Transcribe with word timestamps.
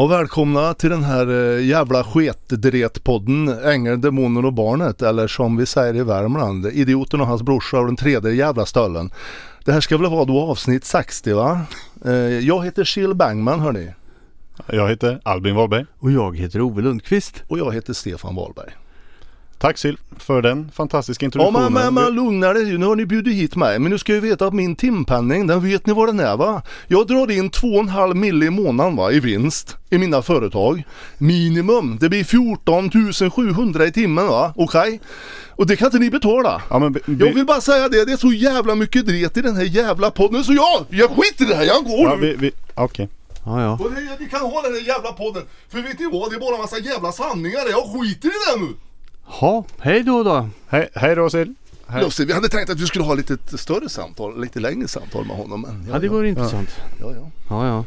Och 0.00 0.10
välkomna 0.10 0.74
till 0.74 0.90
den 0.90 1.04
här 1.04 1.56
eh, 1.56 1.64
jävla 1.64 2.04
sketdretpodden 2.04 3.48
Ängeln, 3.64 4.00
Demonen 4.00 4.44
och 4.44 4.52
Barnet 4.52 5.02
eller 5.02 5.26
som 5.26 5.56
vi 5.56 5.66
säger 5.66 5.96
i 5.96 6.02
Värmland 6.02 6.66
Idioten 6.66 7.20
och 7.20 7.26
hans 7.26 7.42
brorsa 7.42 7.78
och 7.78 7.86
den 7.86 7.96
tredje 7.96 8.32
jävla 8.32 8.66
stöllen. 8.66 9.10
Det 9.64 9.72
här 9.72 9.80
ska 9.80 9.98
väl 9.98 10.10
vara 10.10 10.24
då 10.24 10.40
avsnitt 10.40 10.84
60 10.84 11.32
va? 11.32 11.60
Eh, 12.04 12.12
Jag 12.38 12.64
heter 12.64 12.84
Chill 12.84 13.14
Bangman 13.14 13.60
hörni. 13.60 13.92
Jag 14.66 14.88
heter 14.90 15.20
Albin 15.22 15.54
Wahlberg. 15.54 15.86
Och 15.98 16.10
jag 16.10 16.36
heter 16.38 16.60
Ove 16.60 16.82
Lundqvist. 16.82 17.42
Och 17.48 17.58
jag 17.58 17.74
heter 17.74 17.92
Stefan 17.92 18.34
Wahlberg. 18.34 18.70
Tack 19.60 19.78
Sil 19.82 19.96
för 20.18 20.42
den 20.42 20.70
fantastiska 20.74 21.24
Ja 21.24 21.26
introduktionen. 21.26 21.72
men, 21.72 21.94
men, 21.94 22.04
men 22.04 22.14
lugna 22.14 22.52
dig 22.52 22.78
nu 22.78 22.86
har 22.86 22.96
ni 22.96 23.06
bjudit 23.06 23.34
hit 23.34 23.56
mig. 23.56 23.78
Men 23.78 23.90
nu 23.90 23.98
ska 23.98 24.14
jag 24.14 24.20
veta 24.20 24.46
att 24.46 24.54
min 24.54 24.76
timpenning, 24.76 25.46
den 25.46 25.60
vet 25.62 25.86
ni 25.86 25.92
vad 25.92 26.08
den 26.08 26.20
är 26.20 26.36
va? 26.36 26.62
Jag 26.88 27.06
drar 27.06 27.30
in 27.30 27.50
2,5 27.50 28.14
mille 28.14 28.46
i 28.46 28.50
månaden 28.50 28.96
va, 28.96 29.12
i 29.12 29.20
vinst 29.20 29.76
i 29.90 29.98
mina 29.98 30.22
företag. 30.22 30.82
Minimum, 31.18 31.98
det 32.00 32.08
blir 32.08 32.24
14 32.24 32.90
700 33.30 33.86
i 33.86 33.92
timmen 33.92 34.26
va, 34.26 34.52
okej? 34.56 35.00
Och 35.48 35.66
det 35.66 35.76
kan 35.76 35.86
inte 35.86 35.98
ni 35.98 36.10
betala. 36.10 36.62
Ja, 36.70 36.78
men 36.78 36.92
be, 36.92 37.00
be, 37.06 37.24
Jag 37.26 37.34
vill 37.34 37.46
bara 37.46 37.60
säga 37.60 37.88
det, 37.88 38.04
det 38.04 38.12
är 38.12 38.16
så 38.16 38.32
jävla 38.32 38.74
mycket 38.74 39.06
dret 39.06 39.36
i 39.36 39.40
den 39.40 39.56
här 39.56 39.64
jävla 39.64 40.10
podden 40.10 40.44
så 40.44 40.52
jag, 40.52 40.86
jag 40.90 41.10
skiter 41.10 41.44
i 41.44 41.48
det 41.48 41.54
här, 41.54 41.64
jag 41.64 41.84
går 41.84 42.00
ja, 42.00 42.16
nu. 42.16 42.26
vi, 42.26 42.36
vi, 42.36 42.52
Okej. 42.74 43.08
Ja, 43.44 43.62
ja. 43.62 43.72
Och 43.72 43.90
det, 43.94 44.16
ni 44.20 44.28
kan 44.28 44.40
ha 44.40 44.62
den 44.62 44.72
här 44.72 44.80
jävla 44.80 45.12
podden, 45.12 45.42
för 45.68 45.78
vet 45.82 45.98
ni 45.98 46.08
vad, 46.12 46.30
det 46.30 46.36
är 46.36 46.40
bara 46.40 46.54
en 46.54 46.60
massa 46.60 46.78
jävla 46.78 47.12
sanningar 47.12 47.60
jag 47.70 47.84
skiter 47.84 48.28
i 48.28 48.32
det 48.54 48.60
nu. 48.64 48.74
Ha, 49.30 49.64
hej 49.78 50.02
då 50.02 50.22
då. 50.22 50.48
Hej, 50.68 50.88
hej 50.94 51.14
då 51.14 51.30
Sil. 51.34 51.50
Hej. 51.86 52.02
Lustigt, 52.04 52.28
vi 52.28 52.32
hade 52.32 52.48
tänkt 52.48 52.70
att 52.70 52.80
vi 52.80 52.86
skulle 52.86 53.04
ha 53.04 53.14
lite 53.14 53.58
större 53.58 53.88
samtal, 53.88 54.40
lite 54.40 54.60
längre 54.60 54.88
samtal 54.88 55.26
med 55.26 55.36
honom. 55.36 55.60
Men 55.62 55.86
Ja, 55.92 55.98
det 55.98 56.08
vore 56.08 56.28
intressant. 56.28 56.68
Ja, 57.00 57.12
ja. 57.14 57.30
Ja, 57.48 57.66
ja. 57.66 57.84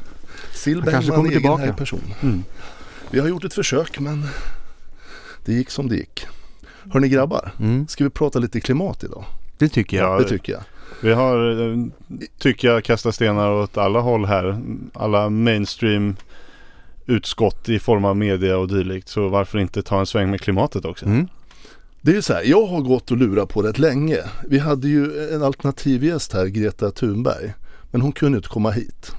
Sill 0.54 0.82
kanske 0.82 0.92
Bengman, 1.00 1.16
kommer 1.18 1.30
tillbaka. 1.30 1.74
person. 1.74 2.14
Mm. 2.22 2.44
Vi 3.12 3.20
har 3.20 3.28
gjort 3.28 3.44
ett 3.44 3.54
försök 3.54 4.00
men 4.00 4.26
det 5.46 5.54
gick 5.54 5.70
som 5.70 5.90
det 5.90 5.96
gick. 5.96 6.26
Hörni 6.94 7.10
grabbar, 7.10 7.52
Mm. 7.60 7.88
ska 7.88 8.04
vi 8.04 8.10
prata 8.10 8.40
lite 8.40 8.62
klimat 8.62 9.04
idag? 9.04 9.26
Det 9.58 9.70
tycker 9.70 9.98
jag. 9.98 10.12
Ja, 10.14 10.18
Det 10.20 10.30
tycker 10.30 10.54
jag. 10.54 10.62
Vi 11.02 11.14
har, 11.14 11.70
eh, 11.72 11.78
tycker 12.38 12.68
jag, 12.68 12.84
kastat 12.84 13.16
stenar 13.16 13.52
åt 13.52 13.78
alla 13.78 14.00
håll 14.00 14.26
här. 14.26 14.62
Alla 14.94 15.30
mainstream 15.30 16.16
utskott 17.06 17.70
i 17.70 17.80
form 17.80 18.06
av 18.06 18.18
media 18.18 18.58
och 18.58 18.68
dylikt. 18.68 19.10
Så 19.10 19.28
varför 19.28 19.58
inte 19.60 19.82
ta 19.82 20.00
en 20.00 20.06
sväng 20.06 20.32
med 20.32 20.42
klimatet 20.42 20.86
också? 20.86 21.06
Mm. 21.06 21.28
Det 22.02 22.12
är 22.12 22.16
ju 22.16 22.22
så 22.22 22.34
här, 22.34 22.44
jag 22.46 22.66
har 22.66 22.82
gått 22.82 23.12
och 23.12 23.18
lurat 23.18 23.50
på 23.50 23.62
rätt 23.62 23.80
länge. 23.80 24.18
Vi 24.48 24.60
hade 24.60 24.88
ju 24.88 25.30
en 25.36 25.44
alternativ 25.44 26.04
gäst 26.04 26.34
här, 26.34 26.46
Greta 26.46 26.92
Thunberg. 26.92 27.54
Men 27.92 28.02
hon 28.02 28.12
kunde 28.12 28.36
inte 28.38 28.50
komma 28.50 28.72
hit. 28.72 29.12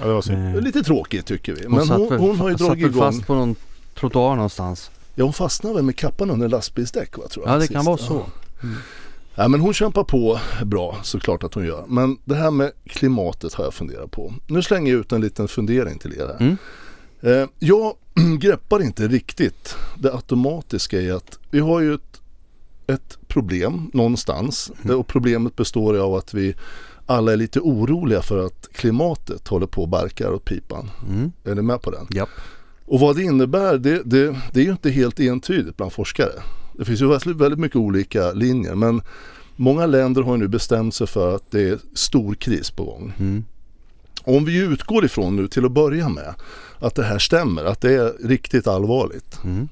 Ja, 0.00 0.06
det 0.06 0.12
var 0.12 0.22
synd. 0.22 0.64
Lite 0.64 0.82
tråkigt 0.82 1.26
tycker 1.26 1.52
vi. 1.54 1.66
hon 1.66 1.74
Men 1.74 1.88
hon, 1.88 2.18
hon 2.18 2.38
har 2.38 2.48
ju 2.48 2.54
dragit 2.54 2.86
igång. 2.86 3.00
fast 3.00 3.26
på 3.26 3.34
någon 3.34 3.54
trottoar 3.94 4.34
någonstans. 4.34 4.90
Ja 5.14 5.24
hon 5.24 5.32
fastnade 5.32 5.74
väl 5.74 5.84
med 5.84 5.96
kappan 5.96 6.30
under 6.30 6.48
lastbilsdäck 6.48 7.18
va, 7.18 7.24
tror 7.28 7.46
jag. 7.46 7.54
Ja, 7.54 7.56
det 7.58 7.60
sist. 7.62 7.72
kan 7.72 7.84
vara 7.84 7.98
Ja. 8.00 8.06
så. 8.06 8.26
Ja 9.34 9.48
men 9.48 9.60
hon 9.60 9.74
kämpar 9.74 10.04
på 10.04 10.40
bra 10.64 10.96
såklart 11.02 11.44
att 11.44 11.54
hon 11.54 11.64
gör. 11.66 11.84
Men 11.88 12.16
det 12.24 12.34
här 12.34 12.50
med 12.50 12.72
klimatet 12.86 13.54
har 13.54 13.64
jag 13.64 13.74
funderat 13.74 14.10
på. 14.10 14.32
Nu 14.46 14.62
slänger 14.62 14.92
jag 14.92 15.00
ut 15.00 15.12
en 15.12 15.20
liten 15.20 15.48
fundering 15.48 15.98
till 15.98 16.12
er 16.12 16.26
här. 16.26 16.36
Mm. 16.40 16.56
Eh, 17.20 17.46
jag 17.58 17.94
greppar 18.38 18.82
inte 18.82 19.08
riktigt 19.08 19.76
det 19.98 20.12
automatiska 20.12 21.00
i 21.00 21.10
att 21.10 21.38
vi 21.50 21.60
har 21.60 21.80
ju 21.80 21.94
ett, 21.94 22.20
ett 22.86 23.18
problem 23.28 23.90
någonstans. 23.92 24.72
Mm. 24.84 24.98
Och 24.98 25.06
problemet 25.06 25.56
består 25.56 25.98
av 25.98 26.14
att 26.14 26.34
vi 26.34 26.54
alla 27.06 27.32
är 27.32 27.36
lite 27.36 27.60
oroliga 27.60 28.22
för 28.22 28.46
att 28.46 28.68
klimatet 28.72 29.48
håller 29.48 29.66
på 29.66 29.82
och 29.82 29.88
barkar 29.88 30.32
åt 30.32 30.44
pipan. 30.44 30.90
Mm. 31.10 31.32
Är 31.44 31.54
ni 31.54 31.62
med 31.62 31.82
på 31.82 31.90
den? 31.90 32.06
Japp. 32.10 32.28
Och 32.86 33.00
vad 33.00 33.16
det 33.16 33.22
innebär 33.22 33.78
det, 33.78 34.02
det, 34.04 34.36
det 34.52 34.60
är 34.60 34.64
ju 34.64 34.70
inte 34.70 34.90
helt 34.90 35.20
entydigt 35.20 35.76
bland 35.76 35.92
forskare. 35.92 36.32
Det 36.72 36.84
finns 36.84 37.00
ju 37.00 37.08
väldigt, 37.08 37.36
väldigt 37.36 37.60
mycket 37.60 37.76
olika 37.76 38.32
linjer 38.32 38.74
men 38.74 39.02
många 39.56 39.86
länder 39.86 40.22
har 40.22 40.32
ju 40.32 40.38
nu 40.38 40.48
bestämt 40.48 40.94
sig 40.94 41.06
för 41.06 41.34
att 41.34 41.50
det 41.50 41.68
är 41.68 41.78
stor 41.94 42.34
kris 42.34 42.70
på 42.70 42.84
gång. 42.84 43.12
Mm. 43.18 43.44
Om 44.22 44.44
vi 44.44 44.58
utgår 44.58 45.04
ifrån 45.04 45.36
nu 45.36 45.48
till 45.48 45.64
att 45.64 45.72
börja 45.72 46.08
med 46.08 46.34
att 46.80 46.94
det 46.94 47.04
här 47.04 47.18
stämmer, 47.18 47.64
att 47.64 47.80
det 47.80 47.94
är 47.94 48.28
riktigt 48.28 48.66
allvarligt. 48.66 49.38
Mm. 49.44 49.68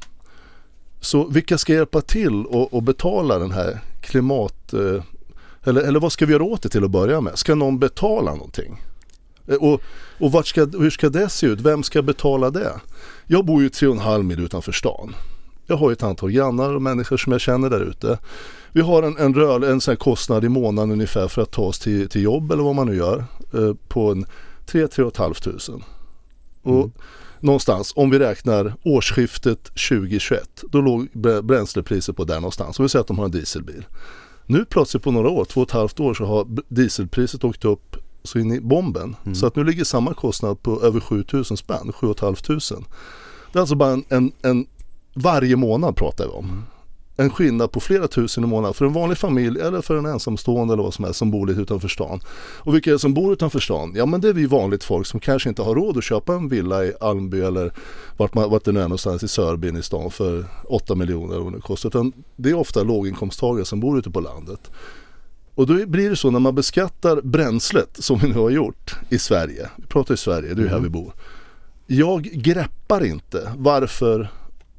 Så 1.01 1.29
vilka 1.29 1.59
ska 1.59 1.73
hjälpa 1.73 2.01
till 2.01 2.47
och, 2.47 2.75
och 2.75 2.83
betala 2.83 3.39
den 3.39 3.51
här 3.51 3.81
klimat... 4.01 4.73
Eh, 4.73 5.03
eller, 5.65 5.81
eller 5.81 6.01
vad 6.01 6.13
ska 6.13 6.27
vi 6.27 6.33
göra 6.33 6.43
åt 6.43 6.63
det 6.63 6.69
till 6.69 6.85
att 6.85 6.91
börja 6.91 7.21
med? 7.21 7.39
Ska 7.39 7.55
någon 7.55 7.79
betala 7.79 8.35
någonting? 8.35 8.81
Eh, 9.47 9.55
Och, 9.55 9.81
och 10.19 10.47
ska, 10.47 10.65
hur 10.65 10.91
ska 10.91 11.09
det 11.09 11.29
se 11.29 11.47
ut? 11.47 11.61
Vem 11.61 11.83
ska 11.83 12.03
betala 12.03 12.51
det? 12.51 12.73
Jag 13.27 13.45
bor 13.45 13.63
ju 13.63 13.69
tre 13.69 13.89
och 13.89 13.95
en 13.95 14.01
halv 14.01 14.25
mil 14.25 14.41
utanför 14.41 14.73
stan. 14.73 15.15
Jag 15.67 15.77
har 15.77 15.91
ju 15.91 15.93
ett 15.93 16.03
antal 16.03 16.31
grannar 16.31 16.75
och 16.75 16.83
människor 16.83 17.17
som 17.17 17.33
jag 17.33 17.41
känner 17.41 17.71
där 17.71 17.81
ute. 17.81 18.19
Vi 18.73 18.81
har 18.81 19.03
en, 19.03 19.17
en, 19.17 19.35
rör, 19.35 19.65
en 19.65 19.81
sån 19.81 19.97
kostnad 19.97 20.45
i 20.45 20.49
månaden 20.49 20.91
ungefär 20.91 21.29
för 21.29 21.43
att 21.43 21.51
ta 21.51 21.63
oss 21.63 21.79
till, 21.79 22.09
till 22.09 22.23
jobb 22.23 22.53
eller 22.53 22.63
vad 22.63 22.75
man 22.75 22.87
nu 22.87 22.97
gör. 22.97 23.25
Eh, 23.55 23.75
på 23.89 24.11
en 24.11 24.27
3-3 24.67 25.11
500 25.17 25.35
tusen. 25.35 25.83
Och 26.69 26.79
Mm. 26.85 26.91
någonstans, 27.41 27.93
om 27.97 28.11
vi 28.11 28.19
räknar 28.19 28.75
årsskiftet 28.85 29.65
2021, 29.65 30.65
då 30.71 30.81
låg 30.81 31.09
brä- 31.13 31.43
bränslepriset 31.43 32.17
på 32.17 32.25
där 32.25 32.35
någonstans. 32.35 32.79
Om 32.79 32.83
vi 32.85 32.89
säger 32.89 33.01
att 33.01 33.07
de 33.07 33.19
har 33.19 33.25
en 33.25 33.31
dieselbil. 33.31 33.87
Nu 34.47 34.65
plötsligt 34.65 35.03
på 35.03 35.11
några 35.11 35.29
år, 35.31 35.45
två 35.45 35.61
och 35.61 35.67
ett 35.69 35.73
halvt 35.73 36.01
år, 36.01 36.15
så 36.15 36.25
har 36.25 36.47
dieselpriset 36.69 37.45
åkt 37.45 37.65
upp 37.65 37.97
så 38.23 38.39
in 38.39 38.53
i 38.53 38.61
bomben. 38.61 39.17
Mm. 39.25 39.35
Så 39.35 39.47
att 39.47 39.57
nu 39.57 39.65
ligger 39.65 39.85
samma 39.85 40.15
kostnad 40.15 40.63
på 40.63 40.83
över 40.83 41.01
7000 41.01 41.57
spänn, 41.57 41.93
7 41.93 42.15
500. 42.21 42.37
Det 43.53 43.59
är 43.59 43.61
alltså 43.61 43.75
bara 43.75 43.91
en, 43.93 44.05
en, 44.09 44.33
en 44.43 44.67
varje 45.15 45.57
månad 45.57 45.97
pratar 45.97 46.25
vi 46.25 46.31
om. 46.31 46.63
En 47.21 47.31
skillnad 47.31 47.73
på 47.73 47.81
flera 47.81 48.09
tusen 48.09 48.45
i 48.45 48.47
månaden 48.47 48.75
för 48.75 48.85
en 48.85 48.93
vanlig 48.93 49.19
familj 49.19 49.61
eller 49.61 49.81
för 49.81 49.97
en 49.97 50.07
ensamstående 50.07 50.75
eller 50.75 50.83
vad 50.83 50.95
som 50.95 51.05
helst 51.05 51.19
som 51.19 51.31
bor 51.31 51.47
lite 51.47 51.61
utanför 51.61 51.89
stan. 51.89 52.21
Och 52.59 52.75
vilka 52.75 52.91
är 52.91 52.93
det 52.93 52.99
som 52.99 53.15
bor 53.15 53.33
utanför 53.33 53.61
stan? 53.61 53.93
Ja 53.97 54.07
men 54.07 54.21
det 54.21 54.29
är 54.29 54.33
vi 54.33 54.47
vanligt 54.47 54.85
folk 54.85 55.07
som 55.07 55.21
kanske 55.21 55.49
inte 55.49 55.63
har 55.63 55.75
råd 55.75 55.97
att 55.97 56.05
köpa 56.05 56.35
en 56.35 56.49
villa 56.49 56.85
i 56.85 56.93
Almby 57.01 57.41
eller 57.41 57.73
vart, 58.17 58.35
man, 58.35 58.51
vart 58.51 58.65
det 58.65 58.73
nu 58.73 58.81
är 58.81 58.85
någonstans 58.85 59.23
i 59.23 59.29
Sörbyn 59.29 59.77
i 59.77 59.83
stan 59.83 60.11
för 60.11 60.45
8 60.65 60.95
miljoner 60.95 61.35
eller 61.35 61.45
vad 61.45 61.53
det 61.53 61.61
kostar. 61.61 61.89
Utan 61.89 62.13
det 62.37 62.51
är 62.51 62.55
ofta 62.55 62.83
låginkomsttagare 62.83 63.65
som 63.65 63.81
bor 63.81 63.99
ute 63.99 64.11
på 64.11 64.21
landet. 64.21 64.71
Och 65.55 65.67
då 65.67 65.87
blir 65.87 66.11
det 66.11 66.17
så 66.17 66.31
när 66.31 66.41
man 66.41 66.55
beskattar 66.55 67.21
bränslet 67.21 68.05
som 68.05 68.19
vi 68.19 68.29
nu 68.29 68.35
har 68.35 68.51
gjort 68.51 68.95
i 69.09 69.19
Sverige. 69.19 69.71
Vi 69.77 69.87
pratar 69.87 70.15
i 70.15 70.17
Sverige, 70.17 70.55
det 70.55 70.61
är 70.61 70.65
ju 70.65 70.71
här 70.71 70.81
vi 70.81 70.89
bor. 70.89 71.13
Jag 71.87 72.23
greppar 72.23 73.05
inte 73.05 73.53
varför 73.57 74.31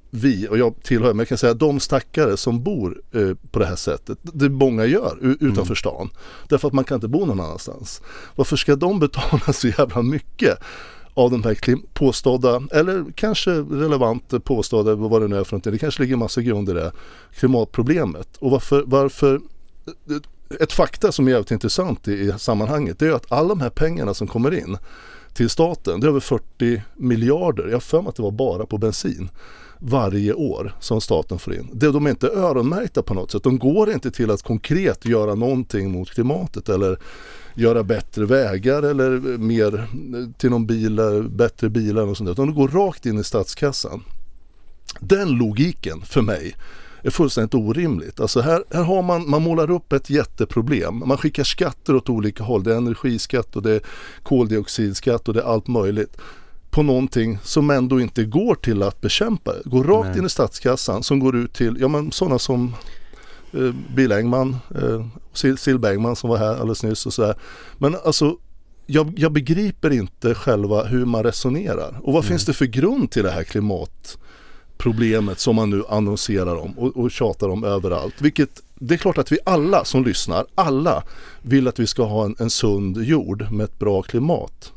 vi, 0.10 0.48
och 0.48 0.58
jag 0.58 0.84
tillhör, 0.84 1.14
men 1.14 1.20
jag 1.20 1.28
kan 1.28 1.38
säga 1.38 1.54
de 1.54 1.80
stackare 1.80 2.38
som 2.38 2.64
bor 2.64 3.02
eh, 3.12 3.34
på 3.52 3.60
det 3.60 3.66
här 3.66 3.76
sättet, 3.76 4.18
det 4.22 4.50
många 4.50 4.86
gör 4.86 5.18
u- 5.22 5.38
utanför 5.40 5.76
stan. 5.76 6.10
Därför 6.50 6.68
att 6.68 6.74
man 6.74 6.84
kan 6.84 6.96
inte 6.96 7.08
bo 7.08 7.26
någon 7.26 7.40
annanstans. 7.40 8.02
Varför 8.36 8.56
ska 8.56 8.76
de 8.76 9.00
betala 9.00 9.54
så 9.54 9.68
jävla 9.68 10.02
mycket 10.02 10.58
av 11.14 11.32
de 11.32 11.44
här 11.44 11.78
påstådda, 11.94 12.62
eller 12.72 13.06
kanske 13.16 13.52
relevant 13.52 14.44
påstådda, 14.44 14.96
vad 14.96 15.22
det 15.22 15.28
nu 15.28 15.38
är 15.38 15.44
för 15.44 15.54
någonting, 15.54 15.72
det 15.72 15.78
kanske 15.80 16.02
ligger 16.02 16.16
massa 16.16 16.42
grund 16.42 16.70
i 16.70 16.74
det, 16.74 16.92
klimatproblemet. 17.34 18.38
Och 18.40 18.52
varför, 18.52 18.84
varför 18.86 19.42
ett 20.60 20.74
fakta 20.74 21.12
som 21.12 21.28
är 21.28 21.32
jävligt 21.32 21.52
intressant 21.52 22.08
i, 22.08 22.12
i 22.12 22.34
sammanhanget 22.38 23.00
det 23.00 23.08
är 23.08 23.12
att 23.12 23.32
alla 23.32 23.50
de 23.50 23.62
här 23.62 23.70
pengarna 23.70 24.14
som 24.14 24.28
kommer 24.28 24.54
in 24.54 24.78
till 25.34 25.50
staten, 25.50 26.00
det 26.00 26.08
är 26.08 26.10
över 26.10 26.20
40 26.20 26.82
miljarder, 26.96 27.66
jag 27.68 27.76
har 27.76 27.80
för 27.80 28.02
mig 28.02 28.10
att 28.10 28.16
det 28.16 28.22
var 28.24 28.32
bara 28.32 28.66
på 28.66 28.78
bensin 28.78 29.30
varje 29.80 30.34
år 30.34 30.76
som 30.80 31.02
staten 31.02 31.40
får 31.40 31.54
in. 31.54 31.70
Det, 31.74 31.92
de 31.92 32.06
är 32.06 32.10
inte 32.10 32.28
öronmärkta 32.28 33.04
på 33.04 33.14
något 33.14 33.32
sätt. 33.32 33.44
De 33.44 33.60
går 33.60 33.92
inte 33.92 34.12
till 34.12 34.32
att 34.32 34.42
konkret 34.42 35.06
göra 35.06 35.36
någonting 35.36 35.92
mot 35.92 36.10
klimatet 36.10 36.70
eller 36.70 37.00
göra 37.56 37.84
bättre 37.84 38.26
vägar 38.26 38.84
eller 38.84 39.38
mer 39.38 39.88
till 40.38 40.50
någon 40.50 40.66
bil, 40.66 41.02
bättre 41.30 41.70
bilar 41.70 42.08
och 42.08 42.18
sånt 42.18 42.28
där. 42.28 42.32
Utan 42.32 42.48
de 42.48 42.56
går 42.56 42.68
rakt 42.68 43.06
in 43.06 43.20
i 43.20 43.24
statskassan. 43.24 44.04
Den 45.00 45.30
logiken 45.30 46.02
för 46.02 46.22
mig 46.22 46.56
är 47.04 47.10
fullständigt 47.10 47.54
orimligt. 47.54 48.20
Alltså 48.20 48.42
här, 48.42 48.64
här 48.72 48.84
har 48.84 49.02
man, 49.02 49.30
man 49.30 49.42
målar 49.42 49.72
upp 49.72 49.94
ett 49.94 50.10
jätteproblem. 50.10 51.04
Man 51.06 51.18
skickar 51.18 51.44
skatter 51.44 51.96
åt 51.96 52.10
olika 52.10 52.44
håll. 52.44 52.64
Det 52.64 52.74
är 52.74 52.78
energiskatt 52.78 53.56
och 53.56 53.62
det 53.62 53.72
är 53.72 53.82
koldioxidskatt 54.24 55.28
och 55.28 55.34
det 55.34 55.40
är 55.40 55.46
allt 55.46 55.68
möjligt. 55.68 56.18
På 56.70 56.84
någonting 56.84 57.38
som 57.44 57.70
ändå 57.70 58.02
inte 58.02 58.24
går 58.24 58.56
till 58.56 58.84
att 58.84 59.02
bekämpa 59.02 59.54
det. 59.54 59.62
Går 59.66 59.84
rakt 59.84 60.10
Nej. 60.10 60.18
in 60.20 60.26
i 60.26 60.30
statskassan 60.30 61.04
som 61.04 61.20
går 61.20 61.36
ut 61.36 61.54
till, 61.54 61.78
ja 61.80 61.88
men 61.88 62.12
sådana 62.12 62.40
som 62.40 62.76
eh, 63.54 63.72
Bill 63.96 64.12
Engman, 64.12 64.58
eh, 64.76 65.06
Sil- 65.34 65.78
Bergman 65.78 66.16
som 66.16 66.30
var 66.30 66.38
här 66.38 66.52
alldeles 66.56 66.84
nyss 66.84 67.06
och 67.06 67.14
sådär. 67.14 67.36
Men 67.78 67.96
alltså 68.06 68.38
jag, 68.86 69.14
jag 69.18 69.32
begriper 69.32 69.90
inte 69.90 70.36
själva 70.36 70.84
hur 70.84 71.06
man 71.06 71.24
resonerar. 71.24 72.00
Och 72.04 72.14
vad 72.14 72.26
finns 72.26 72.46
det 72.46 72.54
för 72.54 72.66
grund 72.66 73.12
till 73.12 73.24
det 73.24 73.32
här 73.32 73.44
klimatproblemet 73.44 75.40
som 75.40 75.56
man 75.56 75.70
nu 75.70 75.84
annonserar 75.90 76.56
om 76.56 76.72
och, 76.80 76.98
och 76.98 77.12
tjatar 77.12 77.50
om 77.50 77.64
överallt. 77.64 78.22
Vilket 78.22 78.62
det 78.76 78.94
är 78.94 78.98
klart 78.98 79.18
att 79.18 79.32
vi 79.32 79.38
alla 79.46 79.86
som 79.86 80.04
lyssnar, 80.04 80.46
alla 80.56 81.04
vill 81.42 81.68
att 81.68 81.80
vi 81.80 81.88
ska 81.88 82.04
ha 82.04 82.26
en, 82.26 82.36
en 82.40 82.50
sund 82.50 82.98
jord 82.98 83.52
med 83.52 83.64
ett 83.64 83.80
bra 83.80 84.02
klimat. 84.02 84.72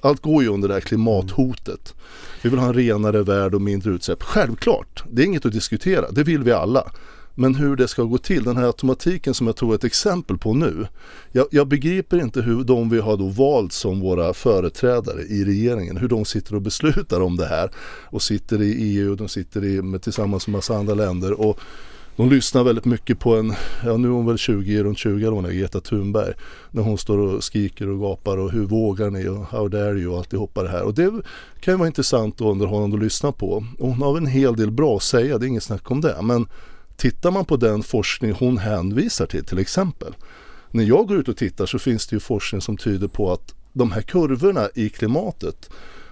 Allt 0.00 0.22
går 0.22 0.42
ju 0.42 0.48
under 0.48 0.68
det 0.68 0.74
här 0.74 0.80
klimathotet. 0.80 1.94
Vi 2.42 2.50
vill 2.50 2.58
ha 2.58 2.66
en 2.66 2.74
renare 2.74 3.22
värld 3.22 3.54
och 3.54 3.62
mindre 3.62 3.90
utsläpp. 3.90 4.22
Självklart, 4.22 5.04
det 5.10 5.22
är 5.22 5.26
inget 5.26 5.46
att 5.46 5.52
diskutera, 5.52 6.10
det 6.10 6.22
vill 6.22 6.42
vi 6.42 6.52
alla. 6.52 6.90
Men 7.34 7.54
hur 7.54 7.76
det 7.76 7.88
ska 7.88 8.02
gå 8.02 8.18
till, 8.18 8.44
den 8.44 8.56
här 8.56 8.66
automatiken 8.66 9.34
som 9.34 9.46
jag 9.46 9.56
tog 9.56 9.74
ett 9.74 9.84
exempel 9.84 10.38
på 10.38 10.54
nu. 10.54 10.86
Jag, 11.32 11.46
jag 11.50 11.68
begriper 11.68 12.20
inte 12.20 12.42
hur 12.42 12.64
de 12.64 12.90
vi 12.90 12.98
har 12.98 13.16
då 13.16 13.28
valt 13.28 13.72
som 13.72 14.00
våra 14.00 14.34
företrädare 14.34 15.22
i 15.22 15.44
regeringen, 15.44 15.96
hur 15.96 16.08
de 16.08 16.24
sitter 16.24 16.54
och 16.54 16.62
beslutar 16.62 17.20
om 17.20 17.36
det 17.36 17.46
här. 17.46 17.70
Och 18.04 18.22
sitter 18.22 18.62
i 18.62 18.72
EU 18.72 19.10
och 19.10 19.16
de 19.16 19.28
sitter 19.28 19.64
i, 19.64 19.82
med, 19.82 20.02
tillsammans 20.02 20.46
med 20.46 20.52
massa 20.52 20.76
andra 20.76 20.94
länder. 20.94 21.40
Och 21.40 21.60
de 22.16 22.30
lyssnar 22.30 22.64
väldigt 22.64 22.84
mycket 22.84 23.18
på 23.18 23.36
en, 23.36 23.54
ja 23.84 23.96
nu 23.96 24.08
är 24.08 24.12
hon 24.12 24.26
väl 24.26 24.38
20, 24.38 24.82
runt 24.82 24.98
20 24.98 25.26
eller 25.26 25.30
hon 25.30 25.44
är, 25.44 25.50
Greta 25.50 25.80
Thunberg. 25.80 26.32
När 26.70 26.82
hon 26.82 26.98
står 26.98 27.18
och 27.18 27.44
skriker 27.44 27.88
och 27.88 28.00
gapar 28.00 28.38
och 28.38 28.52
hur 28.52 28.66
vågar 28.66 29.10
ni 29.10 29.28
och 29.28 29.46
how 29.46 29.68
dare 29.68 29.98
you 29.98 30.12
och 30.12 30.18
alltihopa 30.18 30.62
det 30.62 30.68
här. 30.68 30.82
Och 30.82 30.94
det 30.94 31.10
kan 31.60 31.74
ju 31.74 31.78
vara 31.78 31.86
intressant 31.86 32.40
och 32.40 32.50
underhållande 32.50 32.96
att 32.96 33.02
lyssna 33.02 33.32
på. 33.32 33.64
Och 33.78 33.88
hon 33.88 34.02
har 34.02 34.14
väl 34.14 34.22
en 34.22 34.28
hel 34.28 34.56
del 34.56 34.70
bra 34.70 34.96
att 34.96 35.02
säga, 35.02 35.38
det 35.38 35.46
är 35.46 35.48
inget 35.48 35.62
snack 35.62 35.90
om 35.90 36.00
det. 36.00 36.16
Men 36.22 36.46
tittar 36.96 37.30
man 37.30 37.44
på 37.44 37.56
den 37.56 37.82
forskning 37.82 38.32
hon 38.32 38.58
hänvisar 38.58 39.26
till 39.26 39.44
till 39.44 39.58
exempel. 39.58 40.14
När 40.70 40.84
jag 40.84 41.08
går 41.08 41.18
ut 41.18 41.28
och 41.28 41.36
tittar 41.36 41.66
så 41.66 41.78
finns 41.78 42.06
det 42.06 42.16
ju 42.16 42.20
forskning 42.20 42.60
som 42.60 42.76
tyder 42.76 43.08
på 43.08 43.32
att 43.32 43.54
de 43.72 43.92
här 43.92 44.02
kurvorna 44.02 44.68
i 44.74 44.88
klimatet 44.88 45.70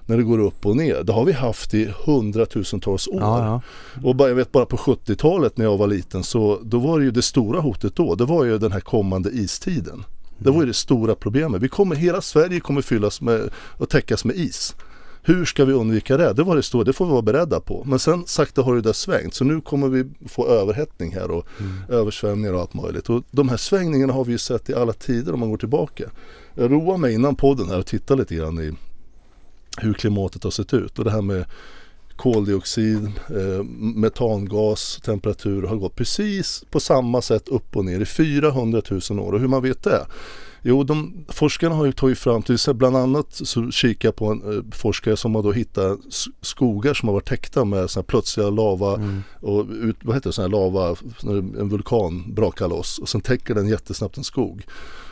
när 0.09 0.17
det 0.17 0.23
går 0.23 0.39
upp 0.39 0.67
och 0.67 0.77
ner. 0.77 1.03
Det 1.03 1.13
har 1.13 1.25
vi 1.25 1.33
haft 1.33 1.75
i 1.75 1.93
hundratusentals 2.05 3.09
år. 3.09 3.21
Ja, 3.21 3.45
ja. 3.45 3.61
Och 4.09 4.17
bara, 4.17 4.29
jag 4.29 4.37
vet 4.37 4.53
bara 4.53 4.67
på 4.67 4.77
70-talet 4.77 5.57
när 5.57 5.65
jag 5.65 5.77
var 5.77 5.87
liten 5.87 6.25
så 6.25 6.61
då 6.63 6.79
var 6.79 6.99
det 6.99 7.05
ju 7.05 7.11
det 7.11 7.23
stora 7.23 7.61
hotet 7.61 7.97
då. 7.97 8.15
Det 8.15 8.25
var 8.25 8.45
ju 8.45 8.59
den 8.59 8.73
här 8.73 8.81
kommande 8.81 9.31
istiden. 9.31 10.05
Det 10.39 10.51
var 10.51 10.61
ju 10.61 10.67
det 10.67 10.75
stora 10.75 11.15
problemet. 11.15 11.63
Vi 11.63 11.69
kommer, 11.69 11.97
hela 11.97 12.21
Sverige 12.21 12.61
kommer 12.61 12.83
fyllas 12.83 13.21
med 13.21 13.51
och 13.55 13.89
täckas 13.89 14.25
med 14.25 14.37
is. 14.37 14.75
Hur 15.23 15.45
ska 15.45 15.65
vi 15.65 15.73
undvika 15.73 16.17
det? 16.17 16.33
Det 16.33 16.43
var 16.43 16.57
det 16.57 16.63
stora, 16.63 16.85
det 16.85 16.93
får 16.93 17.07
vi 17.07 17.13
vara 17.13 17.23
beredda 17.23 17.61
på. 17.61 17.85
Men 17.87 17.99
sen 17.99 18.27
sakta 18.27 18.63
har 18.63 18.75
det 18.75 18.81
där 18.81 18.93
svängt 18.93 19.35
så 19.35 19.45
nu 19.45 19.61
kommer 19.61 19.89
vi 19.89 20.05
få 20.29 20.47
överhettning 20.47 21.15
här 21.15 21.31
och 21.31 21.47
översvämningar 21.89 22.53
och 22.53 22.61
allt 22.61 22.75
möjligt. 22.75 23.11
Och 23.11 23.23
de 23.31 23.49
här 23.49 23.57
svängningarna 23.57 24.13
har 24.13 24.25
vi 24.25 24.33
ju 24.33 24.39
sett 24.39 24.71
i 24.71 24.75
alla 24.75 24.93
tider 24.93 25.33
om 25.33 25.41
man 25.41 25.51
går 25.51 25.57
tillbaka. 25.57 26.05
Jag 26.55 26.73
roade 26.73 26.99
mig 26.99 27.15
innan 27.15 27.35
podden 27.35 27.69
här 27.69 27.79
och 27.79 27.87
tittade 27.87 28.21
lite 28.21 28.35
grann 28.35 28.61
i 28.61 28.73
hur 29.81 29.95
klimatet 29.95 30.45
har 30.45 30.51
sett 30.51 30.75
ut 30.75 30.99
och 30.99 31.05
det 31.05 31.11
här 31.11 31.23
med 31.23 31.45
koldioxid, 32.17 33.07
eh, 33.31 33.65
metangas, 33.95 35.01
temperatur 35.05 35.63
har 35.63 35.77
gått 35.77 35.95
precis 35.97 36.65
på 36.71 36.81
samma 36.81 37.23
sätt 37.23 37.49
upp 37.49 37.77
och 37.77 37.85
ner 37.85 38.01
i 38.01 38.05
400 38.05 38.83
000 39.11 39.21
år. 39.21 39.33
Och 39.33 39.41
hur 39.41 39.49
man 39.49 39.63
vet 39.63 39.83
det? 39.83 40.07
Jo, 40.63 40.85
de, 40.85 41.25
forskarna 41.29 41.75
har 41.75 41.87
ju 41.87 41.93
tagit 41.93 42.19
fram 42.19 42.43
till 42.43 42.59
så 42.59 42.75
bland 42.75 42.97
annat 42.97 43.27
så 43.31 43.71
kikar 43.71 44.13
på 44.13 44.27
en 44.27 44.57
eh, 44.57 44.63
forskare 44.73 45.17
som 45.17 45.35
har 45.35 45.43
då 45.43 45.53
hittat 45.53 45.99
skogar 46.41 46.95
som 46.95 47.09
har 47.09 47.15
varit 47.15 47.29
täckta 47.29 47.65
med 47.65 47.91
såna 47.91 48.03
plötsliga 48.05 48.51
lava 48.51 48.95
Mm. 48.95 49.23
och 49.41 49.67
ut, 49.71 49.97
vad 50.03 50.17
heter 50.17 50.29
det, 50.29 50.35
sån 50.35 50.43
här 50.43 50.49
lava, 50.49 50.97
en 51.61 51.69
vulkan 51.69 52.35
brakar 52.35 52.69
loss 52.69 52.99
och 52.99 53.09
sen 53.09 53.21
täcker 53.21 53.55
den 53.55 53.69
jättesnabbt 53.69 54.17
en 54.17 54.25
skog. 54.25 54.63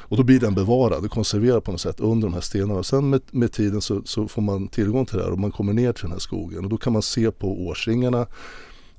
Och 0.09 0.17
då 0.17 0.23
blir 0.23 0.41
den 0.41 0.55
bevarad 0.55 1.05
och 1.05 1.11
konserverad 1.11 1.65
på 1.65 1.71
något 1.73 1.81
sätt 1.81 2.01
under 2.01 2.29
de 2.29 2.35
här 2.35 2.41
stenarna. 2.41 2.79
Och 2.79 2.87
sen 2.87 3.11
med, 3.11 3.21
med 3.31 3.53
tiden 3.53 3.81
så, 3.81 4.03
så 4.05 4.29
får 4.29 4.43
man 4.43 4.69
tillgång 4.69 5.07
till 5.07 5.17
det 5.17 5.25
här 5.25 5.31
och 5.33 5.39
man 5.39 5.51
kommer 5.53 5.73
ner 5.73 5.93
till 5.93 6.03
den 6.03 6.13
här 6.13 6.19
skogen 6.19 6.65
och 6.65 6.71
då 6.71 6.77
kan 6.77 6.93
man 6.93 7.03
se 7.03 7.31
på 7.31 7.67
årsringarna. 7.67 8.27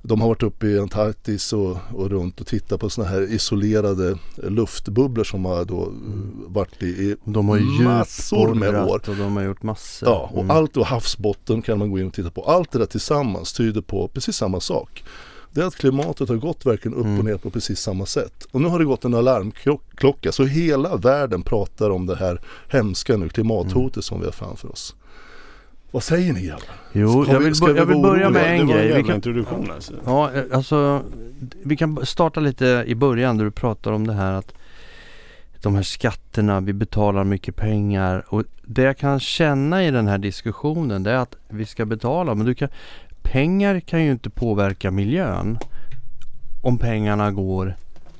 De 0.02 0.20
har 0.20 0.28
varit 0.28 0.42
uppe 0.42 0.66
i 0.66 0.78
Antarktis 0.78 1.52
och, 1.52 1.76
och 1.94 2.10
runt 2.10 2.40
och 2.40 2.46
tittat 2.46 2.80
på 2.80 2.90
sådana 2.90 3.10
här 3.10 3.32
isolerade 3.32 4.18
luftbubblor 4.36 5.24
som 5.24 5.44
har 5.44 5.64
då 5.64 5.82
mm. 5.86 6.44
varit 6.46 6.82
i, 6.82 6.86
i 6.86 7.16
De 7.24 7.48
har 7.48 7.56
ju 7.56 7.64
massor 7.84 8.54
med 8.54 8.74
år. 8.74 9.02
och 9.08 9.16
de 9.16 9.36
har 9.36 9.42
gjort 9.42 9.62
massor. 9.62 10.08
Ja, 10.08 10.30
och 10.32 10.42
Mm. 10.42 10.50
allt 10.56 10.76
och 10.76 10.86
havsbotten 10.86 11.62
kan 11.62 11.78
man 11.78 11.90
gå 11.90 11.98
in 11.98 12.06
och 12.06 12.12
titta 12.14 12.30
på. 12.30 12.42
Allt 12.42 12.70
det 12.72 12.78
där 12.78 12.86
tillsammans 12.86 13.52
tyder 13.52 13.80
på 13.80 14.08
precis 14.08 14.36
samma 14.36 14.60
sak. 14.60 15.04
Det 15.58 15.62
är 15.64 15.66
att 15.66 15.76
klimatet 15.76 16.28
har 16.28 16.36
gått 16.36 16.66
verkligen 16.66 16.98
upp 16.98 17.04
Mm. 17.04 17.18
och 17.18 17.24
ner 17.24 17.36
på 17.36 17.50
precis 17.50 17.80
samma 17.80 18.06
sätt. 18.06 18.46
Och 18.50 18.60
nu 18.60 18.68
har 18.68 18.78
det 18.78 18.84
gått 18.84 19.04
en 19.04 19.14
alarmklocka 19.14 20.32
så 20.32 20.44
hela 20.44 20.96
världen 20.96 21.42
pratar 21.42 21.90
om 21.90 22.06
det 22.06 22.16
här 22.16 22.40
hemska 22.68 23.16
nu 23.16 23.28
klimathotet 23.28 23.96
Mm. 23.96 24.02
som 24.02 24.18
vi 24.20 24.24
har 24.24 24.32
framför 24.32 24.72
oss. 24.72 24.94
Vad 25.90 26.02
säger 26.02 26.32
ni 26.32 26.42
grabbar? 26.46 26.62
Jo, 26.92 27.24
Ska 27.24 27.32
jag 27.32 27.38
vi- 27.38 27.44
vill, 27.44 27.54
ska 27.54 27.66
bör- 27.66 27.72
vi 27.72 27.78
jag 27.78 27.86
vill 27.86 28.02
börja 28.02 28.30
med 28.30 28.42
det 28.42 28.46
en 28.48 28.66
var 28.66 28.74
en 28.74 28.78
grej. 28.78 28.82
Vi 28.82 28.88
jävla 28.88 29.06
kan, 29.06 29.14
introduktion 29.14 29.70
alltså. 29.70 29.92
ja, 30.04 30.30
alltså, 30.52 31.02
vi 31.64 31.76
kan 31.76 32.06
starta 32.06 32.40
lite 32.40 32.84
i 32.86 32.94
början 32.94 33.38
där 33.38 33.44
du 33.44 33.50
pratar 33.50 33.92
om 33.92 34.06
det 34.06 34.12
här 34.12 34.32
att 34.32 34.54
de 35.62 35.74
här 35.74 35.82
skatterna, 35.82 36.60
vi 36.60 36.72
betalar 36.72 37.24
mycket 37.24 37.56
pengar 37.56 38.24
och 38.28 38.42
det 38.62 38.82
jag 38.82 38.98
kan 38.98 39.20
känna 39.20 39.84
i 39.84 39.90
den 39.90 40.06
här 40.06 40.18
diskussionen 40.18 41.02
det 41.02 41.10
är 41.10 41.16
att 41.16 41.36
vi 41.48 41.66
ska 41.66 41.84
betala 41.86 42.34
men 42.34 42.46
du 42.46 42.54
kan, 42.54 42.68
pengar 43.32 43.80
kan 43.80 44.04
ju 44.04 44.10
inte 44.10 44.30
påverka 44.30 44.90
miljön 44.90 45.58
om 46.62 46.78
pengarna 46.78 47.30
går 47.30 47.74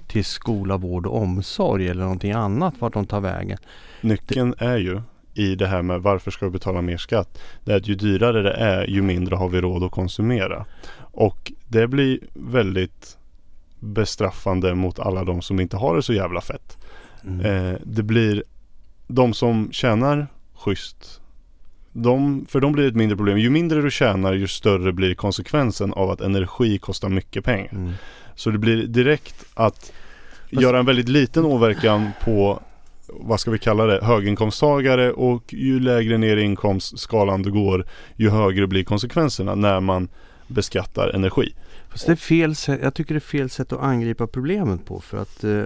till 0.07 0.25
skola, 0.25 0.77
vård 0.77 1.07
och 1.07 1.23
omsorg 1.23 1.89
eller 1.89 2.03
någonting 2.03 2.33
annat 2.33 2.75
vart 2.79 2.93
de 2.93 3.07
tar 3.07 3.21
vägen. 3.21 3.59
Nyckeln 4.01 4.55
är 4.59 4.77
ju 4.77 5.01
i 5.35 5.55
det 5.55 5.67
här 5.67 5.83
med 5.83 6.03
varför 6.03 6.31
ska 6.31 6.45
vi 6.45 6.51
betala 6.51 6.83
mer 6.83 6.97
skatt. 6.97 7.39
Det 7.65 7.73
är 7.73 7.77
att 7.77 7.89
ju 7.89 7.95
dyrare 7.95 8.43
det 8.43 8.53
är 8.53 8.87
ju 8.87 9.03
mindre 9.03 9.37
har 9.37 9.49
vi 9.49 9.61
råd 9.61 9.85
att 9.85 9.91
konsumera. 9.91 10.67
Och 10.99 11.53
det 11.69 11.87
blir 11.87 12.19
väldigt 12.35 13.19
bestraffande 13.81 14.75
mot 14.75 14.99
alla 14.99 15.25
de 15.25 15.43
som 15.43 15.61
inte 15.61 15.77
har 15.77 15.97
det 15.97 16.03
så 16.03 16.13
jävla 16.13 16.41
fett. 16.41 16.79
Mm. 17.25 17.41
Eh, 17.41 17.79
det 17.85 18.03
blir 18.03 18.43
de 19.07 19.35
som 19.35 19.69
tjänar 19.73 20.27
schysst. 20.55 21.18
De, 21.93 22.47
för 22.49 22.61
dem 22.61 22.73
blir 22.73 22.89
ett 22.89 22.95
mindre 22.95 23.17
problem. 23.17 23.39
Ju 23.39 23.51
mindre 23.51 23.83
du 23.83 23.91
tjänar 23.91 24.33
ju 24.33 24.49
större 24.49 24.93
blir 24.93 25.15
konsekvensen 25.15 25.93
av 25.93 26.11
att 26.11 26.21
energi 26.21 26.79
kostar 26.79 27.09
mycket 27.09 27.45
pengar. 27.45 27.73
Mm. 27.73 27.93
Så 28.35 28.51
det 28.51 28.59
blir 28.59 28.87
direkt 28.87 29.45
att 29.55 29.93
göra 30.51 30.79
en 30.79 30.87
väldigt 30.87 31.09
liten 31.09 31.45
åverkan 31.45 32.11
på 32.25 32.63
vad 33.09 33.41
ska 33.41 33.51
vi 33.51 33.59
kalla 33.59 33.87
det, 33.87 34.05
höginkomsttagare 34.05 35.13
och 35.13 35.55
ju 35.55 35.81
lägre 35.81 36.19
ner 36.19 36.37
i 36.37 36.43
inkomstskalan 36.43 37.43
du 37.43 37.53
går 37.53 37.87
ju 38.17 38.31
högre 38.31 38.67
blir 38.67 38.85
konsekvenserna 38.85 39.55
när 39.55 39.81
man 39.81 40.09
beskattar 40.47 41.09
energi. 41.09 41.55
Fast 41.89 42.07
det 42.07 42.13
är 42.13 42.17
fel 42.17 42.57
sätt, 42.57 42.81
jag 42.83 42.95
tycker 42.95 43.15
det 43.15 43.19
är 43.19 43.21
fel 43.21 43.51
sätt 43.51 43.73
att 43.73 43.81
angripa 43.81 44.27
problemet 44.27 44.85
på 44.85 45.01
för 45.01 45.19
att 45.19 45.45
eh, 45.45 45.63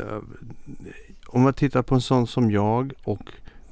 om 1.27 1.43
man 1.43 1.55
tittar 1.55 1.83
på 1.83 1.95
en 1.95 2.01
sån 2.01 2.27
som 2.27 2.51
jag 2.51 2.93
och 3.05 3.23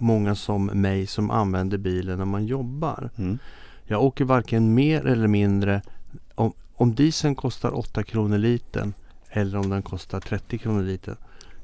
många 0.00 0.34
som 0.34 0.66
mig 0.66 1.06
som 1.06 1.30
använder 1.30 1.78
bilen 1.78 2.18
när 2.18 2.24
man 2.24 2.46
jobbar. 2.46 3.10
Mm. 3.16 3.38
Jag 3.84 4.02
åker 4.02 4.24
varken 4.24 4.74
mer 4.74 5.06
eller 5.06 5.28
mindre 5.28 5.82
om, 6.34 6.52
om 6.74 6.94
dieseln 6.94 7.34
kostar 7.34 7.78
8 7.78 8.02
kronor 8.02 8.38
litern 8.38 8.92
eller 9.30 9.58
om 9.58 9.70
den 9.70 9.82
kostar 9.82 10.20
30 10.20 10.58
kronor 10.58 10.82
litern. 10.82 11.16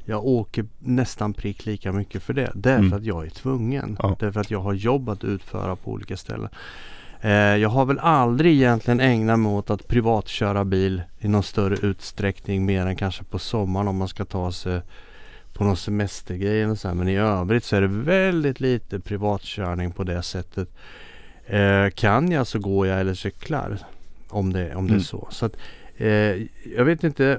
Jag 0.04 0.24
åker 0.26 0.66
nästan 0.78 1.32
prick 1.32 1.66
lika 1.66 1.92
mycket 1.92 2.22
för 2.22 2.32
det. 2.32 2.52
Därför 2.54 2.78
Mm. 2.84 2.92
att 2.92 3.04
jag 3.04 3.26
är 3.26 3.30
tvungen. 3.30 3.96
Ja. 4.02 4.16
Därför 4.18 4.40
att 4.40 4.50
jag 4.50 4.60
har 4.60 4.72
jobb 4.72 5.08
att 5.08 5.24
utföra 5.24 5.76
på 5.76 5.90
olika 5.90 6.16
ställen. 6.16 6.48
Eh, 7.20 7.30
jag 7.32 7.68
har 7.68 7.84
väl 7.84 7.98
aldrig 7.98 8.54
egentligen 8.54 9.00
ägnat 9.00 9.38
mig 9.38 9.52
åt 9.52 9.70
att 9.70 9.88
privatköra 9.88 10.64
bil 10.64 11.02
i 11.18 11.28
någon 11.28 11.42
större 11.42 11.86
utsträckning 11.86 12.66
mer 12.66 12.86
än 12.86 12.96
kanske 12.96 13.24
på 13.24 13.38
sommaren 13.38 13.88
om 13.88 13.96
man 13.96 14.08
ska 14.08 14.24
ta 14.24 14.52
sig 14.52 14.80
på 15.56 15.64
någon 15.64 15.76
semestergrej 15.76 16.62
eller 16.62 16.74
så 16.74 16.88
här. 16.88 16.94
Men 16.94 17.08
i 17.08 17.16
övrigt 17.16 17.64
så 17.64 17.76
är 17.76 17.80
det 17.80 17.86
väldigt 17.88 18.60
lite 18.60 19.00
privatkörning 19.00 19.92
på 19.92 20.04
det 20.04 20.22
sättet. 20.22 20.68
Eh, 21.46 21.88
kan 21.94 22.30
jag 22.32 22.46
så 22.46 22.58
går 22.58 22.86
jag 22.86 23.00
eller 23.00 23.14
cyklar 23.14 23.78
om 24.28 24.52
det, 24.52 24.74
om 24.74 24.86
det 24.86 24.90
är 24.92 24.94
Mm. 24.94 25.00
så. 25.04 25.28
så 25.30 25.46
att, 25.46 25.56
eh, 25.96 26.08
jag 26.76 26.84
vet 26.84 27.04
inte, 27.04 27.38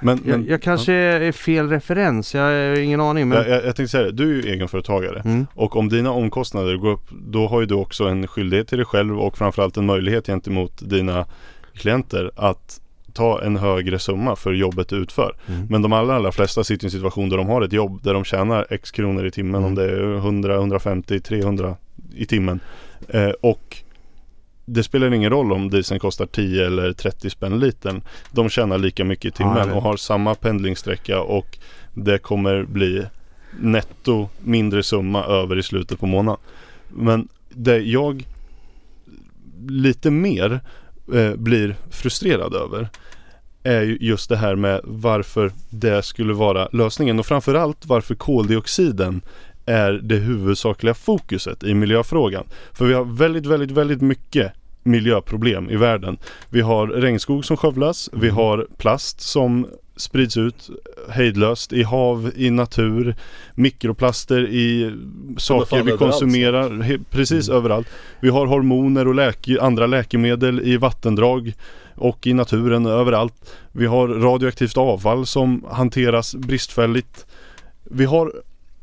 Men, 0.00 0.20
jag, 0.26 0.38
men 0.38 0.48
jag 0.48 0.62
kanske 0.62 0.92
är 0.92 1.32
fel 1.32 1.68
referens. 1.68 2.34
Jag 2.34 2.42
har 2.42 2.78
ingen 2.78 3.00
aning. 3.00 3.28
Men, 3.28 3.38
jag, 3.38 3.48
jag, 3.48 3.56
jag 3.56 3.76
tänkte 3.76 3.88
säga 3.88 4.04
det, 4.04 4.12
du 4.12 4.38
är 4.38 4.42
ju 4.42 4.52
egenföretagare. 4.52 5.20
mm, 5.24 5.46
Och 5.54 5.76
om 5.76 5.88
dina 5.88 6.10
omkostnader 6.10 6.76
går 6.76 6.90
upp, 6.90 7.10
då 7.10 7.46
har 7.48 7.60
ju 7.60 7.66
du 7.66 7.74
också 7.74 8.04
en 8.04 8.26
skyldighet 8.26 8.68
till 8.68 8.78
dig 8.78 8.84
själv 8.86 9.20
och 9.20 9.38
framförallt 9.38 9.76
en 9.76 9.86
möjlighet 9.86 10.26
gentemot 10.26 10.90
dina 10.90 11.26
klienter 11.74 12.30
att 12.36 12.80
ta 13.14 13.42
en 13.42 13.56
högre 13.56 13.98
summa 13.98 14.36
för 14.36 14.52
jobbet 14.52 14.88
du 14.88 14.96
utför. 14.96 15.36
mm. 15.46 15.66
Men 15.70 15.82
de 15.82 15.92
allra, 15.92 16.14
allra 16.14 16.32
flesta 16.32 16.64
sitter 16.64 16.84
i 16.84 16.86
en 16.86 16.90
situation 16.90 17.28
där 17.28 17.36
de 17.36 17.46
har 17.48 17.62
ett 17.62 17.72
jobb 17.72 18.02
där 18.02 18.14
de 18.14 18.24
tjänar 18.24 18.66
x 18.70 18.90
kronor 18.90 19.26
i 19.26 19.30
timmen 19.30 19.54
Mm. 19.54 19.64
om 19.64 19.74
det 19.74 19.84
är 19.84 20.16
100, 20.16 20.54
150, 20.54 21.20
300 21.20 21.76
i 22.14 22.26
timmen. 22.26 22.60
Eh, 23.08 23.30
och 23.40 23.76
det 24.64 24.82
spelar 24.82 25.14
ingen 25.14 25.30
roll 25.30 25.52
om 25.52 25.70
dieseln 25.70 26.00
kostar 26.00 26.26
10 26.26 26.66
eller 26.66 26.92
30 26.92 27.30
spänn 27.30 27.58
litern. 27.58 28.02
De 28.30 28.48
tjänar 28.48 28.78
lika 28.78 29.04
mycket 29.04 29.24
i 29.24 29.36
timmen 29.36 29.70
och 29.72 29.82
har 29.82 29.96
samma 29.96 30.34
pendlingssträcka 30.34 31.20
och 31.20 31.58
det 31.94 32.18
kommer 32.18 32.64
bli 32.64 33.06
netto 33.60 34.28
mindre 34.38 34.82
summa 34.82 35.24
över 35.24 35.58
i 35.58 35.62
slutet 35.62 36.00
på 36.00 36.06
månaden. 36.06 36.40
Men 36.88 37.28
det 37.50 37.78
jag 37.78 38.26
lite 39.68 40.10
mer 40.10 40.60
eh, 41.14 41.34
blir 41.34 41.76
frustrerad 41.90 42.54
över 42.54 42.88
är 43.64 43.82
ju 43.82 43.98
just 44.00 44.28
det 44.28 44.36
här 44.36 44.56
med 44.56 44.80
varför 44.84 45.52
det 45.70 46.02
skulle 46.04 46.32
vara 46.32 46.68
lösningen 46.72 47.18
och 47.18 47.26
framförallt 47.26 47.86
varför 47.86 48.14
koldioxiden 48.14 49.20
är 49.66 49.92
det 49.92 50.16
huvudsakliga 50.16 50.94
fokuset 50.94 51.62
i 51.64 51.74
miljöfrågan. 51.74 52.44
För 52.72 52.84
vi 52.84 52.94
har 52.94 53.04
väldigt, 53.04 53.46
väldigt, 53.46 53.70
väldigt 53.70 54.00
mycket 54.00 54.52
miljöproblem 54.82 55.70
i 55.70 55.76
världen. 55.76 56.18
Vi 56.50 56.60
har 56.60 56.86
regnskog 56.86 57.44
som 57.44 57.56
skövlas, 57.56 58.10
vi 58.12 58.26
Mm. 58.28 58.36
har 58.36 58.66
plast 58.78 59.20
som 59.20 59.66
sprids 59.96 60.36
ut 60.36 60.70
hejdlöst 61.10 61.72
i 61.72 61.82
hav, 61.82 62.30
i 62.36 62.50
natur, 62.50 63.14
mikroplaster 63.54 64.48
i 64.48 64.92
saker 65.38 65.82
vi 65.82 65.92
konsumerar, 65.92 66.98
precis 67.10 67.48
Mm. 67.48 67.58
överallt. 67.58 67.88
Vi 68.20 68.28
har 68.28 68.46
hormoner 68.46 69.08
och 69.08 69.14
läke, 69.14 69.60
andra 69.60 69.86
läkemedel 69.86 70.60
i 70.60 70.76
vattendrag 70.76 71.52
och 71.94 72.26
i 72.26 72.34
naturen 72.34 72.86
överallt. 72.86 73.54
Vi 73.72 73.86
har 73.86 74.08
radioaktivt 74.08 74.76
avfall 74.76 75.26
som 75.26 75.64
hanteras 75.70 76.34
bristfälligt. 76.34 77.26
Vi 77.84 78.04
har 78.04 78.32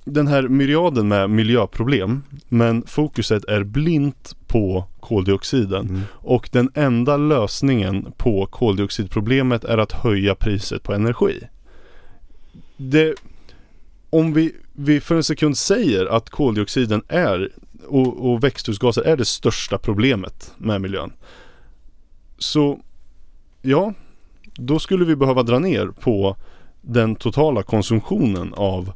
den 0.06 0.27
här 0.27 0.48
myriaden 0.48 1.08
med 1.08 1.30
miljöproblem 1.30 2.24
men 2.50 2.84
fokuset 2.88 3.46
är 3.46 3.63
blint 3.63 4.36
på 4.48 4.86
koldioxiden. 5.00 5.89
Mm. 5.89 6.01
Och 6.12 6.50
den 6.51 6.72
enda 6.74 7.18
lösningen 7.18 8.13
på 8.18 8.46
koldioxidproblemet 8.46 9.63
är 9.63 9.77
att 9.77 9.91
höja 9.91 10.36
priset 10.36 10.84
på 10.84 10.94
energi. 10.94 11.39
Det, 12.77 13.15
om 14.10 14.34
vi, 14.34 14.56
vi 14.74 15.01
för 15.01 15.15
en 15.15 15.24
sekund 15.24 15.58
säger 15.58 16.06
att 16.06 16.30
koldioxiden 16.30 17.01
är 17.08 17.50
och, 17.88 18.32
och 18.32 18.44
växthusgaser 18.44 19.01
är 19.01 19.18
det 19.18 19.25
största 19.25 19.77
problemet 19.77 20.53
med 20.58 20.82
miljön. 20.82 21.13
Så 22.38 22.80
ja, 23.62 23.94
då 24.53 24.80
skulle 24.80 25.06
vi 25.06 25.15
behöva 25.15 25.44
dra 25.44 25.60
ner 25.60 25.88
på 25.88 26.36
den 26.82 27.15
totala 27.15 27.63
konsumtionen 27.63 28.53
av 28.53 28.94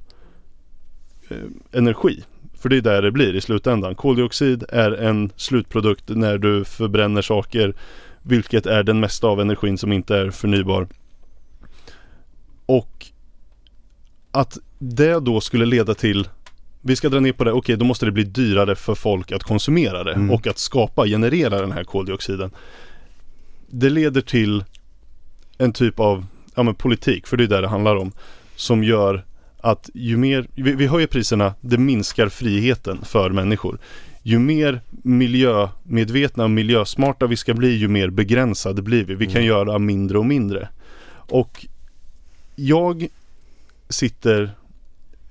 eh, 1.30 1.38
energi. 1.72 2.24
För 2.54 2.70
det 2.70 2.78
är 2.78 2.82
där 2.82 3.02
det 3.02 3.12
blir 3.12 3.36
i 3.36 3.42
slutändan. 3.42 3.96
Koldioxid 3.96 4.64
är 4.70 4.92
en 4.92 5.32
slutprodukt 5.36 6.04
när 6.08 6.38
du 6.38 6.66
förbränner 6.66 7.22
saker 7.22 7.76
vilket 8.22 8.66
är 8.66 8.84
den 8.84 9.00
mesta 9.00 9.28
av 9.28 9.42
energin 9.42 9.78
som 9.78 9.92
inte 9.92 10.18
är 10.18 10.32
förnybar. 10.32 10.88
Och 12.66 13.06
att 14.32 14.58
det 14.80 15.20
då 15.20 15.42
skulle 15.42 15.66
leda 15.66 15.94
till 15.94 16.28
vi 16.88 16.96
ska 16.96 17.10
dra 17.10 17.20
ner 17.20 17.34
på 17.34 17.44
det, 17.44 17.52
okej 17.52 17.78
då 17.78 17.86
måste 17.86 18.06
det 18.06 18.12
bli 18.12 18.24
dyrare 18.24 18.76
för 18.76 18.96
folk 18.96 19.32
att 19.32 19.44
konsumera 19.44 20.04
det 20.04 20.14
Mm. 20.14 20.32
och 20.32 20.48
att 20.48 20.58
skapa, 20.58 21.06
generera 21.06 21.62
den 21.62 21.72
här 21.72 21.84
koldioxiden. 21.84 22.52
Det 23.68 23.90
leder 23.90 24.22
till 24.22 24.64
en 25.58 25.74
typ 25.74 26.00
av 26.00 26.26
ja, 26.56 26.64
men 26.64 26.76
politik, 26.76 27.28
för 27.28 27.38
det 27.38 27.44
är 27.44 27.48
det 27.48 27.62
det 27.62 27.68
handlar 27.68 27.96
om, 27.96 28.12
som 28.56 28.84
gör 28.84 29.26
att 29.62 29.90
ju 29.94 30.18
mer, 30.18 30.48
vi, 30.56 30.72
vi 30.72 30.88
höjer 30.88 31.08
priserna, 31.08 31.54
det 31.62 31.78
minskar 31.78 32.30
friheten 32.30 33.06
för 33.06 33.30
människor. 33.30 33.80
Ju 34.24 34.40
mer 34.40 34.82
miljömedvetna 34.92 36.44
och 36.44 36.50
miljösmarta 36.50 37.28
vi 37.28 37.38
ska 37.38 37.54
bli, 37.54 37.76
ju 37.76 37.88
mer 37.88 38.10
begränsade 38.10 38.82
blir 38.82 39.04
vi. 39.04 39.16
Vi 39.16 39.26
kan 39.26 39.36
Mm. 39.36 39.48
göra 39.48 39.80
mindre 39.80 40.18
och 40.18 40.26
mindre. 40.26 40.70
Och 41.14 41.66
jag 42.56 43.08
sitter 43.90 44.52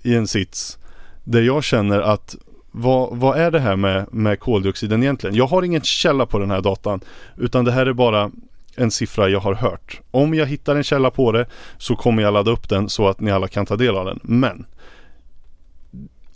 i 0.03 0.15
en 0.15 0.27
sits 0.27 0.79
där 1.25 1.43
jag 1.43 1.65
känner 1.65 2.01
att 2.01 2.37
vad, 2.77 3.17
vad 3.17 3.39
är 3.39 3.51
det 3.51 3.61
här 3.61 3.77
med, 3.77 4.15
med 4.15 4.41
koldioxiden 4.41 5.03
egentligen? 5.03 5.37
Jag 5.37 5.47
har 5.47 5.63
ingen 5.63 5.83
källa 5.83 6.27
på 6.27 6.39
den 6.39 6.51
här 6.51 6.61
datan 6.61 7.01
utan 7.37 7.65
det 7.65 7.73
här 7.73 7.87
är 7.87 7.93
bara 7.93 8.31
en 8.77 8.91
siffra 8.91 9.29
jag 9.29 9.41
har 9.41 9.55
hört. 9.55 10.01
Om 10.11 10.35
jag 10.35 10.47
hittar 10.47 10.77
en 10.77 10.85
källa 10.85 11.11
på 11.11 11.33
det 11.33 11.47
så 11.79 11.97
kommer 11.97 12.23
jag 12.23 12.33
ladda 12.33 12.51
upp 12.51 12.69
den 12.69 12.89
så 12.89 13.09
att 13.09 13.21
ni 13.21 13.31
alla 13.31 13.49
kan 13.49 13.67
ta 13.67 13.77
del 13.77 13.97
av 13.97 14.07
den. 14.07 14.21
Men 14.23 14.67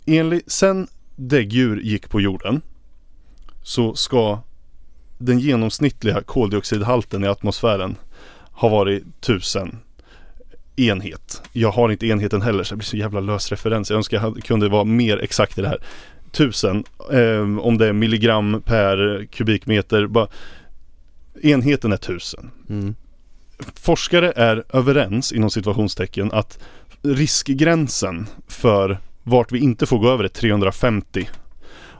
enligt, 0.05 0.51
sen 0.51 0.87
däggdjur 1.15 1.81
gick 1.81 2.09
på 2.09 2.21
jorden 2.21 2.61
så 3.63 3.95
ska 3.95 4.39
den 5.17 5.39
genomsnittliga 5.39 6.21
koldioxidhalten 6.21 7.23
i 7.23 7.27
atmosfären 7.27 7.95
ha 8.51 8.69
varit 8.69 9.03
1000 9.03 9.79
enhet. 10.75 11.41
Jag 11.53 11.71
har 11.71 11.89
inte 11.89 12.07
enheten 12.07 12.41
heller 12.41 12.63
så 12.63 12.73
det 12.73 12.77
blir 12.77 12.85
så 12.85 12.97
jävla 12.97 13.19
lös 13.19 13.49
referens. 13.49 13.89
Jag 13.89 13.97
önskar 13.97 14.21
jag 14.21 14.43
kunde 14.43 14.69
vara 14.69 14.83
mer 14.83 15.17
exakt 15.17 15.57
i 15.57 15.61
det 15.61 15.67
här. 15.67 15.81
1000 16.33 16.83
eh, 17.11 17.59
om 17.59 17.77
det 17.77 17.87
är 17.87 17.93
milligram 17.93 18.61
per 18.65 19.25
kubikmeter. 19.31 20.07
Bara, 20.07 20.27
enheten 21.41 21.91
är 21.91 21.95
1000. 21.95 22.51
Mm. 22.69 22.95
Forskare 23.75 24.31
är 24.31 24.63
överens 24.73 25.31
inom 25.31 25.49
situationstecken 25.49 26.31
att 26.31 26.59
riskgränsen 27.01 28.27
för 28.47 28.97
vart 29.23 29.51
vi 29.51 29.59
inte 29.59 29.85
får 29.85 29.99
gå 29.99 30.09
över 30.09 30.23
är 30.23 30.27
350 30.27 31.29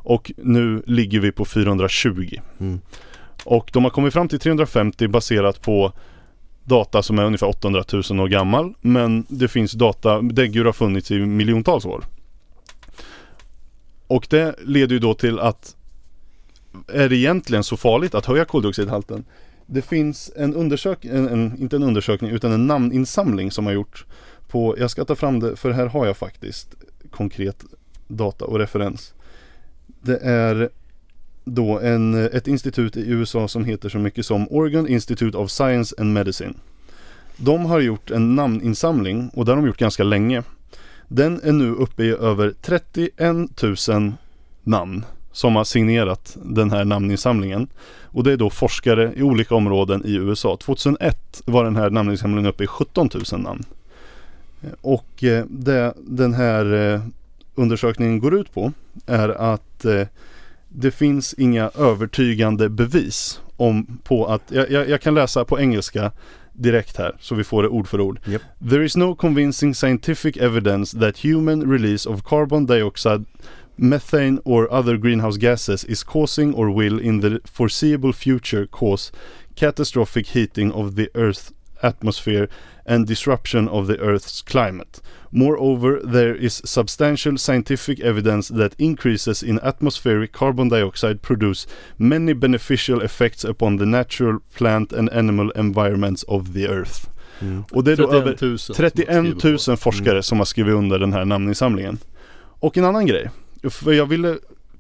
och 0.02 0.32
nu 0.38 0.84
ligger 0.86 1.20
vi 1.20 1.32
på 1.32 1.46
420. 1.46 2.40
Mm. 2.60 2.80
Och 3.44 3.70
de 3.74 3.84
har 3.84 3.92
kommit 3.92 4.14
fram 4.14 4.28
till 4.28 4.40
350 4.40 5.08
baserat 5.08 5.62
på 5.62 5.94
data 6.64 7.04
som 7.04 7.20
är 7.20 7.24
ungefär 7.24 7.48
800 7.48 7.84
000 8.10 8.20
år 8.20 8.28
gammal. 8.28 8.74
Men 8.82 9.26
det 9.30 9.48
finns 9.48 9.72
data, 9.72 10.22
däggdjur 10.22 10.66
har 10.66 10.74
funnits 10.74 11.12
i 11.12 11.20
miljontals 11.20 11.86
år. 11.86 12.04
Och 14.10 14.28
det 14.30 14.56
leder 14.60 14.94
ju 14.94 15.00
då 15.00 15.14
till 15.14 15.40
att 15.40 15.76
är 16.88 17.10
det 17.10 17.16
egentligen 17.16 17.64
så 17.64 17.78
farligt 17.78 18.16
att 18.16 18.26
höja 18.26 18.46
koldioxidhalten? 18.46 19.26
Det 19.66 19.82
finns 19.82 20.32
en 20.36 20.56
undersökning, 20.56 21.14
en, 21.14 21.28
en, 21.28 21.58
inte 21.60 21.76
en 21.76 21.84
undersökning 21.84 22.32
utan 22.32 22.52
en 22.52 22.68
namninsamling 22.68 23.52
som 23.52 23.66
har 23.66 23.74
gjorts 23.74 24.06
på, 24.48 24.76
jag 24.80 24.92
ska 24.92 25.06
ta 25.06 25.16
fram 25.16 25.40
det 25.40 25.56
för 25.56 25.72
här 25.72 25.86
har 25.86 26.06
jag 26.06 26.18
faktiskt 26.18 26.76
konkret 27.12 27.64
data 28.08 28.46
och 28.46 28.60
referens. 28.60 29.14
Det 30.02 30.18
är 30.18 30.70
då 31.46 31.80
en, 31.80 32.14
ett 32.14 32.48
institut 32.48 32.98
i 32.98 33.10
USA 33.10 33.48
som 33.48 33.66
heter 33.66 33.90
så 33.90 33.98
mycket 33.98 34.26
som 34.26 34.48
Oregon 34.50 34.88
Institute 34.88 35.38
of 35.38 35.52
Science 35.52 35.96
and 35.98 36.14
Medicine. 36.14 36.54
De 37.38 37.66
har 37.66 37.80
gjort 37.80 38.12
en 38.12 38.36
namninsamling 38.36 39.30
och 39.34 39.46
det 39.46 39.52
har 39.52 39.58
de 39.58 39.68
gjort 39.68 39.78
ganska 39.78 40.04
länge. 40.04 40.44
Den 41.12 41.42
är 41.44 41.52
nu 41.52 41.72
uppe 41.72 42.04
i 42.04 42.10
över 42.10 42.54
31 42.62 43.18
000 43.88 44.14
namn 44.64 45.06
som 45.32 45.56
har 45.56 45.64
signerat 45.64 46.38
den 46.44 46.72
här 46.72 46.86
namninsamlingen. 46.86 47.68
Och 48.04 48.24
det 48.24 48.32
är 48.32 48.38
då 48.38 48.50
forskare 48.50 49.14
i 49.16 49.24
olika 49.24 49.56
områden 49.56 50.06
i 50.06 50.14
USA. 50.16 50.58
2001 50.58 51.42
var 51.46 51.64
den 51.64 51.76
här 51.76 51.90
namninsamlingen 51.90 52.46
uppe 52.46 52.64
i 52.64 52.68
17 52.68 53.10
000 53.32 53.42
namn. 53.42 53.64
Och 54.82 55.24
eh, 55.24 55.46
det 55.50 55.94
den 55.98 56.34
här 56.34 56.94
eh, 56.94 57.02
undersökningen 57.56 58.20
går 58.20 58.40
ut 58.40 58.54
på 58.54 58.72
är 59.06 59.30
att 59.30 59.86
eh, 59.86 60.08
det 60.68 60.92
finns 60.92 61.34
inga 61.34 61.72
övertygande 61.78 62.70
bevis 62.70 63.42
om 63.58 64.00
på 64.04 64.26
att, 64.26 64.42
jag, 64.48 64.72
jag, 64.72 64.90
jag 64.90 65.02
kan 65.02 65.16
läsa 65.16 65.46
på 65.46 65.60
engelska 65.60 66.12
direkt 66.60 66.98
här 66.98 67.16
så 67.20 67.36
vi 67.36 67.44
får 67.44 67.64
det 67.64 67.70
ord 67.70 67.88
för 67.88 68.02
ord. 68.02 68.20
Japp. 68.26 68.42
There 68.70 68.86
is 68.86 68.96
no 68.96 69.16
convincing 69.16 69.76
scientific 69.76 70.38
evidence 70.38 71.00
that 71.00 71.26
human 71.26 71.72
release 71.72 72.10
of 72.10 72.22
carbon 72.24 72.66
dioxide 72.66 73.26
methane 73.76 74.42
or 74.46 74.74
other 74.74 74.98
greenhouse 74.98 75.38
gases 75.38 75.86
is 75.86 76.04
causing 76.04 76.54
or 76.54 76.70
will 76.76 77.00
in 77.00 77.22
the 77.22 77.40
foreseeable 77.46 78.14
future 78.14 78.68
cause 78.68 79.12
catastrophic 79.56 80.28
heating 80.28 80.72
of 80.72 80.96
the 80.96 81.10
Earth's 81.16 81.52
atmosphere 81.82 82.48
and 82.86 83.08
disruption 83.08 83.68
of 83.68 83.88
the 83.88 83.98
Earth's 84.00 84.42
climate. 84.42 85.02
Moreover, 85.32 86.00
there 86.04 86.36
is 86.36 86.62
substantial 86.66 87.38
scientific 87.38 88.00
evidence 88.00 88.54
that 88.54 88.74
increases 88.78 89.44
in 89.44 89.60
atmospheric 89.60 90.32
carbon 90.32 90.70
dioxide 90.70 91.22
produce 91.22 91.68
many 91.98 92.34
beneficial 92.34 93.02
effects 93.02 93.46
upon 93.46 93.78
the 93.78 93.86
natural 93.86 94.40
plant 94.58 94.94
and 94.94 95.10
animal 95.10 95.52
environments 95.56 96.24
of 96.28 96.54
the 96.54 96.68
Earth. 96.68 97.10
Mm. 97.42 97.64
Och 97.72 97.84
det 97.84 97.92
är 97.92 97.98
då 97.98 98.12
över 98.12 98.34
31 98.34 98.42
000. 98.42 98.60
som 98.60 98.76
31 98.76 99.08
man 99.08 99.26
000 99.26 99.38
skriver 99.40 99.76
på. 99.76 99.78
forskare 99.78 100.24
som 100.24 100.38
har 100.38 100.46
skrivit 100.46 100.74
under 100.74 101.00
den 101.00 101.14
här 101.14 101.26
namninsamlingen. 101.26 101.98
Och 102.60 102.78
en 102.78 102.86
annan 102.86 103.06
grej, 103.06 103.30
för 103.70 103.94
jag 103.94 104.06
ville 104.06 104.38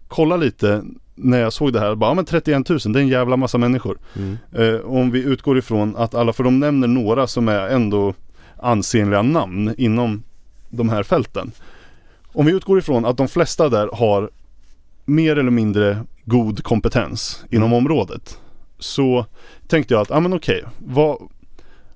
kolla 0.08 0.38
lite 0.38 0.84
när 1.22 1.40
jag 1.40 1.54
såg 1.54 1.74
det 1.74 1.80
här, 1.80 1.96
bara, 1.96 2.10
ja, 2.10 2.14
men 2.14 2.26
31 2.26 2.70
000, 2.70 2.80
det 2.80 3.00
är 3.00 3.02
en 3.02 3.08
jävla 3.08 3.38
massa 3.38 3.58
människor. 3.58 3.98
Mm. 4.16 4.38
Eh, 4.52 4.80
om 4.82 5.12
vi 5.12 5.24
utgår 5.24 5.58
ifrån 5.58 5.96
att 5.96 6.16
alla, 6.16 6.34
för 6.34 6.44
de 6.44 6.60
nämner 6.60 6.88
några 6.88 7.28
som 7.28 7.48
är 7.48 7.68
ändå 7.68 8.14
ansenliga 8.58 9.22
namn 9.22 9.74
inom 9.78 10.24
de 10.70 10.90
här 10.90 11.04
fälten. 11.04 11.52
Om 12.34 12.46
vi 12.46 12.52
utgår 12.52 12.80
ifrån 12.80 13.06
att 13.06 13.18
de 13.18 13.28
flesta 13.28 13.70
där 13.70 13.90
har 13.94 14.30
mer 15.06 15.36
eller 15.38 15.52
mindre 15.52 15.98
god 16.26 16.64
kompetens 16.64 17.46
inom 17.50 17.70
Mm. 17.72 17.78
området. 17.78 18.38
Så 18.80 19.26
tänkte 19.68 19.94
jag 19.94 20.02
att, 20.02 20.10
ja 20.10 20.20
men 20.20 20.34
okej, 20.34 20.64
vad, 20.78 21.18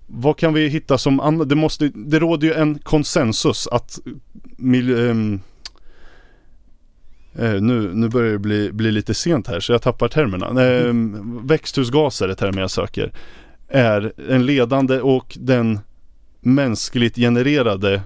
vad 0.08 0.38
kan 0.38 0.53
vi 0.53 0.68
hitta 0.68 0.98
som 0.98 1.20
annat? 1.20 1.50
Det, 1.50 1.56
måste, 1.56 1.92
det 1.96 2.20
råder 2.20 2.48
ju 2.48 2.53
en 2.53 2.80
konsensus 2.80 3.68
att 3.68 4.00
mil, 4.58 5.10
ehm, 5.10 5.39
eh, 7.36 7.62
nu, 7.62 7.94
nu 7.94 8.10
börjar 8.10 8.32
det 8.32 8.40
bli, 8.40 8.72
bli 8.72 8.92
lite 8.92 9.13
sent 9.13 9.48
här 9.48 9.60
så 9.60 9.72
jag 9.72 9.82
tappar 9.82 10.08
termerna. 10.08 10.63
Ehm, 10.63 11.48
växthusgaser 11.48 12.30
är 12.30 12.34
termen 12.34 12.62
jag 12.62 12.72
söker. 12.72 13.12
Är 13.68 14.13
en 14.30 14.46
ledande 14.46 15.00
och 15.00 15.38
den 15.40 15.80
mänskligt 16.42 17.16
genererade 17.16 18.02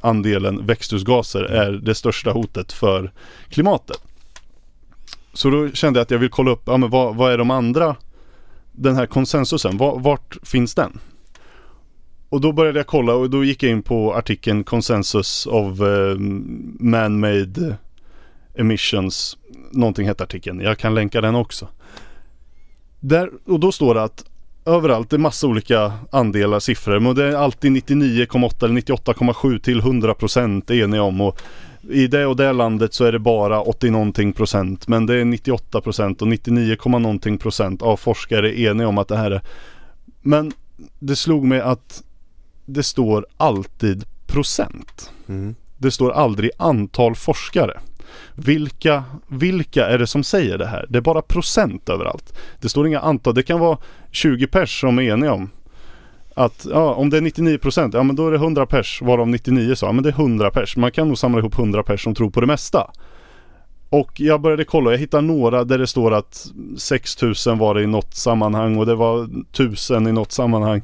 andelen 0.00 0.66
växthusgaser 0.66 1.42
är 1.42 1.72
det 1.72 1.94
största 1.94 2.30
hotet 2.30 2.72
för 2.72 3.12
klimatet. 3.48 4.02
Så 5.32 5.50
då 5.50 5.70
kände 5.70 5.98
jag 5.98 6.02
att 6.02 6.10
jag 6.10 6.18
vill 6.18 6.30
kolla 6.30 6.50
upp, 6.50 6.62
ja, 6.66 6.76
men 6.76 6.90
vad, 6.90 7.16
vad 7.16 7.32
är 7.32 7.38
de 7.38 7.50
andra, 7.50 7.96
den 8.72 8.96
här 8.96 9.06
konsensusen, 9.06 9.76
var, 9.76 9.98
vart 9.98 10.36
finns 10.42 10.74
den? 10.74 10.98
Och 12.28 12.40
då 12.40 12.52
började 12.52 12.78
jag 12.78 12.86
kolla 12.86 13.14
och 13.14 13.30
då 13.30 13.44
gick 13.44 13.62
jag 13.62 13.72
in 13.72 13.82
på 13.82 14.14
artikeln 14.14 14.64
Consensus 14.64 15.46
of 15.46 15.80
uh, 15.80 16.18
Man-Made 16.78 17.76
Emissions. 18.54 19.38
Någonting 19.70 20.06
hette 20.06 20.22
artikeln. 20.22 20.60
Jag 20.60 20.78
kan 20.78 20.94
länka 20.94 21.20
den 21.20 21.34
också. 21.34 21.68
Där, 23.00 23.30
och 23.46 23.60
då 23.60 23.72
står 23.72 23.94
det 23.94 24.02
att 24.02 24.24
överallt, 24.64 25.10
det 25.10 25.16
är 25.16 25.18
massa 25.18 25.46
olika 25.46 25.92
andelar, 26.10 26.60
siffror. 26.60 27.00
Men 27.00 27.14
det 27.14 27.24
är 27.24 27.36
alltid 27.36 27.72
99,8 27.72 28.64
eller 28.64 28.74
98,7 28.74 29.58
till 29.58 29.78
100 29.78 30.14
procent 30.14 30.70
eniga 30.70 31.02
om. 31.02 31.20
Och 31.20 31.40
i 31.90 32.06
det 32.06 32.26
och 32.26 32.36
det 32.36 32.52
landet 32.52 32.94
så 32.94 33.04
är 33.04 33.12
det 33.12 33.18
bara 33.18 33.60
80 33.60 33.90
någonting 33.90 34.32
procent. 34.32 34.88
Men 34.88 35.06
det 35.06 35.14
är 35.14 35.24
98 35.24 35.80
procent 35.80 36.22
och 36.22 36.28
99, 36.28 36.76
någonting 36.86 37.38
procent 37.38 37.82
av 37.82 37.96
forskare 37.96 38.60
eniga 38.60 38.88
om 38.88 38.98
att 38.98 39.08
det 39.08 39.16
här 39.16 39.30
är. 39.30 39.42
Men 40.20 40.52
det 40.98 41.16
slog 41.16 41.44
mig 41.44 41.60
att 41.60 42.02
det 42.66 42.82
står 42.82 43.26
alltid 43.36 44.04
procent. 44.26 45.10
Mm. 45.28 45.54
Det 45.78 45.90
står 45.90 46.12
aldrig 46.12 46.50
antal 46.56 47.14
forskare. 47.14 47.80
Vilka, 48.34 49.04
vilka 49.28 49.86
är 49.86 49.98
det 49.98 50.06
som 50.06 50.24
säger 50.24 50.58
det 50.58 50.66
här? 50.66 50.86
Det 50.88 50.98
är 50.98 51.02
bara 51.02 51.22
procent 51.22 51.88
överallt. 51.88 52.34
Det 52.60 52.68
står 52.68 52.86
inga 52.86 53.00
antal. 53.00 53.34
Det 53.34 53.42
kan 53.42 53.60
vara 53.60 53.78
20 54.10 54.46
pers 54.46 54.80
som 54.80 54.98
är 54.98 55.02
eniga 55.02 55.32
om 55.32 55.50
att 56.34 56.66
ja, 56.70 56.94
om 56.94 57.10
det 57.10 57.16
är 57.16 57.20
99 57.20 57.58
procent, 57.58 57.94
ja 57.94 58.02
men 58.02 58.16
då 58.16 58.26
är 58.26 58.30
det 58.30 58.36
100 58.36 58.66
pers 58.66 59.02
varav 59.02 59.28
99 59.28 59.74
sa, 59.74 59.86
ja 59.86 59.92
men 59.92 60.02
det 60.02 60.08
är 60.08 60.20
100 60.20 60.50
pers. 60.50 60.76
Man 60.76 60.92
kan 60.92 61.08
nog 61.08 61.18
samla 61.18 61.38
ihop 61.38 61.58
100 61.58 61.82
pers 61.82 62.04
som 62.04 62.14
tror 62.14 62.30
på 62.30 62.40
det 62.40 62.46
mesta. 62.46 62.90
Och 63.88 64.20
jag 64.20 64.40
började 64.40 64.64
kolla, 64.64 64.90
jag 64.90 64.98
hittade 64.98 65.22
några 65.22 65.64
där 65.64 65.78
det 65.78 65.86
står 65.86 66.14
att 66.14 66.46
6000 66.78 67.58
var 67.58 67.74
det 67.74 67.82
i 67.82 67.86
något 67.86 68.14
sammanhang 68.14 68.76
och 68.76 68.86
det 68.86 68.94
var 68.94 69.24
1000 69.24 70.06
i 70.06 70.12
något 70.12 70.32
sammanhang. 70.32 70.82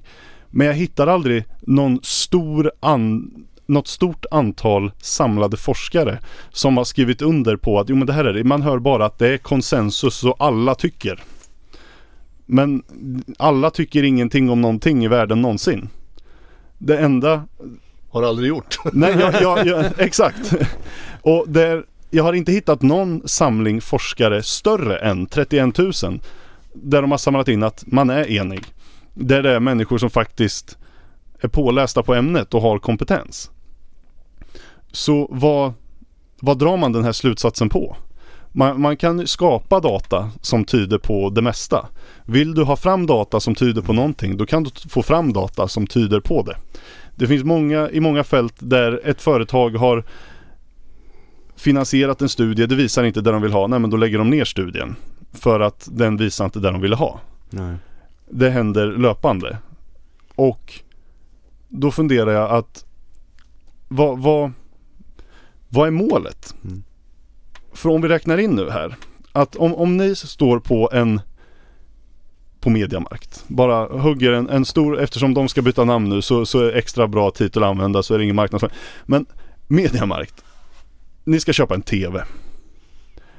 Men 0.50 0.66
jag 0.66 0.74
hittar 0.74 1.06
aldrig 1.06 1.44
någon 1.60 1.98
stor 2.02 2.72
an, 2.80 3.30
något 3.68 3.88
stort 3.88 4.26
antal 4.30 4.92
samlade 4.98 5.56
forskare 5.56 6.18
som 6.50 6.76
har 6.76 6.84
skrivit 6.84 7.22
under 7.22 7.56
på 7.56 7.80
att 7.80 7.88
jo 7.88 7.96
men 7.96 8.06
det 8.06 8.12
här 8.12 8.24
är 8.24 8.32
det. 8.32 8.44
Man 8.44 8.62
hör 8.62 8.78
bara 8.78 9.06
att 9.06 9.18
det 9.18 9.28
är 9.28 9.38
konsensus 9.38 10.24
och 10.24 10.36
alla 10.38 10.74
tycker. 10.74 11.22
Men 12.46 12.82
alla 13.38 13.70
tycker 13.70 14.02
ingenting 14.02 14.50
om 14.50 14.60
någonting 14.60 15.04
i 15.04 15.08
världen 15.08 15.42
någonsin. 15.42 15.88
Det 16.78 16.98
enda... 16.98 17.44
Har 18.10 18.22
aldrig 18.22 18.48
gjort. 18.48 18.78
Nej, 18.92 19.16
jag, 19.20 19.42
jag, 19.42 19.66
jag, 19.66 19.86
exakt. 19.98 20.52
Och 21.22 21.44
där, 21.48 21.84
jag 22.10 22.24
har 22.24 22.32
inte 22.32 22.52
hittat 22.52 22.82
någon 22.82 23.22
samling 23.24 23.80
forskare 23.80 24.42
större 24.42 24.98
än 24.98 25.26
31 25.26 25.78
000. 25.78 25.92
Där 26.72 27.02
de 27.02 27.10
har 27.10 27.18
samlat 27.18 27.48
in 27.48 27.62
att 27.62 27.84
man 27.86 28.10
är 28.10 28.30
enig. 28.30 28.64
Där 29.14 29.42
det 29.42 29.54
är 29.54 29.60
människor 29.60 29.98
som 29.98 30.10
faktiskt 30.10 30.78
är 31.40 31.48
pålästa 31.48 32.02
på 32.02 32.14
ämnet 32.14 32.54
och 32.54 32.62
har 32.62 32.78
kompetens. 32.78 33.50
Så 34.92 35.28
vad, 35.30 35.72
vad 36.40 36.58
drar 36.58 36.76
man 36.76 36.92
den 36.92 37.04
här 37.04 37.12
slutsatsen 37.12 37.68
på? 37.68 37.96
Man, 38.52 38.80
man, 38.80 38.96
kan 38.96 39.26
skapa 39.26 39.80
data 39.80 40.30
som 40.40 40.64
tyder 40.64 40.98
på 40.98 41.30
det 41.30 41.42
mesta. 41.42 41.86
Vill 42.24 42.54
du 42.54 42.62
ha 42.62 42.76
fram 42.76 43.06
data 43.06 43.40
som 43.40 43.54
tyder 43.54 43.82
på 43.82 43.92
någonting, 43.92 44.36
då 44.36 44.46
kan 44.46 44.62
du 44.62 44.70
få 44.88 45.02
fram 45.02 45.32
data 45.32 45.68
som 45.68 45.86
tyder 45.86 46.20
på 46.20 46.42
det. 46.42 46.56
Det 47.16 47.26
finns 47.26 47.44
många, 47.44 47.90
i 47.90 48.00
många 48.00 48.24
fält 48.24 48.54
där 48.58 49.00
ett 49.04 49.22
företag 49.22 49.70
har 49.70 50.04
finansierat 51.56 52.22
en 52.22 52.28
studie, 52.28 52.66
det 52.66 52.74
visar 52.74 53.04
inte 53.04 53.20
det 53.20 53.30
de 53.30 53.42
vill 53.42 53.52
ha, 53.52 53.66
nej 53.66 53.78
men 53.78 53.90
då 53.90 53.96
lägger 53.96 54.18
de 54.18 54.30
ner 54.30 54.44
studien. 54.44 54.96
För 55.32 55.60
att 55.60 55.88
den 55.92 56.16
visar 56.16 56.44
inte 56.44 56.60
det 56.60 56.70
de 56.70 56.80
ville 56.80 56.96
ha. 56.96 57.20
Nej. 57.50 57.76
Det 58.30 58.50
händer 58.50 58.86
löpande. 58.86 59.58
Och 60.34 60.80
då 61.68 61.90
funderar 61.90 62.30
jag 62.30 62.50
att 62.50 62.84
vad, 63.88 64.18
vad, 64.18 64.52
vad 65.68 65.86
är 65.86 65.90
målet? 65.90 66.54
Mm. 66.64 66.82
För 67.72 67.88
om 67.88 68.02
vi 68.02 68.08
räknar 68.08 68.38
in 68.38 68.50
nu 68.50 68.70
här. 68.70 68.96
Att 69.32 69.56
om, 69.56 69.74
om 69.74 69.96
ni 69.96 70.14
står 70.16 70.60
på 70.60 70.90
en 70.92 71.20
på 72.60 72.70
Mediamarkt. 72.70 73.44
Bara 73.48 73.86
hugger 73.86 74.32
en, 74.32 74.48
en 74.48 74.64
stor, 74.64 75.00
eftersom 75.00 75.34
de 75.34 75.48
ska 75.48 75.62
byta 75.62 75.84
namn 75.84 76.08
nu 76.08 76.22
så, 76.22 76.46
så 76.46 76.60
är 76.60 76.72
extra 76.72 77.06
bra 77.06 77.30
titel 77.30 77.62
att 77.62 77.70
använda 77.70 78.02
så 78.02 78.14
är 78.14 78.18
det 78.18 78.24
ingen 78.24 78.36
marknadsföring. 78.36 78.76
Men 79.06 79.26
Mediamarkt. 79.68 80.44
Ni 81.24 81.40
ska 81.40 81.52
köpa 81.52 81.74
en 81.74 81.82
TV. 81.82 82.24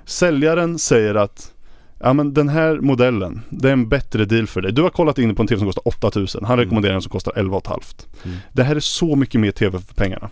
Säljaren 0.06 0.80
säger 0.80 1.16
att 1.16 1.54
Ja 2.00 2.14
men 2.14 2.34
den 2.34 2.50
här 2.50 2.80
modellen, 2.80 3.42
det 3.50 3.70
är 3.70 3.74
en 3.74 3.90
bättre 3.90 4.26
deal 4.26 4.48
för 4.48 4.62
dig. 4.62 4.72
Du 4.72 4.82
har 4.82 4.90
kollat 4.90 5.18
in 5.18 5.36
på 5.36 5.42
en 5.42 5.48
TV 5.48 5.60
som 5.60 5.68
kostar 5.68 5.88
8000. 5.88 6.46
Han 6.46 6.58
rekommenderar 6.58 6.96
en 6.96 7.02
som 7.02 7.12
kostar 7.12 7.34
11 7.36 7.62
500. 7.66 7.84
Mm. 8.24 8.38
Det 8.54 8.64
här 8.64 8.76
är 8.76 8.80
så 8.80 9.16
mycket 9.16 9.42
mer 9.42 9.52
TV 9.52 9.80
för 9.80 9.94
pengarna. 9.94 10.30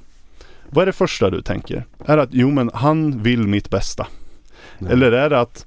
Vad 0.70 0.82
är 0.82 0.86
det 0.86 0.94
första 0.94 1.30
du 1.30 1.42
tänker? 1.42 1.86
Är 2.06 2.18
det 2.18 2.24
att 2.24 2.30
jo 2.32 2.52
men 2.52 2.72
han 2.74 3.24
vill 3.24 3.48
mitt 3.48 3.70
bästa? 3.70 4.08
Nej. 4.80 4.92
Eller 4.92 5.12
är 5.12 5.30
det 5.30 5.40
att 5.40 5.66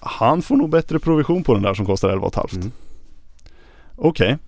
han 0.00 0.42
får 0.42 0.56
nog 0.56 0.70
bättre 0.70 0.98
provision 0.98 1.44
på 1.44 1.54
den 1.54 1.62
där 1.62 1.74
som 1.74 1.86
kostar 1.86 2.08
11 2.08 2.30
500? 2.30 2.48
Mm. 2.52 2.72
Okej. 3.96 4.26
Okay. 4.26 4.38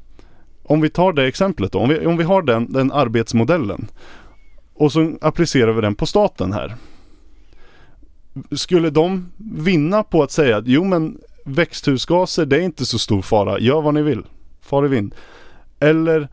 Om 0.62 0.80
vi 0.80 0.90
tar 0.90 1.12
det 1.12 1.26
exemplet 1.26 1.72
då. 1.72 1.78
Om 1.78 1.88
vi, 1.88 2.06
om 2.06 2.16
vi 2.16 2.24
har 2.24 2.42
den, 2.42 2.72
den 2.72 2.92
arbetsmodellen. 2.92 3.86
Och 4.74 4.92
så 4.92 5.12
applicerar 5.20 5.72
vi 5.72 5.80
den 5.80 5.94
på 5.94 6.06
staten 6.06 6.52
här 6.52 6.76
skulle 8.50 8.90
de 8.90 9.32
vinna 9.36 10.02
på 10.02 10.22
att 10.22 10.30
säga 10.30 10.56
att 10.56 10.66
jo 10.66 10.84
men 10.84 11.18
växthusgaser 11.44 12.46
det 12.46 12.56
är 12.56 12.60
inte 12.60 12.86
så 12.86 12.98
stor 12.98 13.22
fara, 13.22 13.58
gör 13.58 13.82
vad 13.82 13.94
ni 13.94 14.02
vill, 14.02 14.26
far 14.60 14.84
i 14.86 14.88
vind. 14.88 15.14
Eller 15.80 16.28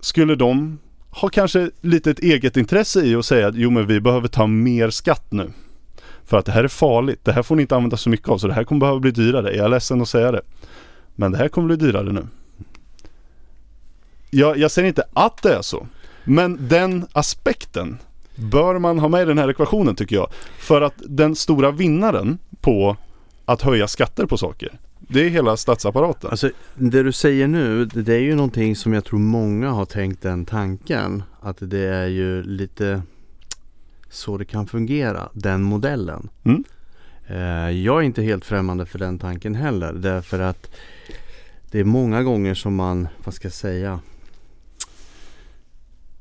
skulle 0.00 0.34
de 0.34 0.78
har 1.14 1.28
kanske 1.28 1.70
lite 1.80 2.10
ett 2.10 2.18
eget 2.18 2.56
intresse 2.56 3.04
i 3.04 3.14
att 3.14 3.24
säga 3.24 3.48
att 3.48 3.54
jo 3.56 3.70
men 3.70 3.86
vi 3.86 4.00
behöver 4.00 4.28
ta 4.28 4.46
mer 4.46 4.90
skatt 4.90 5.26
nu. 5.30 5.50
För 6.24 6.38
att 6.38 6.46
det 6.46 6.52
här 6.52 6.64
är 6.64 6.68
farligt, 6.68 7.20
det 7.24 7.32
här 7.32 7.42
får 7.42 7.56
ni 7.56 7.62
inte 7.62 7.76
använda 7.76 7.96
så 7.96 8.10
mycket 8.10 8.28
av 8.28 8.38
så 8.38 8.48
det 8.48 8.54
här 8.54 8.64
kommer 8.64 8.80
behöva 8.80 9.00
bli 9.00 9.10
dyrare. 9.10 9.56
Jag 9.56 9.64
är 9.64 9.68
ledsen 9.68 10.02
att 10.02 10.08
säga 10.08 10.32
det. 10.32 10.42
Men 11.14 11.32
det 11.32 11.38
här 11.38 11.48
kommer 11.48 11.66
bli 11.66 11.76
dyrare 11.76 12.12
nu. 12.12 12.26
Jag, 14.30 14.58
jag 14.58 14.70
säger 14.70 14.88
inte 14.88 15.04
att 15.12 15.42
det 15.42 15.54
är 15.54 15.62
så. 15.62 15.86
Men 16.24 16.68
den 16.68 17.06
aspekten 17.12 17.98
bör 18.36 18.78
man 18.78 18.98
ha 18.98 19.08
med 19.08 19.22
i 19.22 19.24
den 19.24 19.38
här 19.38 19.50
ekvationen 19.50 19.96
tycker 19.96 20.16
jag. 20.16 20.28
För 20.58 20.80
att 20.80 20.94
den 20.96 21.36
stora 21.36 21.70
vinnaren 21.70 22.38
på 22.60 22.96
att 23.44 23.62
höja 23.62 23.88
skatter 23.88 24.26
på 24.26 24.38
saker 24.38 24.78
det 25.08 25.26
är 25.26 25.28
hela 25.28 25.56
statsapparaten. 25.56 26.30
Alltså 26.30 26.50
det 26.74 27.02
du 27.02 27.12
säger 27.12 27.48
nu, 27.48 27.84
det 27.84 28.14
är 28.14 28.20
ju 28.20 28.34
någonting 28.34 28.76
som 28.76 28.92
jag 28.92 29.04
tror 29.04 29.18
många 29.18 29.70
har 29.70 29.84
tänkt 29.84 30.22
den 30.22 30.44
tanken. 30.44 31.22
Att 31.40 31.56
det 31.60 31.86
är 31.86 32.06
ju 32.06 32.42
lite 32.42 33.02
så 34.10 34.38
det 34.38 34.44
kan 34.44 34.66
fungera, 34.66 35.28
den 35.32 35.62
modellen. 35.62 36.28
Mm. 36.44 36.64
Eh, 37.26 37.70
jag 37.70 37.98
är 37.98 38.02
inte 38.02 38.22
helt 38.22 38.44
främmande 38.44 38.86
för 38.86 38.98
den 38.98 39.18
tanken 39.18 39.54
heller. 39.54 39.92
Därför 39.92 40.40
att 40.40 40.70
det 41.70 41.80
är 41.80 41.84
många 41.84 42.22
gånger 42.22 42.54
som 42.54 42.74
man, 42.74 43.08
vad 43.24 43.34
ska 43.34 43.46
jag 43.46 43.52
säga, 43.52 44.00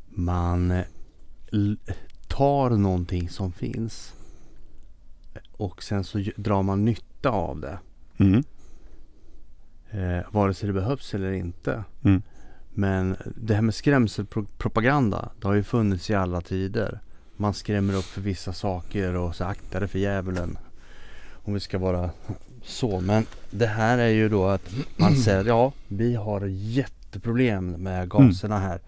man 0.10 0.84
tar 2.28 2.70
någonting 2.70 3.30
som 3.30 3.52
finns 3.52 4.14
och 5.52 5.84
sen 5.84 6.04
så 6.04 6.24
drar 6.36 6.64
man 6.64 6.86
nytta 6.86 7.30
av 7.30 7.60
det. 7.60 7.80
Mm. 8.18 8.44
Eh, 9.92 10.20
vare 10.32 10.54
sig 10.54 10.68
det 10.68 10.74
behövs 10.74 11.14
eller 11.14 11.32
inte. 11.32 11.84
Mm. 12.04 12.22
Men 12.74 13.16
det 13.36 13.54
här 13.54 13.62
med 13.62 13.76
skrämselpropaganda, 13.76 15.30
det 15.42 15.48
har 15.48 15.54
ju 15.54 15.64
funnits 15.64 16.10
i 16.10 16.14
alla 16.14 16.42
tider. 16.42 17.00
Man 17.38 17.54
skrämmer 17.54 17.94
upp 17.94 18.06
för 18.06 18.22
vissa 18.22 18.54
saker 18.54 19.16
och 19.16 19.36
så 19.36 19.44
akta 19.44 19.80
dig 19.80 19.88
för 19.88 20.00
djävulen. 20.00 20.58
Om 21.44 21.54
vi 21.54 21.60
ska 21.60 21.78
vara 21.78 22.10
så. 22.64 23.00
Men 23.00 23.26
det 23.52 23.66
här 23.66 23.98
är 23.98 24.08
ju 24.08 24.30
då 24.30 24.48
att 24.48 24.72
man 24.98 25.16
säger 25.16 25.46
ja, 25.46 25.74
vi 25.88 26.16
har 26.16 26.46
jätteproblem 26.48 27.72
med 27.72 28.10
gaserna 28.10 28.60
här 28.60 28.80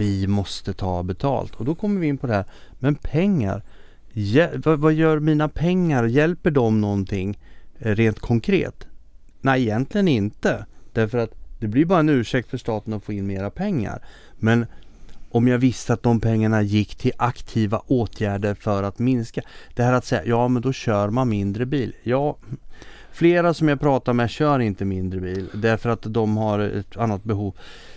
vi 0.00 0.26
måste 0.26 0.72
ta 0.72 1.02
betalt. 1.02 1.54
Och 1.54 1.64
då 1.64 1.74
kommer 1.74 2.00
vi 2.00 2.06
in 2.06 2.18
på 2.18 2.26
det 2.26 2.34
här, 2.34 2.44
men 2.78 2.94
pengar, 2.94 3.62
vad, 4.64 4.78
vad 4.78 4.92
gör 4.92 5.18
mina 5.18 5.48
pengar? 5.48 6.04
Hjälper 6.04 6.50
de 6.50 6.80
någonting 6.80 7.38
eh, 7.78 7.94
rent 7.94 8.20
konkret? 8.20 8.87
Nej, 9.40 9.62
egentligen 9.62 10.08
inte. 10.08 10.66
Därför 10.92 11.18
att 11.18 11.30
det 11.60 11.68
blir 11.68 11.84
bara 11.84 12.00
en 12.00 12.08
ursäkt 12.08 12.50
för 12.50 12.58
staten 12.58 12.92
att 12.92 13.04
få 13.04 13.12
in 13.12 13.26
mera 13.26 13.50
pengar. 13.50 14.02
Men 14.38 14.66
om 15.30 15.48
jag 15.48 15.58
visste 15.58 15.92
att 15.92 16.02
de 16.02 16.20
pengarna 16.20 16.62
gick 16.62 16.94
till 16.96 17.12
aktiva 17.16 17.82
åtgärder 17.86 18.54
för 18.54 18.82
att 18.82 18.98
minska. 18.98 19.42
Det 19.74 19.82
här 19.82 19.92
att 19.92 20.04
säga, 20.04 20.24
ja 20.24 20.48
men 20.48 20.62
då 20.62 20.72
kör 20.72 21.10
man 21.10 21.28
mindre 21.28 21.66
bil. 21.66 21.94
Ja, 22.02 22.36
Flera 23.18 23.54
som 23.54 23.68
jag 23.68 23.80
pratar 23.80 24.12
med 24.12 24.30
kör 24.30 24.58
inte 24.58 24.84
mindre 24.84 25.20
bil 25.20 25.46
därför 25.54 25.90
att 25.90 26.02
de 26.02 26.36
har 26.36 26.58
ett 26.58 26.96
annat 26.96 27.24
behov. 27.24 27.54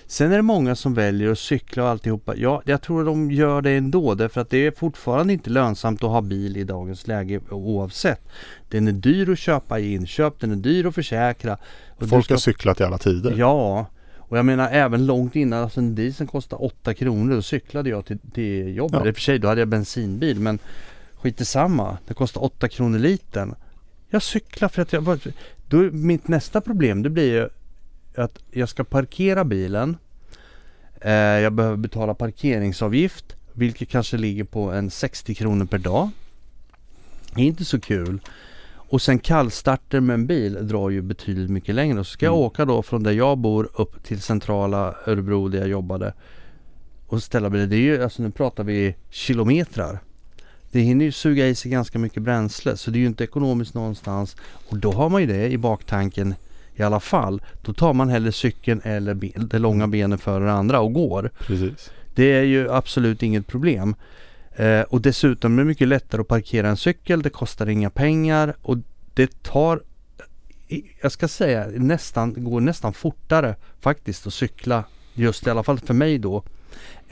Sen 0.07 0.31
är 0.31 0.35
det 0.35 0.41
många 0.41 0.75
som 0.75 0.93
väljer 0.93 1.31
att 1.31 1.39
cykla 1.39 1.83
och 1.83 1.89
alltihopa. 1.89 2.35
Ja, 2.35 2.61
jag 2.65 2.81
tror 2.81 3.05
de 3.05 3.31
gör 3.31 3.61
det 3.61 3.71
ändå 3.71 4.15
därför 4.15 4.41
att 4.41 4.49
det 4.49 4.65
är 4.67 4.71
fortfarande 4.71 5.33
inte 5.33 5.49
lönsamt 5.49 6.03
att 6.03 6.09
ha 6.09 6.21
bil 6.21 6.57
i 6.57 6.63
dagens 6.63 7.07
läge 7.07 7.39
oavsett. 7.49 8.21
Den 8.69 8.87
är 8.87 8.91
dyr 8.91 9.29
att 9.29 9.39
köpa 9.39 9.79
i 9.79 9.93
inköp, 9.93 10.39
den 10.39 10.51
är 10.51 10.55
dyr 10.55 10.85
att 10.85 10.95
försäkra. 10.95 11.57
Och 11.89 12.09
Folk 12.09 12.25
ska- 12.25 12.33
har 12.33 12.39
cyklat 12.39 12.79
i 12.79 12.83
alla 12.83 12.97
tider. 12.97 13.33
Ja, 13.37 13.85
och 14.17 14.37
jag 14.37 14.45
menar 14.45 14.69
även 14.71 15.05
långt 15.05 15.35
innan, 15.35 15.63
alltså 15.63 15.79
en 15.79 15.95
diesel 15.95 16.27
kostade 16.27 16.63
8 16.63 16.93
kronor, 16.93 17.35
då 17.35 17.41
cyklade 17.41 17.89
jag 17.89 18.05
till, 18.05 18.19
till 18.33 18.75
jobbet. 18.75 18.99
Ja. 19.03 19.07
I 19.07 19.11
och 19.11 19.15
för 19.15 19.21
sig, 19.21 19.39
då 19.39 19.47
hade 19.47 19.61
jag 19.61 19.67
bensinbil 19.67 20.39
men 20.39 20.59
skit 21.15 21.41
i 21.41 21.45
samma. 21.45 21.97
Det 22.07 22.13
kostar 22.13 22.43
8 22.43 22.67
kronor 22.67 22.99
litern. 22.99 23.55
Jag 24.13 24.23
cyklar 24.23 24.69
för 24.69 24.81
att 24.81 24.93
jag 24.93 25.19
då 25.67 25.77
mitt 25.77 26.27
nästa 26.27 26.61
problem 26.61 27.03
det 27.03 27.09
blir 27.09 27.33
ju 27.33 27.49
att 28.15 28.39
jag 28.51 28.69
ska 28.69 28.83
parkera 28.83 29.43
bilen. 29.43 29.97
Eh, 31.01 31.11
jag 31.13 31.53
behöver 31.53 31.77
betala 31.77 32.13
parkeringsavgift 32.13 33.35
vilket 33.53 33.89
kanske 33.89 34.17
ligger 34.17 34.43
på 34.43 34.71
en 34.71 34.89
60 34.89 35.35
kronor 35.35 35.65
per 35.65 35.77
dag. 35.77 36.09
Det 37.35 37.41
är 37.41 37.45
inte 37.45 37.65
så 37.65 37.79
kul. 37.79 38.19
Och 38.91 39.01
sen 39.01 39.19
kallstarter 39.19 39.99
med 39.99 40.13
en 40.13 40.27
bil 40.27 40.67
drar 40.67 40.89
ju 40.89 41.01
betydligt 41.01 41.49
mycket 41.49 41.75
längre. 41.75 41.97
Så 41.97 42.11
ska 42.11 42.25
jag 42.25 42.33
Mm. 42.33 42.45
åka 42.45 42.65
då 42.65 42.83
från 42.83 43.03
där 43.03 43.11
jag 43.11 43.37
bor 43.37 43.69
upp 43.73 44.03
till 44.03 44.21
centrala 44.21 44.95
Örebro 45.05 45.47
där 45.47 45.59
jag 45.59 45.67
jobbade. 45.67 46.13
Och 47.07 47.23
ställa 47.23 47.49
bilen. 47.49 47.69
Det 47.69 47.75
är 47.75 47.79
ju, 47.79 48.03
alltså 48.03 48.23
nu 48.23 48.31
pratar 48.31 48.63
vi 48.63 48.95
kilometrar. 49.09 49.99
Det 50.71 50.79
hinner 50.79 51.05
ju 51.05 51.11
suga 51.11 51.47
i 51.47 51.55
sig 51.55 51.71
ganska 51.71 51.99
mycket 51.99 52.23
bränsle 52.23 52.77
så 52.77 52.91
det 52.91 52.97
är 52.97 52.99
ju 52.99 53.07
inte 53.07 53.23
ekonomiskt 53.23 53.73
någonstans. 53.73 54.35
Och 54.69 54.77
då 54.77 54.91
har 54.91 55.09
man 55.09 55.21
ju 55.21 55.27
det 55.27 55.51
i 55.51 55.57
baktanken 55.57 56.35
i 56.75 56.83
alla 56.83 56.99
fall. 56.99 57.41
Då 57.61 57.73
tar 57.73 57.93
man 57.93 58.09
hellre 58.09 58.31
cykeln 58.31 58.81
eller 58.83 59.13
ben, 59.13 59.47
det 59.51 59.59
långa 59.59 59.87
benet 59.87 60.21
före 60.21 60.45
det 60.45 60.51
andra 60.51 60.79
och 60.79 60.93
går. 60.93 61.31
Precis. 61.39 61.91
Det 62.15 62.33
är 62.33 62.43
ju 62.43 62.71
absolut 62.71 63.23
inget 63.23 63.47
problem. 63.47 63.95
Eh, 64.55 64.81
och 64.81 65.01
dessutom 65.01 65.53
är 65.53 65.63
det 65.63 65.67
mycket 65.67 65.87
lättare 65.87 66.21
att 66.21 66.27
parkera 66.27 66.69
en 66.69 66.77
cykel. 66.77 67.21
Det 67.21 67.29
kostar 67.29 67.69
inga 67.69 67.89
pengar 67.89 68.55
och 68.61 68.77
det 69.13 69.43
tar, 69.43 69.81
jag 71.01 71.11
ska 71.11 71.27
säga, 71.27 71.67
nästan, 71.67 72.43
går 72.43 72.61
nästan 72.61 72.93
fortare 72.93 73.55
faktiskt 73.79 74.27
att 74.27 74.33
cykla. 74.33 74.83
Just 75.13 75.47
i 75.47 75.49
alla 75.49 75.63
fall 75.63 75.79
för 75.79 75.93
mig 75.93 76.17
då. 76.17 76.43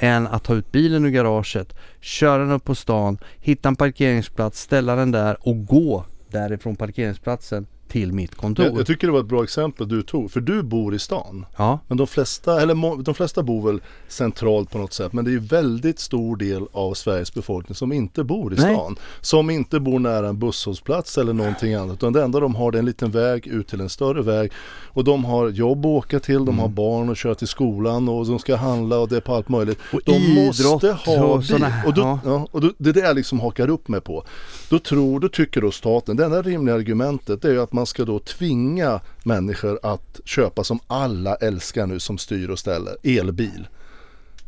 Än 0.01 0.27
att 0.27 0.43
ta 0.43 0.53
ut 0.53 0.71
bilen 0.71 1.05
ur 1.05 1.09
garaget, 1.09 1.75
köra 1.99 2.37
den 2.37 2.51
upp 2.51 2.63
på 2.63 2.75
stan, 2.75 3.17
hitta 3.39 3.69
en 3.69 3.75
parkeringsplats, 3.75 4.61
ställa 4.61 4.95
den 4.95 5.11
där 5.11 5.37
och 5.47 5.65
gå 5.65 6.05
därifrån 6.29 6.75
parkeringsplatsen 6.75 7.67
till 7.89 8.13
mitt 8.13 8.35
kontor. 8.35 8.65
Jag, 8.65 8.79
jag 8.79 8.87
tycker 8.87 9.07
det 9.07 9.13
var 9.13 9.19
ett 9.19 9.25
bra 9.25 9.43
exempel 9.43 9.87
du 9.87 10.01
tog, 10.01 10.31
för 10.31 10.41
du 10.41 10.63
bor 10.63 10.95
i 10.95 10.99
stan. 10.99 11.45
ja, 11.57 11.79
Men 11.87 11.97
de 11.97 12.07
flesta, 12.07 12.61
eller 12.61 13.03
de 13.03 13.15
flesta 13.15 13.43
bor 13.43 13.65
väl 13.71 13.81
centralt 14.07 14.71
på 14.71 14.77
något 14.77 14.93
sätt. 14.93 15.13
Men 15.13 15.25
det 15.25 15.29
är 15.31 15.33
ju 15.33 15.39
väldigt 15.39 15.99
stor 15.99 16.35
del 16.35 16.65
av 16.71 16.93
Sveriges 16.93 17.33
befolkning 17.33 17.75
som 17.75 17.91
inte 17.91 18.23
bor 18.23 18.53
i 18.53 18.55
Nej. 18.55 18.73
stan. 18.75 18.95
Som 19.21 19.49
inte 19.49 19.79
bor 19.79 19.99
nära 19.99 20.27
en 20.29 20.39
busshållplats 20.39 21.17
eller 21.17 21.33
någonting 21.33 21.73
annat. 21.73 21.93
Utan 21.93 22.13
det 22.13 22.23
enda 22.23 22.39
de 22.39 22.55
har 22.55 22.71
det 22.71 22.77
är 22.77 22.79
en 22.79 22.85
liten 22.85 23.11
väg 23.11 23.47
ut 23.47 23.67
till 23.67 23.81
en 23.81 23.89
större 23.89 24.21
väg. 24.21 24.51
Och 24.87 25.03
de 25.03 25.25
har 25.25 25.49
jobb 25.49 25.79
att 25.79 25.85
åka 25.85 26.19
till, 26.19 26.45
de 26.45 26.59
har 26.59 26.67
barn 26.67 27.09
att 27.09 27.17
köra 27.17 27.35
till 27.35 27.47
skolan 27.47 28.09
och 28.09 28.25
de 28.27 28.39
ska 28.39 28.55
handla 28.55 28.99
och 28.99 29.09
det 29.09 29.17
är 29.17 29.21
på 29.21 29.35
allt 29.35 29.49
möjligt. 29.49 29.79
Och 29.93 30.01
de 30.05 30.11
idrott 30.15 30.45
måste 30.83 30.91
ha 30.91 31.23
och 31.23 31.45
såna 31.45 31.67
här- 31.67 31.87
och 31.87 31.93
då, 31.93 32.01
ja. 32.01 32.19
ja, 32.25 32.47
och 32.51 32.61
då, 32.61 32.71
det 32.77 32.89
är 32.89 32.93
det 32.93 32.99
jag 32.99 33.15
liksom 33.15 33.39
hakar 33.39 33.69
upp 33.69 33.87
mig 33.87 34.01
på. 34.01 34.23
Då 34.69 34.79
tror, 34.79 35.19
då 35.19 35.29
tycker 35.29 35.61
då 35.61 35.71
staten, 35.71 36.15
det 36.15 36.25
enda 36.25 36.41
rimliga 36.41 36.75
argumentet 36.75 37.41
det 37.41 37.47
är 37.47 37.51
ju 37.51 37.61
att 37.61 37.73
man 37.73 37.78
ska 37.85 38.05
då 38.05 38.19
tvinga 38.19 39.01
människor 39.23 39.79
att 39.83 40.19
köpa 40.25 40.63
som 40.63 40.79
alla 40.87 41.35
älskar 41.35 41.87
nu 41.87 41.99
som 41.99 42.17
styr 42.17 42.49
och 42.49 42.59
ställer, 42.59 42.95
elbil. 43.03 43.67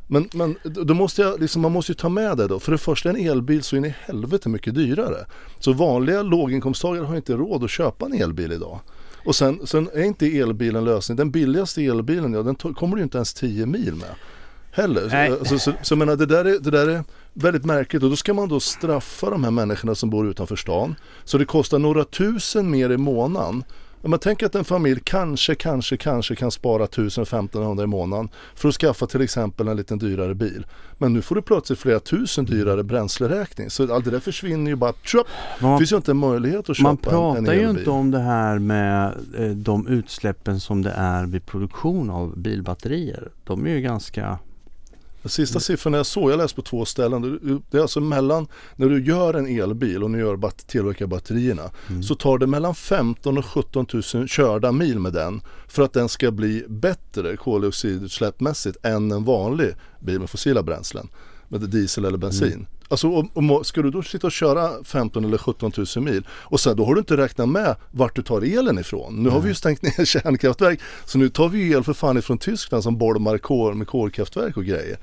Men, 0.08 0.30
men 0.34 0.56
då 0.63 0.94
måste 0.94 1.22
jag, 1.22 1.39
liksom, 1.39 1.62
man 1.62 1.72
måste 1.72 1.91
ju 1.91 1.96
ta 1.96 2.10
med 2.10 2.38
det 2.38 2.48
då. 2.48 2.60
För 2.60 2.72
det 2.72 2.78
första 2.78 3.10
en 3.10 3.15
elbil 3.15 3.63
så 3.63 3.76
är 3.76 3.86
i 3.86 3.96
helvete 4.00 4.50
mycket 4.50 4.76
dyrare. 4.76 5.26
Så 5.60 5.74
vanliga 5.74 6.22
låginkomsttagare 6.22 7.06
har 7.06 7.15
inte 7.15 7.34
råd 7.34 7.63
att 7.63 7.70
köpa 7.70 8.06
en 8.06 8.13
elbil 8.13 8.52
idag. 8.52 8.80
Och 9.26 9.36
sen, 9.36 9.67
sen 9.67 9.89
är 9.94 10.04
inte 10.04 10.39
elbilen 10.39 10.86
lösning. 10.86 11.15
Den 11.15 11.32
billigaste 11.32 11.86
elbilen, 11.86 12.34
ja 12.34 12.44
den 12.44 12.56
kommer 12.56 12.96
du 12.96 13.04
inte 13.04 13.17
ens 13.17 13.34
10 13.34 13.65
mil 13.65 13.96
med. 13.96 14.15
Heller. 14.72 15.08
Nej. 15.12 15.32
Så, 15.39 15.46
så, 15.46 15.60
så, 15.60 15.74
så 15.82 15.96
menar, 15.96 16.15
det, 16.15 16.26
där 16.26 16.46
är, 16.46 16.60
det 16.60 16.72
där 16.72 16.88
är 16.88 17.04
väldigt 17.34 17.65
märkligt 17.65 18.04
och 18.04 18.10
då 18.10 18.15
ska 18.15 18.34
man 18.34 18.50
då 18.50 18.60
straffa 18.60 19.30
de 19.30 19.44
här 19.44 19.52
människorna 19.52 19.96
som 19.96 20.10
bor 20.10 20.30
utanför 20.30 20.56
stan. 20.56 20.96
Så 21.24 21.38
det 21.38 21.46
kostar 21.46 21.80
några 21.80 22.04
tusen 22.04 22.72
mer 22.72 22.89
i 22.89 22.98
månaden. 22.98 23.63
Om 24.04 24.10
man 24.10 24.20
tänker 24.20 24.46
att 24.46 24.56
en 24.56 24.63
familj 24.63 25.02
kanske, 25.04 25.56
kanske, 25.56 25.98
kanske 25.98 26.36
kan 26.36 26.52
spara 26.52 26.86
1000-1500 26.86 27.84
i 27.84 27.88
månaden 27.88 28.30
för 28.56 28.70
att 28.70 28.76
skaffa 28.76 29.08
till 29.08 29.22
exempel 29.22 29.67
en 29.67 29.78
liten 29.78 29.98
dyrare 29.98 30.36
bil. 30.36 30.65
Men 30.98 31.13
nu 31.13 31.22
får 31.22 31.36
du 31.36 31.41
plötsligt 31.41 31.80
flera 31.80 32.00
tusen 32.00 32.46
dyrare 32.46 32.84
bränsleräkning. 32.84 33.70
Så 33.70 33.94
allt 33.94 34.06
det 34.06 34.12
där 34.12 34.20
försvinner 34.20 34.72
ju 34.72 34.76
bara. 34.76 34.94
Tjup! 35.04 35.28
Det 35.60 35.65
man, 35.65 35.78
finns 35.78 35.91
ju 35.91 35.96
inte 35.96 36.12
en 36.12 36.17
möjlighet 36.17 36.70
att 36.70 36.78
köpa 36.78 36.89
man 36.89 36.98
pratar 36.98 37.38
en, 37.38 37.48
en 37.48 37.54
ju 37.54 37.60
elbil. 37.60 37.80
inte 37.80 37.89
om 37.89 38.12
det 38.12 38.20
här 38.20 38.60
med 38.60 39.13
eh, 39.38 39.50
de 39.50 39.88
utsläppen 39.88 40.60
som 40.60 40.82
det 40.82 40.91
är 40.91 41.26
vid 41.26 41.46
produktion 41.46 42.10
av 42.10 42.38
bilbatterier. 42.38 43.32
De 43.44 43.65
är 43.65 43.72
ju 43.72 43.82
ganska 43.82 44.39
Den 45.21 45.29
sista 45.29 45.60
siffran 45.60 45.93
jag 45.93 46.05
såg, 46.05 46.31
jag 46.31 46.38
läste 46.38 46.55
på 46.55 46.62
två 46.62 46.86
ställen. 46.86 47.39
Det- 47.71 47.77
är 47.77 47.81
alltså 47.81 47.99
mellan, 47.99 48.47
när 48.75 48.89
du 48.89 49.03
gör 49.05 49.34
en 49.34 49.47
elbil 49.60 50.03
och 50.03 50.12
nu 50.12 50.19
gör 50.19 50.36
bat- 50.36 50.67
tillverkar 50.67 51.07
batterierna. 51.07 51.71
Så 52.03 52.15
tar 52.15 52.38
det 52.38 52.47
mellan 52.47 52.75
15 52.75 53.38
och 53.38 53.45
17 53.45 53.86
000 54.13 54.27
körda 54.27 54.71
mil 54.71 54.99
med 54.99 55.13
den. 55.13 55.41
För 55.67 55.84
att 55.84 55.93
den 55.93 56.10
ska 56.10 56.31
bli 56.31 56.65
bättre 56.69 57.38
koldioxidutsläppmässigt 57.38 58.77
än 58.86 59.12
en 59.12 59.23
vanlig 59.23 59.75
bil 59.99 60.19
med 60.19 60.29
fossila 60.29 60.63
bränslen. 60.63 61.07
Med 61.47 61.62
diesel 61.62 62.05
eller 62.05 62.17
bensin. 62.17 62.67
Alltså 62.91 63.08
om, 63.08 63.30
om, 63.34 63.63
ska 63.63 63.82
du 63.82 63.91
då 63.91 64.01
sitta 64.04 64.27
och 64.27 64.34
köra 64.34 64.84
15 64.84 65.25
eller 65.25 65.38
17 65.38 65.71
000 65.95 66.06
mil 66.06 66.27
och 66.30 66.60
sen 66.60 66.77
då 66.77 66.86
har 66.86 66.93
du 66.93 66.99
inte 66.99 67.17
räknat 67.17 67.49
med 67.49 67.75
vart 67.91 68.15
du 68.15 68.21
tar 68.21 68.41
elen 68.41 68.80
ifrån. 68.80 69.23
Nu 69.23 69.30
har 69.30 69.39
vi 69.39 69.47
ju 69.47 69.56
stängt 69.56 69.82
ner 69.82 70.06
kärnkraftverk 70.06 70.80
så 71.06 71.17
nu 71.17 71.30
tar 71.30 71.49
vi 71.49 71.60
ju 71.60 71.71
el 71.71 71.84
för 71.84 71.93
fan 71.93 72.17
ifrån 72.17 72.38
Tyskland 72.38 72.84
som 72.84 72.97
bolmar 72.97 73.38
kol 73.38 73.75
med 73.75 73.88
kolkraftverk 73.88 74.58
och 74.58 74.65
grejer. 74.65 74.97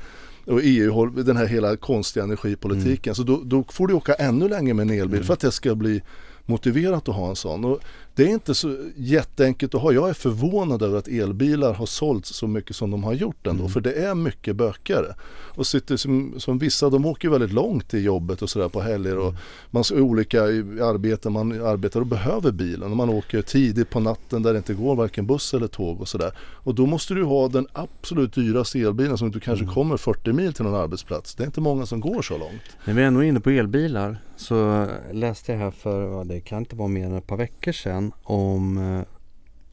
Och 0.46 0.60
EU 0.62 0.92
har 0.92 1.06
den 1.06 1.36
här 1.36 1.46
hela 1.46 1.76
konstiga 1.76 2.24
energipolitiken. 2.24 3.14
Så 3.14 3.22
då, 3.22 3.40
då 3.44 3.64
får 3.68 3.86
du 3.86 3.94
åka 3.94 4.14
ännu 4.14 4.48
längre 4.48 4.74
med 4.74 4.90
en 4.90 5.00
elbil 5.00 5.24
för 5.24 5.32
att 5.32 5.40
det 5.40 5.52
ska 5.52 5.74
bli 5.74 6.02
motiverat 6.46 7.08
att 7.08 7.14
ha 7.14 7.28
en 7.28 7.36
sån. 7.36 7.64
Och 7.64 7.80
det 8.18 8.24
är 8.24 8.28
inte 8.28 8.54
så 8.54 8.76
jätteenkelt 8.96 9.74
att 9.74 9.80
ha. 9.80 9.92
Jag 9.92 10.08
är 10.08 10.12
förvånad 10.12 10.82
över 10.82 10.98
att 10.98 11.08
elbilar 11.08 11.72
har 11.72 11.86
sålts 11.86 12.34
så 12.34 12.46
mycket 12.46 12.76
som 12.76 12.90
de 12.90 13.04
har 13.04 13.12
gjort 13.12 13.46
ändå. 13.46 13.68
För 13.68 13.80
det 13.80 13.92
är 13.92 14.14
mycket 14.14 14.56
bökare. 14.56 15.14
Och 15.54 15.66
sitter 15.66 15.96
som, 15.96 16.34
som 16.38 16.58
vissa, 16.58 16.90
de 16.90 17.06
åker 17.06 17.28
väldigt 17.28 17.52
långt 17.52 17.88
till 17.88 18.04
jobbet 18.04 18.42
och 18.42 18.50
sådär 18.50 18.68
på 18.68 18.80
helger. 18.80 19.18
Och 19.18 19.34
man 19.70 19.84
är 19.94 20.00
olika 20.00 20.46
i 20.46 20.80
arbeten, 20.80 21.32
man 21.32 21.52
arbetar 21.52 22.00
och 22.00 22.06
behöver 22.06 22.52
bilen. 22.52 22.90
Och 22.90 22.96
man 22.96 23.10
åker 23.10 23.42
tidigt 23.42 23.90
på 23.90 24.00
natten 24.00 24.42
där 24.42 24.52
det 24.52 24.56
inte 24.56 24.74
går 24.74 24.96
varken 24.96 25.26
buss 25.26 25.54
eller 25.54 25.66
tåg 25.66 26.00
och 26.00 26.08
sådär. 26.08 26.32
Och 26.38 26.74
då 26.74 26.86
måste 26.86 27.14
du 27.14 27.24
ha 27.24 27.48
den 27.48 27.66
absolut 27.72 28.34
dyraste 28.34 28.80
elbilen 28.80 29.18
som 29.18 29.30
du 29.30 29.40
kanske 29.40 29.66
kommer 29.66 29.96
40 29.96 30.32
mil 30.32 30.52
till 30.52 30.64
någon 30.64 30.80
arbetsplats. 30.80 31.34
Det 31.34 31.42
är 31.42 31.46
inte 31.46 31.60
många 31.60 31.86
som 31.86 32.00
går 32.00 32.22
så 32.22 32.38
långt. 32.38 32.62
När 32.84 32.94
vi 32.94 33.02
är 33.02 33.06
ändå 33.06 33.22
inne 33.22 33.40
på 33.40 33.50
elbilar 33.50 34.18
så 34.38 34.88
läste 35.12 35.52
jag 35.52 35.58
här 35.58 35.70
för, 35.70 36.24
det 36.24 36.40
kan 36.40 36.58
inte 36.58 36.76
vara 36.76 36.88
mer 36.88 37.06
än 37.06 37.16
ett 37.16 37.26
par 37.26 37.36
veckor 37.36 37.72
sedan 37.72 38.12
om 38.22 38.78
eh, 38.78 39.02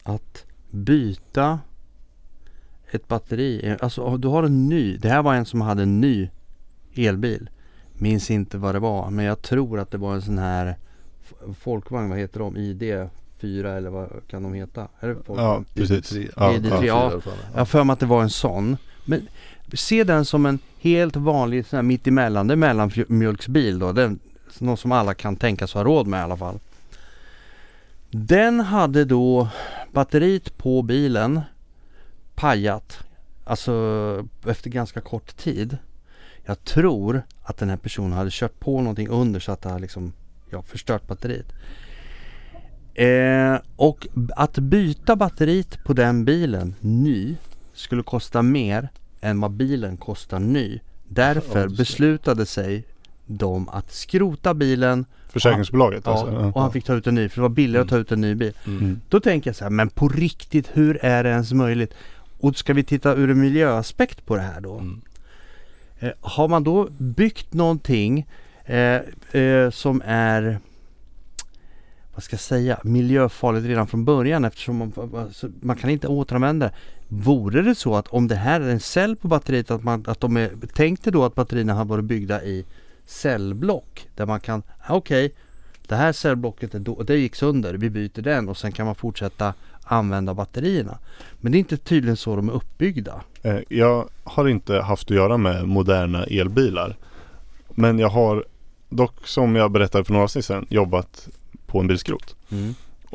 att 0.02 0.44
byta 0.70 1.60
ett 2.90 3.08
batteri. 3.08 3.76
Alltså 3.80 4.16
du 4.16 4.28
har 4.28 4.42
en 4.42 4.68
ny, 4.68 4.96
det 4.96 5.08
här 5.08 5.22
var 5.22 5.34
en 5.34 5.46
som 5.46 5.60
hade 5.60 5.82
en 5.82 6.00
ny 6.00 6.30
elbil. 6.94 7.50
Minns 7.92 8.30
inte 8.30 8.58
vad 8.58 8.74
det 8.74 8.78
var 8.78 9.10
men 9.10 9.24
jag 9.24 9.42
tror 9.42 9.78
att 9.78 9.90
det 9.90 9.98
var 9.98 10.14
en 10.14 10.22
sån 10.22 10.38
här 10.38 10.76
folkvagn, 11.58 12.10
vad 12.10 12.18
heter 12.18 12.40
de? 12.40 12.56
ID 12.56 13.08
4 13.38 13.72
eller 13.72 13.90
vad 13.90 14.08
kan 14.28 14.42
de 14.42 14.54
heta? 14.54 14.88
Är 15.00 15.08
det 15.08 15.14
folkvagn? 15.14 15.40
Ja, 15.40 15.64
precis. 15.74 16.12
ID3. 16.12 16.30
Ja, 16.36 16.52
ID3, 16.52 16.84
ja. 16.84 17.20
Jag 17.52 17.58
har 17.58 17.64
för 17.64 17.84
mig 17.84 17.92
att 17.94 18.00
det 18.00 18.06
var 18.06 18.22
en 18.22 18.30
sån. 18.30 18.76
Men 19.04 19.28
se 19.72 20.04
den 20.04 20.24
som 20.24 20.46
en 20.46 20.58
helt 20.78 21.16
vanlig 21.16 21.66
sån 21.66 21.76
här 21.76 21.82
mittemellan, 21.82 22.46
det 22.46 22.54
är 22.54 22.56
mellanmjölksbil 22.56 23.78
då. 23.78 23.92
Den, 23.92 24.18
något 24.60 24.80
som 24.80 24.92
alla 24.92 25.14
kan 25.14 25.36
tänkas 25.36 25.74
ha 25.74 25.84
råd 25.84 26.06
med 26.06 26.20
i 26.20 26.22
alla 26.22 26.36
fall. 26.36 26.58
Den 28.10 28.60
hade 28.60 29.04
då 29.04 29.48
batteriet 29.92 30.58
på 30.58 30.82
bilen 30.82 31.40
pajat. 32.34 32.98
Alltså 33.44 33.72
efter 34.46 34.70
ganska 34.70 35.00
kort 35.00 35.36
tid. 35.36 35.78
Jag 36.44 36.64
tror 36.64 37.22
att 37.42 37.58
den 37.58 37.70
här 37.70 37.76
personen 37.76 38.12
hade 38.12 38.30
kört 38.32 38.60
på 38.60 38.80
någonting 38.80 39.08
under 39.08 39.40
så 39.40 39.52
att 39.52 39.62
det 39.62 39.68
har 39.68 39.78
liksom 39.78 40.12
ja, 40.50 40.62
förstört 40.62 41.06
batteriet. 41.06 41.52
Eh, 42.94 43.56
och 43.76 44.06
att 44.36 44.58
byta 44.58 45.16
batteriet 45.16 45.84
på 45.84 45.92
den 45.92 46.24
bilen 46.24 46.74
ny 46.80 47.36
skulle 47.72 48.02
kosta 48.02 48.42
mer 48.42 48.88
än 49.20 49.40
vad 49.40 49.50
bilen 49.50 49.96
kostar 49.96 50.38
ny. 50.38 50.80
Därför 51.08 51.68
beslutade 51.68 52.46
sig 52.46 52.84
dem 53.26 53.68
att 53.68 53.92
skrota 53.92 54.54
bilen 54.54 55.06
Försäkringsbolaget 55.28 56.02
ja, 56.04 56.12
alltså? 56.12 56.32
Ja. 56.32 56.52
och 56.54 56.60
han 56.62 56.72
fick 56.72 56.84
ta 56.84 56.94
ut 56.94 57.06
en 57.06 57.14
ny 57.14 57.28
för 57.28 57.36
det 57.36 57.42
var 57.42 57.48
billigare 57.48 57.82
att 57.82 57.88
ta 57.88 57.96
ut 57.96 58.12
en 58.12 58.20
ny 58.20 58.34
bil. 58.34 58.52
Mm. 58.66 59.00
Då 59.08 59.20
tänker 59.20 59.50
jag 59.50 59.56
så 59.56 59.64
här, 59.64 59.70
men 59.70 59.88
på 59.88 60.08
riktigt, 60.08 60.70
hur 60.72 61.04
är 61.04 61.24
det 61.24 61.30
ens 61.30 61.52
möjligt? 61.52 61.94
Och 62.38 62.56
ska 62.56 62.74
vi 62.74 62.84
titta 62.84 63.14
ur 63.14 63.30
en 63.30 63.40
miljöaspekt 63.40 64.26
på 64.26 64.36
det 64.36 64.42
här 64.42 64.60
då? 64.60 64.78
Mm. 64.78 65.00
Eh, 65.98 66.10
har 66.20 66.48
man 66.48 66.64
då 66.64 66.88
byggt 66.98 67.52
någonting 67.52 68.26
eh, 68.64 69.00
eh, 69.42 69.70
som 69.70 70.02
är 70.06 70.60
vad 72.14 72.22
ska 72.22 72.34
jag 72.34 72.40
säga, 72.40 72.78
miljöfarligt 72.82 73.66
redan 73.66 73.86
från 73.86 74.04
början 74.04 74.44
eftersom 74.44 74.76
man, 74.76 74.92
alltså, 75.16 75.48
man 75.60 75.76
kan 75.76 75.90
inte 75.90 76.08
återanvända 76.08 76.66
det. 76.66 76.72
Vore 77.08 77.62
det 77.62 77.74
så 77.74 77.94
att 77.94 78.08
om 78.08 78.28
det 78.28 78.34
här 78.34 78.60
är 78.60 78.68
en 78.68 78.80
cell 78.80 79.16
på 79.16 79.28
batteriet 79.28 79.70
att, 79.70 79.84
man, 79.84 80.04
att 80.06 80.20
de 80.20 80.36
är, 80.36 80.50
tänk 80.74 81.02
dig 81.02 81.12
då 81.12 81.24
att 81.24 81.34
batterierna 81.34 81.74
har 81.74 81.84
varit 81.84 82.04
byggda 82.04 82.44
i 82.44 82.64
cellblock 83.06 84.08
där 84.14 84.26
man 84.26 84.40
kan, 84.40 84.62
okej 84.88 85.32
det 85.88 85.96
här 85.96 86.12
cellblocket 86.12 86.74
är 86.74 86.78
då, 86.78 87.02
det 87.02 87.16
gick 87.16 87.34
sönder, 87.34 87.74
vi 87.74 87.90
byter 87.90 88.22
den 88.22 88.48
och 88.48 88.56
sen 88.56 88.72
kan 88.72 88.86
man 88.86 88.94
fortsätta 88.94 89.54
använda 89.82 90.34
batterierna. 90.34 90.98
Men 91.40 91.52
det 91.52 91.56
är 91.56 91.60
inte 91.60 91.76
tydligen 91.76 92.16
så 92.16 92.36
de 92.36 92.48
är 92.48 92.52
uppbyggda. 92.52 93.20
Eh, 93.42 93.58
Jag 93.68 94.08
har 94.24 94.48
inte 94.48 94.80
haft 94.80 95.10
att 95.10 95.16
göra 95.16 95.36
med 95.36 95.68
moderna 95.68 96.24
elbilar. 96.24 96.96
Men 97.70 97.98
jag 97.98 98.08
har 98.08 98.44
dock 98.88 99.26
som 99.28 99.56
jag 99.56 99.70
berättade 99.70 100.04
för 100.04 100.12
några 100.12 100.24
avsnitt 100.24 100.44
sedan 100.44 100.66
jobbat 100.68 101.28
på 101.66 101.80
en 101.80 101.86
bilskrot. 101.86 102.36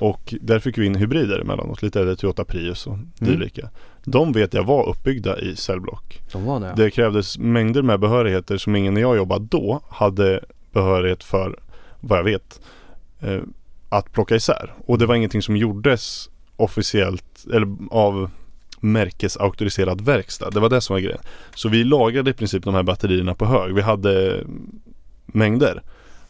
Och 0.01 0.33
där 0.41 0.59
fick 0.59 0.77
vi 0.77 0.85
in 0.85 0.95
hybrider 0.95 1.39
emellanåt, 1.39 1.81
lite 1.81 1.99
äldre 1.99 2.15
Toyota 2.15 2.45
Prius 2.45 2.87
och 2.87 2.97
dylika. 3.19 3.69
De 4.03 4.31
vet 4.33 4.53
jag 4.53 4.63
var 4.63 4.89
uppbyggda 4.89 5.39
i 5.39 5.55
cellblock. 5.55 6.21
De 6.31 6.45
var 6.45 6.59
det? 6.59 6.73
Det 6.75 6.91
krävdes 6.91 7.37
mängder 7.39 7.81
med 7.81 7.99
behörigheter 7.99 8.57
som 8.57 8.75
ingen 8.75 8.93
när 8.93 9.01
jag 9.01 9.15
jobbade 9.17 9.45
då 9.51 9.81
hade 9.89 10.43
behörighet 10.71 11.23
för, 11.23 11.59
vad 11.99 12.19
jag 12.19 12.23
vet, 12.23 12.61
eh, 13.19 13.39
att 13.89 14.11
plocka 14.11 14.35
isär. 14.35 14.73
Och 14.85 14.97
det 14.97 15.05
var 15.05 15.15
ingenting 15.15 15.41
som 15.41 15.57
gjordes 15.57 16.29
officiellt 16.55 17.45
eller 17.53 17.67
av 17.91 18.29
märkesauktoriserad 18.79 20.01
verkstad. 20.01 20.49
Det 20.49 20.59
var 20.59 20.69
det 20.69 20.81
som 20.81 20.93
var 20.93 20.99
grejen. 21.01 21.21
Så 21.55 21.69
vi 21.69 21.83
lagrade 21.83 22.29
i 22.31 22.33
princip 22.33 22.63
de 22.63 22.73
här 22.73 22.83
batterierna 22.83 23.33
på 23.35 23.45
hög. 23.45 23.73
Vi 23.75 23.81
hade 23.81 24.43
mängder. 25.25 25.81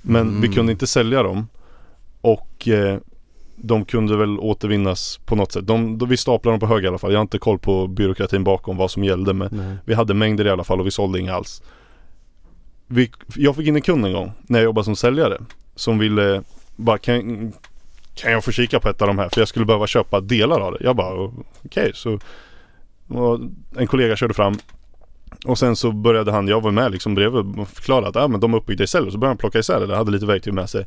Men 0.02 0.28
Mm. 0.28 0.42
vi 0.42 0.48
kunde 0.48 0.72
inte 0.72 0.88
sälja 0.88 1.24
dem. 1.24 1.48
Och 2.22 2.68
eh, 2.68 2.98
de 3.64 3.86
kunde 3.86 4.18
väl 4.18 4.40
återvinnas 4.40 5.20
på 5.26 5.36
något 5.36 5.52
sätt. 5.52 5.68
De, 5.68 5.98
de, 5.98 6.10
vi 6.10 6.18
staplade 6.18 6.54
dem 6.54 6.60
på 6.60 6.74
hög 6.74 6.84
i 6.84 6.88
alla 6.88 6.98
fall. 6.98 7.12
Jag 7.12 7.18
har 7.18 7.22
inte 7.22 7.40
koll 7.40 7.60
på 7.60 7.88
byråkratin 7.88 8.44
bakom 8.44 8.78
vad 8.78 8.92
som 8.92 9.04
gällde. 9.04 9.34
Men 9.34 9.50
Nej. 9.52 9.76
vi 9.86 9.94
hade 9.94 10.14
mängder 10.14 10.48
i 10.48 10.50
alla 10.50 10.64
fall 10.64 10.80
och 10.80 10.86
vi 10.86 10.92
sålde 10.92 11.20
inga 11.20 11.34
alls. 11.34 11.64
Vi, 12.88 13.12
jag 13.36 13.56
fick 13.56 13.68
in 13.68 13.76
en 13.76 13.82
kund 13.82 14.06
en 14.06 14.14
gång 14.14 14.32
när 14.42 14.60
jag 14.60 14.64
jobbade 14.64 14.86
som 14.86 14.96
säljare. 14.96 15.38
Som 15.76 16.00
ville 16.00 16.42
bara 16.76 16.98
kan, 16.98 17.54
kan 18.16 18.32
jag 18.32 18.44
få 18.44 18.52
kika 18.52 18.80
på 18.80 18.90
ett 18.90 19.02
av 19.02 19.08
de 19.08 19.20
här? 19.20 19.30
För 19.30 19.42
jag 19.42 19.48
skulle 19.48 19.66
behöva 19.66 19.88
köpa 19.88 20.20
delar 20.20 20.60
av 20.60 20.72
det. 20.72 20.78
Jag 20.82 20.96
bara 20.96 21.32
okej 21.66 21.92
så 21.94 22.20
och 23.08 23.40
En 23.78 23.88
kollega 23.88 24.16
körde 24.16 24.34
fram 24.34 24.58
och 25.46 25.58
sen 25.58 25.76
så 25.76 25.92
började 25.92 26.32
han, 26.32 26.48
jag 26.48 26.62
var 26.62 26.72
med 26.72 26.92
liksom 26.92 27.16
bredvid 27.16 27.60
och 27.60 27.68
förklarade 27.68 28.08
att 28.08 28.16
ah, 28.16 28.28
men 28.28 28.40
de 28.40 28.54
är 28.54 28.58
uppbyggda 28.58 28.84
i 28.84 28.88
celler. 28.88 29.12
Så 29.12 29.18
började 29.18 29.32
han 29.32 29.38
plocka 29.38 29.60
isär 29.60 29.88
det, 29.88 29.96
hade 29.96 30.12
lite 30.12 30.26
verktyg 30.26 30.54
med 30.54 30.70
sig. 30.70 30.86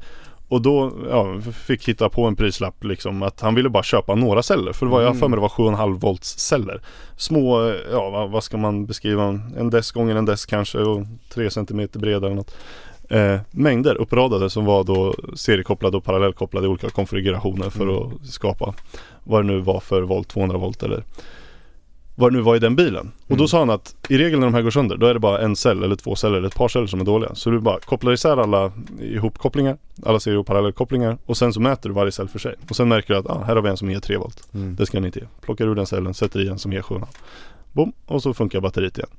Och 0.54 0.62
då 0.62 0.92
ja, 1.10 1.40
fick 1.66 1.88
hitta 1.88 2.08
på 2.08 2.24
en 2.24 2.36
prislapp 2.36 2.84
liksom 2.84 3.22
att 3.22 3.40
han 3.40 3.54
ville 3.54 3.68
bara 3.68 3.82
köpa 3.82 4.14
några 4.14 4.42
celler. 4.42 4.72
För 4.72 4.86
det 4.86 4.92
var, 4.92 5.00
jag 5.00 5.08
har 5.08 5.14
för 5.14 5.28
mig 5.28 5.36
det 5.36 5.40
var 5.40 5.48
7,5 5.48 5.98
volts 5.98 6.38
celler. 6.38 6.80
Små, 7.16 7.74
ja 7.92 8.10
vad, 8.10 8.30
vad 8.30 8.44
ska 8.44 8.56
man 8.56 8.86
beskriva? 8.86 9.40
En 9.58 9.70
dess 9.70 9.92
gånger 9.92 10.16
en 10.16 10.24
dess 10.24 10.46
kanske 10.46 10.78
och 10.78 11.06
3 11.34 11.50
cm 11.50 11.88
breda 11.92 12.26
eller 12.26 12.36
något. 12.36 12.56
Eh, 13.10 13.40
mängder 13.50 13.94
uppradade 13.94 14.50
som 14.50 14.64
var 14.64 14.84
då 14.84 15.14
seriekopplade 15.36 15.96
och 15.96 16.04
parallellkopplade 16.04 16.66
i 16.66 16.70
olika 16.70 16.90
konfigurationer 16.90 17.70
för 17.70 17.82
Mm. 17.82 17.96
att 17.96 18.26
skapa 18.26 18.74
vad 19.24 19.44
det 19.44 19.46
nu 19.46 19.60
var 19.60 19.80
för 19.80 20.02
volt, 20.02 20.28
200 20.28 20.58
volt 20.58 20.82
eller 20.82 21.04
vad 22.16 22.32
det 22.32 22.36
nu 22.36 22.42
var 22.42 22.56
i 22.56 22.58
den 22.58 22.76
bilen. 22.76 23.12
Och 23.22 23.28
då 23.28 23.34
Mm. 23.34 23.48
sa 23.48 23.58
han 23.58 23.70
att 23.70 23.96
i 24.08 24.18
regel 24.18 24.38
när 24.40 24.46
de 24.46 24.54
här 24.54 24.62
går 24.62 24.70
sönder 24.70 24.96
då 24.96 25.06
är 25.06 25.14
det 25.14 25.20
bara 25.20 25.38
en 25.38 25.56
cell 25.56 25.82
eller 25.82 25.96
två 25.96 26.16
celler 26.16 26.36
eller 26.36 26.48
ett 26.48 26.54
par 26.54 26.68
celler 26.68 26.86
som 26.86 27.00
är 27.00 27.04
dåliga. 27.04 27.34
Så 27.34 27.50
du 27.50 27.60
bara 27.60 27.78
kopplar 27.80 28.12
isär 28.12 28.36
alla 28.36 28.72
ihopkopplingar, 29.00 29.76
alla 30.06 30.20
serie 30.20 30.38
och 30.38 30.46
parallellkopplingar 30.46 31.18
och 31.26 31.36
sen 31.36 31.52
så 31.52 31.60
mäter 31.60 31.88
du 31.88 31.94
varje 31.94 32.12
cell 32.12 32.28
för 32.28 32.38
sig. 32.38 32.54
Och 32.70 32.76
sen 32.76 32.88
märker 32.88 33.14
du 33.14 33.20
att 33.20 33.26
ah, 33.30 33.42
här 33.46 33.54
har 33.56 33.62
vi 33.62 33.68
en 33.68 33.76
som 33.76 33.90
ger 33.90 34.00
3 34.00 34.16
volt. 34.16 34.48
Mm. 34.54 34.76
Det 34.76 34.86
ska 34.86 34.96
den 34.98 35.04
inte 35.06 35.18
ge. 35.18 35.26
Plockar 35.40 35.66
ur 35.66 35.74
den 35.74 35.86
cellen, 35.86 36.14
sätter 36.14 36.40
i 36.40 36.48
en 36.48 36.58
som 36.58 36.72
ger 36.72 36.82
7 36.82 36.94
Bom, 37.72 37.92
och 38.06 38.22
så 38.22 38.34
funkar 38.34 38.60
batteriet 38.60 38.98
igen. 38.98 39.10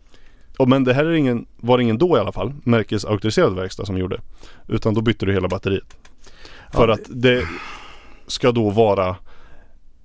Och 0.58 0.70
men 0.70 0.84
det 0.84 0.94
här 0.94 1.06
är 1.06 1.12
ingen, 1.14 1.46
var 1.58 1.80
ingen 1.80 1.98
då 1.98 2.18
i 2.18 2.20
alla 2.20 2.32
fall, 2.32 2.54
märkesauktoriserad 2.64 3.56
verkstad 3.56 3.86
som 3.86 3.98
gjorde. 3.98 4.22
Utan 4.68 4.94
då 4.94 5.02
bytte 5.02 5.26
du 5.26 5.34
hela 5.34 5.48
batteriet. 5.48 5.98
För 6.74 6.88
Ja, 6.88 6.94
att 6.94 7.02
det 7.08 7.44
ska 8.28 8.52
då 8.52 8.70
vara 8.70 9.16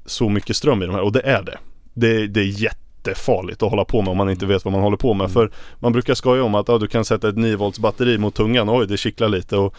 så 0.06 0.28
mycket 0.28 0.56
ström 0.56 0.82
i 0.82 0.86
de 0.86 0.94
här 0.94 1.02
och 1.02 1.12
det 1.12 1.20
är 1.20 1.42
det. 1.42 1.58
Det, 1.94 2.26
det 2.26 2.40
är 2.40 2.62
jättefarligt 2.62 3.62
att 3.62 3.70
hålla 3.70 3.84
på 3.84 4.02
med 4.02 4.10
om 4.10 4.16
man 4.16 4.30
inte 4.30 4.46
vet 4.46 4.64
vad 4.64 4.72
man 4.72 4.82
håller 4.82 4.96
på 4.96 5.14
med. 5.14 5.24
Mm. 5.24 5.32
För 5.32 5.50
man 5.78 5.92
brukar 5.92 6.14
skoja 6.14 6.44
om 6.44 6.54
att 6.54 6.68
ja, 6.68 6.78
du 6.78 6.86
kan 6.86 7.04
sätta 7.04 7.28
ett 7.28 7.36
9 7.36 7.56
volts 7.56 7.78
batteri 7.78 8.18
mot 8.18 8.34
tungan, 8.34 8.68
oj 8.70 8.86
det 8.86 8.96
kittlar 8.96 9.28
lite 9.28 9.56
och 9.56 9.74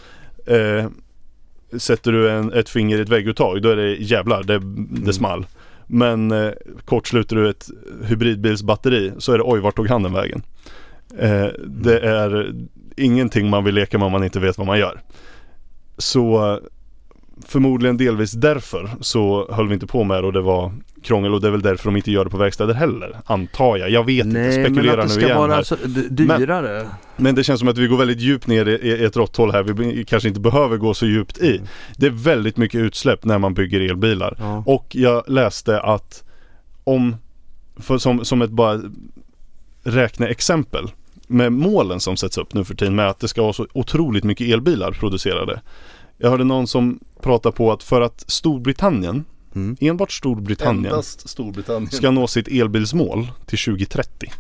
eh, 0.50 0.88
Sätter 1.78 2.12
du 2.12 2.30
en, 2.32 2.54
ett 2.54 2.70
finger 2.70 2.98
i 2.98 3.02
ett 3.02 3.10
vägguttag 3.10 3.62
då 3.62 3.70
är 3.70 3.76
det 3.76 3.96
jävlar, 3.96 4.44
det, 4.44 4.62
det 5.06 5.14
small. 5.14 5.46
Men 5.88 6.32
eh, 6.32 6.52
kortsluter 6.86 7.36
du 7.36 7.50
ett 7.50 7.70
hybridbilsbatteri 8.04 9.12
så 9.18 9.34
är 9.34 9.38
det 9.38 9.44
oj 9.44 9.60
vart 9.60 9.76
tog 9.76 9.88
handen 9.88 10.14
vägen? 10.14 10.44
Eh, 11.18 11.48
det 11.68 12.00
är 12.00 12.54
ingenting 12.98 13.50
man 13.50 13.64
vill 13.64 13.76
leka 13.76 13.98
med 13.98 14.06
om 14.06 14.12
man 14.12 14.24
inte 14.24 14.40
vet 14.40 14.58
vad 14.58 14.68
man 14.68 14.80
gör. 14.80 15.02
Så 15.98 16.60
förmodligen 17.46 17.98
delvis 17.98 18.32
därför 18.32 18.90
så 19.02 19.52
höll 19.52 19.68
vi 19.68 19.74
inte 19.74 19.88
på 19.88 20.04
med 20.04 20.24
det 20.24 20.28
och 20.28 20.34
det 20.34 20.42
var 20.42 20.74
krångel 21.04 21.34
och 21.34 21.42
det 21.42 21.48
är 21.48 21.52
väl 21.52 21.62
därför 21.62 21.86
de 21.86 21.96
inte 21.96 22.12
gör 22.12 22.24
det 22.24 22.32
på 22.32 22.38
verkstäder 22.38 22.74
heller. 22.74 23.18
Antar 23.26 23.78
jag. 23.78 23.90
Jag 23.90 24.06
vet 24.06 24.26
inte, 24.26 24.40
Nej, 24.40 24.58
men 24.58 24.66
spekulerar 24.66 24.98
att 24.98 25.08
det 25.08 25.16
nu 25.16 25.22
ska 25.22 25.26
igen 25.26 25.38
vara 25.38 25.52
här. 25.52 25.58
alltså, 25.58 25.76
dyrare. 26.10 26.88
Men 27.18 27.36
det 27.36 27.44
känns 27.44 27.60
som 27.60 27.70
att 27.70 27.78
vi 27.78 27.88
går 27.88 27.98
väldigt 27.98 28.20
djupt 28.20 28.48
ner 28.48 28.68
i, 28.68 28.72
i 28.72 29.06
ett 29.06 29.18
rått 29.18 29.38
håll 29.38 29.52
här. 29.52 29.64
Vi 29.64 30.06
kanske 30.06 30.30
inte 30.30 30.40
behöver 30.40 30.78
gå 30.78 30.94
så 30.94 31.06
djupt 31.06 31.38
i. 31.38 31.56
Mm. 31.56 31.68
Det 31.98 32.06
är 32.06 32.10
väldigt 32.12 32.58
mycket 32.58 32.80
utsläpp 32.80 33.26
när 33.26 33.38
man 33.40 33.54
bygger 33.54 33.80
elbilar. 33.82 34.36
Ja. 34.40 34.64
Och 34.66 34.88
jag 34.96 35.24
läste 35.30 35.82
att 35.82 36.24
om, 36.84 37.16
som, 37.98 38.26
som 38.26 38.42
ett 38.42 38.52
bara 38.52 38.82
räkneexempel 39.84 40.92
med 41.28 41.52
målen 41.52 42.00
som 42.00 42.18
sätts 42.18 42.38
upp 42.38 42.54
nu 42.54 42.64
för 42.64 42.76
tiden 42.76 42.96
med 42.96 43.10
att 43.10 43.20
det 43.20 43.28
ska 43.28 43.42
vara 43.42 43.54
så 43.54 43.68
otroligt 43.74 44.24
mycket 44.24 44.48
elbilar 44.48 44.92
producerade. 44.92 45.62
Jag 46.18 46.30
hörde 46.30 46.44
någon 46.44 46.68
som 46.68 47.00
pratar 47.22 47.52
på 47.52 47.72
att 47.72 47.84
för 47.84 48.02
att 48.02 48.24
Storbritannien, 48.28 49.26
Mm. 49.56 49.78
enbart 49.80 50.12
Storbritannien, 50.12 50.86
Endast 50.86 51.30
Storbritannien. 51.30 51.92
ska 51.92 52.12
nå 52.12 52.28
sitt 52.28 52.48
elbilsmål 52.48 53.28
till 53.46 53.60
2030 53.60 54.32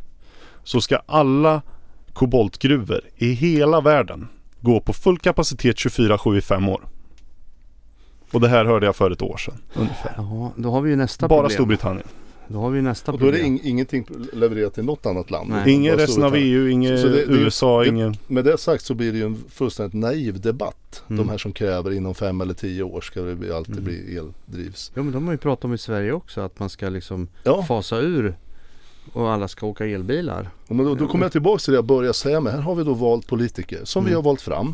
så 0.63 0.81
ska 0.81 1.01
alla 1.05 1.61
koboltgruvor 2.13 3.01
i 3.15 3.31
hela 3.31 3.81
världen 3.81 4.27
gå 4.59 4.79
på 4.79 4.93
full 4.93 5.19
kapacitet 5.19 5.75
24-7 5.75 6.37
i 6.37 6.41
fem 6.41 6.69
år. 6.69 6.87
Och 8.31 8.41
det 8.41 8.47
här 8.47 8.65
hörde 8.65 8.85
jag 8.85 8.95
för 8.95 9.11
ett 9.11 9.21
år 9.21 9.37
sedan 9.37 9.57
ungefär. 9.73 10.13
Jaha, 10.17 10.51
då 10.55 10.71
har 10.71 10.81
vi 10.81 10.89
ju 10.89 10.95
nästa 10.95 11.27
Bara 11.27 11.41
problem. 11.41 11.55
Storbritannien. 11.55 12.07
Då 12.53 12.59
har 12.59 12.69
vi 12.69 12.81
nästa 12.81 13.11
och 13.11 13.19
då 13.19 13.25
är 13.25 13.31
problem. 13.31 13.57
det 13.57 13.63
ing- 13.63 13.69
ingenting 13.69 14.05
levererat 14.33 14.73
till 14.73 14.83
något 14.83 15.05
annat 15.05 15.31
land. 15.31 15.53
Ingen 15.67 15.97
resten 15.97 16.23
av. 16.23 16.35
EU, 16.35 16.67
ingen 16.69 16.97
Så- 16.97 17.03
så 17.03 17.09
det- 17.09 17.21
USA, 17.23 17.79
det- 17.81 17.87
ingen... 17.89 18.15
Med 18.27 18.45
det 18.45 18.57
sagt 18.57 18.85
så 18.85 18.93
blir 18.93 19.11
det 19.11 19.17
ju 19.17 19.25
en 19.25 19.43
fullständigt 19.49 19.93
naiv 19.93 20.41
debatt. 20.41 21.03
Mm. 21.09 21.17
De 21.17 21.29
här 21.29 21.37
som 21.37 21.51
kräver 21.51 21.91
inom 21.91 22.15
fem 22.15 22.41
eller 22.41 22.53
tio 22.53 22.83
år 22.83 23.01
ska 23.01 23.21
det 23.21 23.55
alltid 23.57 23.73
Mm. 23.73 23.85
bli 23.85 24.17
eldrivs. 24.17 24.91
Ja 24.95 25.03
men 25.03 25.11
de 25.13 25.25
har 25.25 25.31
ju 25.33 25.37
pratat 25.37 25.65
om 25.65 25.73
i 25.73 25.77
Sverige 25.77 26.11
också 26.11 26.41
att 26.41 26.59
man 26.59 26.69
ska 26.69 26.89
liksom 26.89 27.27
Ja, 27.43 27.63
fasa 27.63 27.97
ur 27.99 28.35
och 29.13 29.31
alla 29.31 29.47
ska 29.47 29.65
åka 29.65 29.85
elbilar. 29.85 30.49
och 30.67 30.75
men 30.75 30.85
då, 30.85 30.95
då 30.95 31.07
kommer 31.07 31.25
jag 31.25 31.31
tillbaka 31.31 31.59
till 31.59 31.71
det 31.71 31.77
jag 31.77 31.85
började 31.85 32.13
säga 32.13 32.39
med. 32.41 32.53
Här 32.53 32.59
har 32.61 32.75
vi 32.75 32.83
då 32.83 32.93
valt 32.93 33.27
politiker 33.27 33.79
som 33.83 34.03
vi 34.03 34.09
Mm. 34.11 34.15
har 34.17 34.23
valt 34.23 34.41
fram 34.41 34.73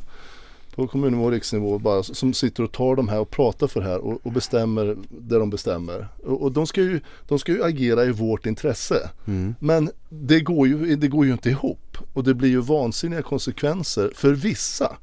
på 0.78 0.88
kommunnivå 0.88 1.24
och 1.26 1.32
riksnivå 1.32 1.80
bara, 1.80 2.04
som 2.04 2.34
sitter 2.34 2.64
och 2.64 2.72
tar 2.72 2.96
de 2.96 3.08
här 3.08 3.20
och 3.20 3.30
pratar 3.30 3.68
för 3.68 3.80
det 3.82 3.88
här 3.88 3.98
och, 3.98 4.20
och 4.24 4.32
bestämmer 4.32 4.98
det 5.10 5.40
de 5.40 5.50
bestämmer. 5.50 6.08
Och, 6.24 6.42
och 6.42 6.52
de, 6.52 6.68
ska 6.68 6.82
ju, 6.82 7.00
de 7.28 7.40
ska 7.40 7.52
ju 7.52 7.64
agera 7.64 8.06
i 8.06 8.12
vårt 8.12 8.46
intresse. 8.46 9.10
Mm. 9.28 9.56
Men 9.60 9.90
det 10.10 10.40
går, 10.40 10.68
ju, 10.68 10.96
det 10.96 11.08
går 11.08 11.26
ju 11.26 11.32
inte 11.32 11.50
ihop 11.50 11.98
och 12.14 12.24
det 12.24 12.34
blir 12.34 12.50
ju 12.50 12.62
vansinniga 12.62 13.22
konsekvenser 13.22 14.12
för 14.16 14.34
vissa. 14.34 14.96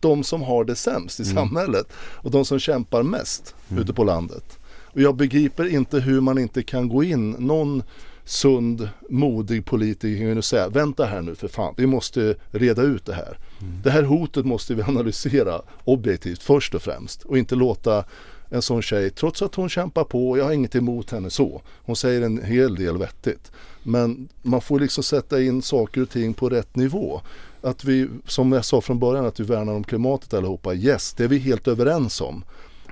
De 0.00 0.24
som 0.24 0.42
har 0.42 0.64
det 0.64 0.74
sämst 0.76 1.20
i 1.20 1.22
Mm. 1.22 1.34
samhället 1.36 1.86
och 1.96 2.30
de 2.30 2.44
som 2.44 2.58
kämpar 2.58 3.02
mest 3.02 3.54
Mm. 3.70 3.82
ute 3.82 3.92
på 3.92 4.04
landet. 4.04 4.58
Och 4.92 5.00
jag 5.00 5.16
begriper 5.16 5.66
inte 5.74 6.00
hur 6.00 6.20
man 6.20 6.38
inte 6.38 6.62
kan 6.62 6.88
gå 6.88 7.04
in 7.04 7.30
någon 7.30 7.82
sund, 8.30 8.88
modig 9.08 9.64
politiker 9.64 10.38
och 10.38 10.44
säga 10.44 10.68
vänta 10.68 11.04
här 11.04 11.20
nu 11.20 11.34
för 11.34 11.48
fan, 11.48 11.74
vi 11.76 11.86
måste 11.86 12.34
reda 12.50 12.82
ut 12.82 13.06
det 13.06 13.14
här. 13.14 13.38
Det 13.82 13.90
här 13.90 14.02
hotet 14.02 14.46
måste 14.46 14.74
vi 14.74 14.82
analysera 14.88 15.62
objektivt 15.84 16.42
först 16.42 16.74
och 16.74 16.82
främst 16.82 17.22
och 17.22 17.38
inte 17.38 17.54
låta 17.54 18.04
en 18.48 18.62
sån 18.62 18.82
tjej, 18.82 19.10
trots 19.10 19.42
att 19.42 19.54
hon 19.54 19.68
kämpar 19.68 20.04
på, 20.04 20.38
jag 20.38 20.44
har 20.44 20.52
inget 20.52 20.74
emot 20.74 21.10
henne 21.10 21.30
så. 21.30 21.62
Hon 21.66 21.96
säger 21.96 22.22
en 22.22 22.42
hel 22.44 22.74
del 22.74 22.98
vettigt. 22.98 23.52
Men 23.82 24.28
man 24.42 24.60
får 24.60 24.80
liksom 24.80 25.04
sätta 25.04 25.42
in 25.42 25.62
saker 25.62 26.02
och 26.02 26.10
ting 26.10 26.34
på 26.34 26.48
rätt 26.48 26.76
nivå. 26.76 27.20
att 27.62 27.84
vi, 27.84 28.08
som 28.26 28.52
jag 28.52 28.64
sa 28.64 28.80
från 28.80 28.98
början, 28.98 29.26
att 29.26 29.40
vi 29.40 29.44
värnar 29.44 29.72
om 29.72 29.84
klimatet 29.84 30.34
allihopa. 30.34 30.74
Yes, 30.74 31.12
det 31.12 31.24
är 31.24 31.28
vi 31.28 31.38
helt 31.38 31.68
överens 31.68 32.20
om. 32.20 32.44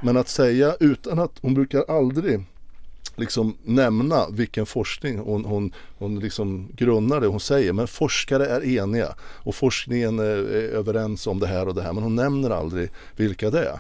Men 0.02 0.16
att 0.16 0.28
säga 0.28 0.76
utan 0.80 1.18
att, 1.18 1.32
hon 1.40 1.54
brukar 1.54 1.84
aldrig 1.88 2.44
liksom 3.18 3.56
nämna 3.64 4.28
vilken 4.30 4.66
forskning 4.66 5.18
hon, 5.18 5.44
hon, 5.44 5.72
hon 5.98 6.20
liksom 6.20 6.68
grunnar 6.76 7.20
det 7.20 7.26
hon 7.26 7.40
säger. 7.40 7.72
Men 7.72 7.86
forskare 7.86 8.46
är 8.46 8.64
eniga 8.78 9.08
och 9.20 9.54
forskningen 9.54 10.18
är, 10.18 10.24
är 10.54 10.68
överens 10.68 11.26
om 11.26 11.40
det 11.40 11.46
här 11.46 11.68
och 11.68 11.74
det 11.74 11.82
här. 11.82 11.92
Men 11.92 12.02
hon 12.02 12.14
nämner 12.14 12.50
aldrig 12.50 12.90
vilka 13.16 13.50
det 13.50 13.60
är. 13.64 13.78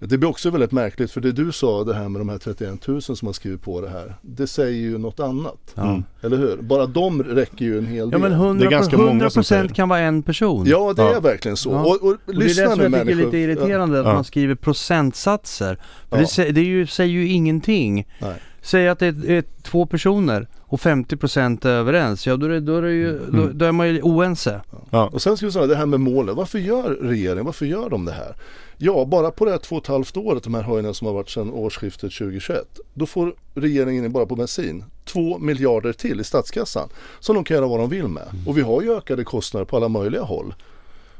Det 0.00 0.18
blir 0.18 0.28
också 0.30 0.50
väldigt 0.50 0.72
märkligt 0.72 1.10
för 1.10 1.20
det 1.20 1.32
du 1.32 1.52
sa 1.52 1.84
det 1.84 1.94
här 1.94 2.08
med 2.08 2.20
de 2.20 2.28
här 2.28 2.38
31 2.38 2.86
000 2.88 3.02
som 3.02 3.26
har 3.26 3.32
skrivit 3.32 3.62
på 3.62 3.80
det 3.80 3.88
här. 3.88 4.14
Det 4.22 4.46
säger 4.46 4.80
ju 4.80 4.98
något 4.98 5.20
annat. 5.20 5.58
Ja. 5.74 6.02
Eller 6.22 6.36
hur? 6.36 6.56
Bara 6.62 6.86
de 6.86 7.22
räcker 7.22 7.64
ju 7.64 7.78
en 7.78 7.86
hel 7.86 7.98
Ja 7.98 8.06
del. 8.06 8.20
men 8.20 8.32
100, 8.32 8.60
Det 8.60 8.66
är 8.66 8.70
ganska 8.70 8.98
många 8.98 9.30
som 9.30 9.44
säger 9.44 9.68
kan 9.68 9.88
vara 9.88 10.00
en 10.00 10.22
person. 10.22 10.66
Ja 10.66 10.92
det 10.96 11.02
Ja. 11.02 11.16
är 11.16 11.20
verkligen 11.20 11.56
så. 11.56 11.70
Ja. 11.70 11.80
Och, 11.80 12.02
och, 12.02 12.08
Och 12.10 12.16
det 12.26 12.32
är 12.32 12.38
det 12.38 12.44
lyssna 12.44 12.66
som 12.70 12.70
jag 12.70 12.78
tycker 12.78 13.00
är 13.00 13.04
människor. 13.04 13.24
lite 13.24 13.38
irriterande, 13.38 14.00
att 14.00 14.06
Ja. 14.06 14.14
man 14.14 14.24
skriver 14.24 14.54
procentsatser. 14.54 15.78
För 16.08 16.16
Ja. 16.16 16.20
det, 16.20 16.24
sä- 16.26 16.52
det 16.52 16.60
är 16.60 16.64
ju, 16.64 16.86
säger 16.86 17.12
ju 17.12 17.28
ingenting. 17.28 18.06
Nej. 18.18 18.34
Säg 18.68 18.88
att 18.88 18.98
det 18.98 19.06
är, 19.06 19.30
är 19.30 19.44
två 19.62 19.86
personer 19.86 20.48
och 20.60 20.80
50% 20.80 21.66
är 21.66 21.70
överens, 21.70 22.26
ja 22.26 22.36
då 22.36 22.46
är, 22.46 22.50
det, 22.50 22.60
då 22.60 22.76
är, 22.76 22.82
det 22.82 22.92
ju, 22.92 23.18
då, 23.18 23.42
Mm. 23.42 23.58
då 23.58 23.64
är 23.64 23.72
man 23.72 23.88
ju 23.88 24.02
oense. 24.02 24.60
Ja. 24.90 25.08
Och 25.12 25.22
sen 25.22 25.36
skulle 25.36 25.46
jag 25.46 25.52
säga 25.52 25.66
det 25.66 25.76
här 25.76 25.86
med 25.86 26.00
målen. 26.00 26.36
Varför 26.36 26.58
gör 26.58 26.90
regeringen, 27.02 27.44
varför 27.44 27.66
gör 27.66 27.90
de 27.90 28.04
det 28.04 28.12
här? 28.12 28.36
Ja, 28.76 29.04
bara 29.04 29.30
på 29.30 29.44
det 29.44 29.50
här 29.50 29.58
två 29.58 29.76
och 29.76 29.82
ett 29.82 29.88
halvt 29.88 30.16
året, 30.16 30.42
de 30.42 30.54
här 30.54 30.62
höjningarna 30.62 30.94
som 30.94 31.06
har 31.06 31.14
varit 31.14 31.30
sedan 31.30 31.50
årsskiftet 31.50 32.12
2021. 32.12 32.80
Då 32.94 33.06
får 33.06 33.34
regeringen 33.54 34.04
in 34.04 34.12
bara 34.12 34.26
på 34.26 34.36
bensin 34.36 34.84
2 35.04 35.38
miljarder 35.38 35.92
till 35.92 36.20
i 36.20 36.24
statskassan. 36.24 36.88
Som 37.20 37.34
de 37.34 37.44
kan 37.44 37.56
göra 37.56 37.66
vad 37.66 37.80
de 37.80 37.90
vill 37.90 38.08
med. 38.08 38.28
Och 38.46 38.58
vi 38.58 38.62
har 38.62 38.82
ju 38.82 38.96
ökade 38.96 39.24
kostnader 39.24 39.64
på 39.64 39.76
alla 39.76 39.88
möjliga 39.88 40.22
håll. 40.22 40.54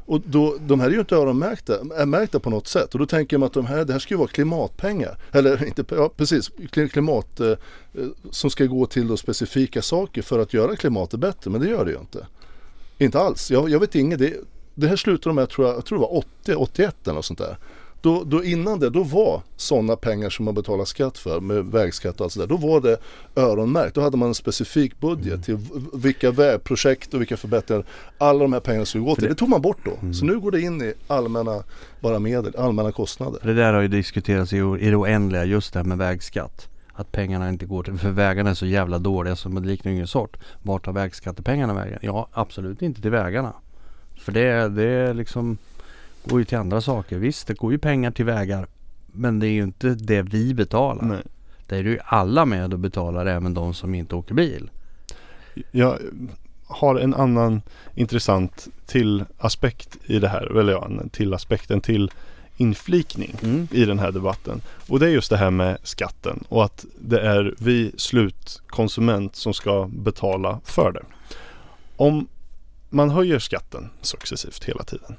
Och 0.09 0.21
då, 0.25 0.57
de 0.59 0.79
här 0.79 0.87
är 0.87 0.91
ju 0.91 0.99
inte 0.99 1.15
öronmärkta 1.15 1.73
är 1.95 2.05
märkta 2.05 2.39
på 2.39 2.49
något 2.49 2.67
sätt. 2.67 2.93
Och 2.93 2.99
då 2.99 3.05
tänker 3.05 3.37
man 3.37 3.47
att 3.47 3.53
de 3.53 3.65
här, 3.65 3.85
det 3.85 3.93
här 3.93 3.99
ska 3.99 4.13
ju 4.13 4.17
vara 4.17 4.27
klimatpengar. 4.27 5.17
Eller 5.31 5.65
inte, 5.67 5.83
ja 5.89 6.11
precis, 6.17 6.51
klimat 6.71 7.39
eh, 7.39 7.47
eh, 7.47 7.57
som 8.31 8.49
ska 8.49 8.65
gå 8.65 8.85
till 8.85 9.07
då 9.07 9.17
specifika 9.17 9.81
saker 9.81 10.21
för 10.21 10.39
att 10.39 10.53
göra 10.53 10.75
klimatet 10.75 11.19
bättre. 11.19 11.51
Men 11.51 11.61
det 11.61 11.67
gör 11.67 11.85
det 11.85 11.91
ju 11.91 11.97
inte. 11.97 12.27
Inte 12.97 13.19
alls. 13.19 13.51
Jag, 13.51 13.69
jag 13.69 13.79
vet 13.79 13.95
inget. 13.95 14.19
Det, 14.19 14.33
det 14.75 14.87
här 14.87 14.95
slutade 14.95 15.35
med, 15.35 15.49
tror 15.49 15.67
jag, 15.67 15.77
jag 15.77 15.85
tror 15.85 15.97
det 15.97 16.01
var 16.01 16.17
80, 16.17 16.55
81 16.55 16.95
eller 17.03 17.13
något 17.13 17.25
sånt 17.25 17.39
där. 17.39 17.57
Då, 18.01 18.23
då 18.23 18.43
innan 18.43 18.79
det, 18.79 18.89
då 18.89 19.03
var 19.03 19.41
sådana 19.55 19.95
pengar 19.95 20.29
som 20.29 20.45
man 20.45 20.53
betalar 20.55 20.85
skatt 20.85 21.17
för 21.17 21.39
med 21.39 21.65
vägskatt 21.65 22.19
och 22.19 22.23
allt 22.25 22.33
sådär. 22.33 22.47
Då 22.47 22.57
var 22.57 22.81
det 22.81 22.97
öronmärkt. 23.35 23.95
Då 23.95 24.01
hade 24.01 24.17
man 24.17 24.27
en 24.27 24.35
specifik 24.35 24.99
budget 24.99 25.43
till 25.45 25.55
v- 25.55 25.63
vilka 25.93 26.31
vägprojekt 26.31 27.13
och 27.13 27.21
vilka 27.21 27.37
förbättringar 27.37 27.85
alla 28.17 28.39
de 28.39 28.53
här 28.53 28.59
pengarna 28.59 28.85
skulle 28.85 29.03
gå 29.03 29.15
till. 29.15 29.27
Det 29.29 29.35
tog 29.35 29.49
man 29.49 29.61
bort 29.61 29.77
då. 29.85 30.13
Så 30.13 30.25
nu 30.25 30.39
går 30.39 30.51
det 30.51 30.61
in 30.61 30.81
i 30.81 30.93
allmänna, 31.07 31.63
bara 32.01 32.19
medel, 32.19 32.55
allmänna 32.57 32.91
kostnader. 32.91 33.39
För 33.39 33.47
det 33.47 33.53
där 33.53 33.73
har 33.73 33.81
ju 33.81 33.87
diskuterats 33.87 34.53
i, 34.53 34.57
i 34.57 34.89
det 34.89 34.95
oändliga, 34.95 35.45
just 35.45 35.73
det 35.73 35.79
här 35.79 35.83
med 35.85 35.97
vägskatt. 35.97 36.67
Att 36.93 37.11
pengarna 37.11 37.49
inte 37.49 37.65
går 37.65 37.83
till, 37.83 37.97
för 37.97 38.09
vägarna 38.09 38.49
är 38.49 38.53
så 38.53 38.65
jävla 38.65 38.99
dåliga 38.99 39.35
så 39.35 39.49
det 39.49 39.67
liknar 39.67 39.91
ingen 39.91 40.07
sort. 40.07 40.37
Vart 40.63 40.85
tar 40.85 40.91
vägskattepengarna 40.91 41.73
vägen? 41.73 41.99
Ja, 42.01 42.27
absolut 42.31 42.81
inte 42.81 43.01
till 43.01 43.11
vägarna. 43.11 43.53
För 44.19 44.31
det, 44.31 44.69
det 44.69 44.83
är 44.83 45.13
liksom, 45.13 45.57
går 46.25 46.39
ju 46.39 46.45
till 46.45 46.57
andra 46.57 46.81
saker. 46.81 47.17
Visst, 47.17 47.47
det 47.47 47.53
går 47.53 47.71
ju 47.71 47.77
pengar 47.77 48.11
till 48.11 48.25
vägar. 48.25 48.67
Men 49.05 49.39
det 49.39 49.47
är 49.47 49.51
ju 49.51 49.63
inte 49.63 49.89
det 49.89 50.21
vi 50.21 50.53
betalar. 50.53 51.05
Nej. 51.05 51.21
Det 51.67 51.75
är 51.75 51.83
ju 51.83 51.99
alla 52.05 52.45
med 52.45 52.73
och 52.73 52.79
betalar, 52.79 53.25
även 53.25 53.53
de 53.53 53.73
som 53.73 53.95
inte 53.95 54.15
åker 54.15 54.33
bil. 54.33 54.69
Jag 55.71 55.97
har 56.67 56.95
en 56.95 57.13
annan 57.13 57.61
intressant 57.95 58.67
till 58.85 59.25
aspekt 59.37 59.97
i 60.05 60.19
det 60.19 60.27
här. 60.27 60.57
Eller 60.59 60.71
ja, 60.71 60.85
en 60.85 61.09
till 61.09 61.33
aspekt, 61.33 61.71
en 61.71 61.81
till 61.81 62.11
inflikning 62.57 63.35
Mm. 63.43 63.67
i 63.71 63.85
den 63.85 63.99
här 63.99 64.11
debatten. 64.11 64.61
Och 64.87 64.99
det 64.99 65.05
är 65.05 65.09
just 65.09 65.29
det 65.29 65.37
här 65.37 65.51
med 65.51 65.77
skatten 65.83 66.43
och 66.49 66.63
att 66.65 66.85
det 66.99 67.21
är 67.21 67.55
vi 67.57 67.91
slutkonsument 67.97 69.35
som 69.35 69.53
ska 69.53 69.89
betala 69.93 70.59
för 70.63 70.91
det. 70.91 71.03
Om 71.95 72.27
man 72.89 73.09
höjer 73.09 73.39
skatten 73.39 73.89
successivt 74.01 74.63
hela 74.63 74.83
tiden. 74.83 75.15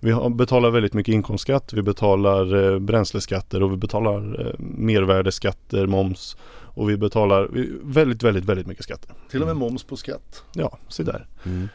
Vi 0.00 0.30
betalar 0.30 0.70
väldigt 0.70 0.94
mycket 0.94 1.12
inkomstskatt, 1.12 1.72
vi 1.72 1.82
betalar 1.82 2.72
eh, 2.72 2.78
bränsleskatter 2.78 3.62
och 3.62 3.72
vi 3.72 3.76
betalar 3.76 4.46
eh, 4.46 4.54
mervärdesskatter, 4.58 5.86
moms 5.86 6.36
och 6.74 6.90
vi 6.90 6.96
betalar 6.96 7.48
vi, 7.52 7.70
väldigt, 7.82 8.22
väldigt, 8.22 8.44
väldigt 8.44 8.66
mycket 8.66 8.84
skatter. 8.84 9.14
Till 9.30 9.40
och 9.40 9.46
med 9.46 9.56
moms 9.56 9.84
på 9.84 9.96
skatt. 9.96 10.44
Ja, 10.52 10.78
se 10.88 11.02
där. 11.02 11.26
Mm. 11.44 11.68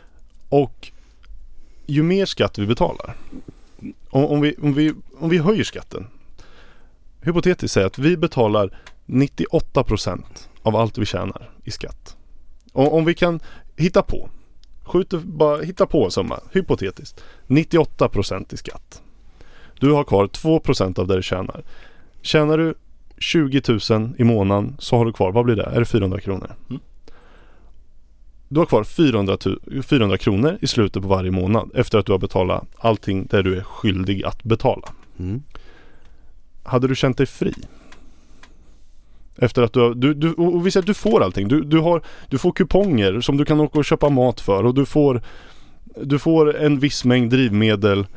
Och 0.49 0.91
ju 1.85 2.03
mer 2.03 2.25
skatt 2.25 2.57
vi 2.57 2.67
betalar, 2.67 3.15
om, 4.09 4.25
om, 4.25 4.41
vi, 4.41 4.55
om, 4.61 4.73
vi, 4.73 4.93
om 5.19 5.29
vi 5.29 5.38
höjer 5.38 5.63
skatten, 5.63 6.07
hypotetiskt 7.21 7.73
säger 7.73 7.88
att 7.88 7.97
vi 7.97 8.17
betalar 8.17 8.77
98% 9.05 10.21
av 10.61 10.75
allt 10.75 10.97
vi 10.97 11.05
tjänar 11.05 11.49
i 11.63 11.71
skatt. 11.71 12.15
Och 12.73 12.93
om 12.93 13.05
vi 13.05 13.13
kan 13.13 13.39
hitta 13.75 14.01
på, 14.01 14.29
skjuter, 14.86 15.17
bara 15.17 15.62
hitta 15.62 15.86
på 15.86 16.06
en 16.06 16.12
summa, 16.12 16.39
hypotetiskt, 16.52 17.24
98% 17.48 18.54
i 18.54 18.58
skatt. 18.58 19.02
Du 19.80 19.91
har 19.91 20.04
kvar 20.04 20.28
2% 20.28 21.00
av 21.00 21.08
det 21.08 21.15
du 21.15 21.21
tjänar. 21.24 21.63
Tjänar 22.21 22.58
du 22.58 22.74
20 23.17 23.62
000 23.89 24.13
i 24.17 24.24
månaden 24.24 24.76
så 24.80 24.98
har 24.98 25.06
du 25.06 25.13
kvar, 25.13 25.32
vad 25.32 25.45
blir 25.45 25.56
det? 25.56 25.63
Är 25.63 25.80
det 25.80 25.86
400 25.86 26.19
kronor? 26.19 26.56
Mm. 26.69 26.82
Du 28.48 28.60
har 28.60 28.65
kvar 28.65 28.84
400, 28.84 29.38
tu- 29.38 29.82
400 29.84 30.17
kronor 30.17 30.58
i 30.62 30.67
slutet 30.67 31.02
på 31.02 31.08
varje 31.08 31.32
månad 31.32 31.71
efter 31.76 31.98
att 31.98 32.06
du 32.06 32.12
har 32.12 32.19
betalat 32.19 32.63
allting 32.78 33.26
där 33.26 33.43
du 33.43 33.58
är 33.58 33.63
skyldig 33.63 34.24
att 34.24 34.43
betala. 34.43 34.89
Mm. 35.19 35.43
Hade 36.63 36.88
du 36.88 36.95
känt 36.95 37.17
dig 37.17 37.26
fri? 37.28 37.54
Efter 39.38 39.62
att 39.62 39.74
du 39.74 39.80
har, 39.80 39.93
du, 39.93 40.13
du, 40.13 40.34
och 40.34 40.67
vi 40.67 40.71
säger 40.71 40.82
att 40.82 40.88
du 40.88 40.93
får 40.93 41.24
allting. 41.24 41.48
Du, 41.48 41.62
du, 41.63 41.80
har, 41.80 42.02
du 42.30 42.38
får 42.38 42.52
kuponger 42.52 43.21
som 43.21 43.38
du 43.38 43.45
kan 43.45 43.60
åka 43.60 43.80
och 43.80 43.86
köpa 43.86 44.10
mat 44.10 44.41
för 44.41 44.63
och 44.63 44.74
du 44.74 44.86
får 44.86 45.21
Du 46.02 46.19
får 46.19 46.56
en 46.56 46.80
viss 46.80 47.06
mängd 47.06 47.32
drivmedel 47.32 48.08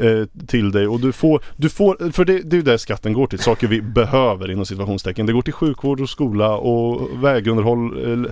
eh, 0.00 0.46
till 0.46 0.72
dig 0.72 0.86
och 0.86 1.00
du 1.00 1.12
får, 1.12 1.42
du 1.56 1.68
får 1.68 2.12
för 2.12 2.24
det, 2.24 2.38
det 2.38 2.54
är 2.54 2.58
ju 2.58 2.62
där 2.62 2.76
skatten 2.76 3.12
går 3.12 3.26
till, 3.26 3.38
saker 3.38 3.66
vi 3.66 3.82
behöver 3.82 4.50
inom 4.50 4.66
situationstecken. 4.66 5.26
Det 5.26 5.32
går 5.32 5.42
till 5.42 5.52
sjukvård 5.52 6.00
och 6.00 6.10
skola 6.10 6.56
och 6.56 7.24
vägunderhåll, 7.24 8.12
eh, 8.12 8.30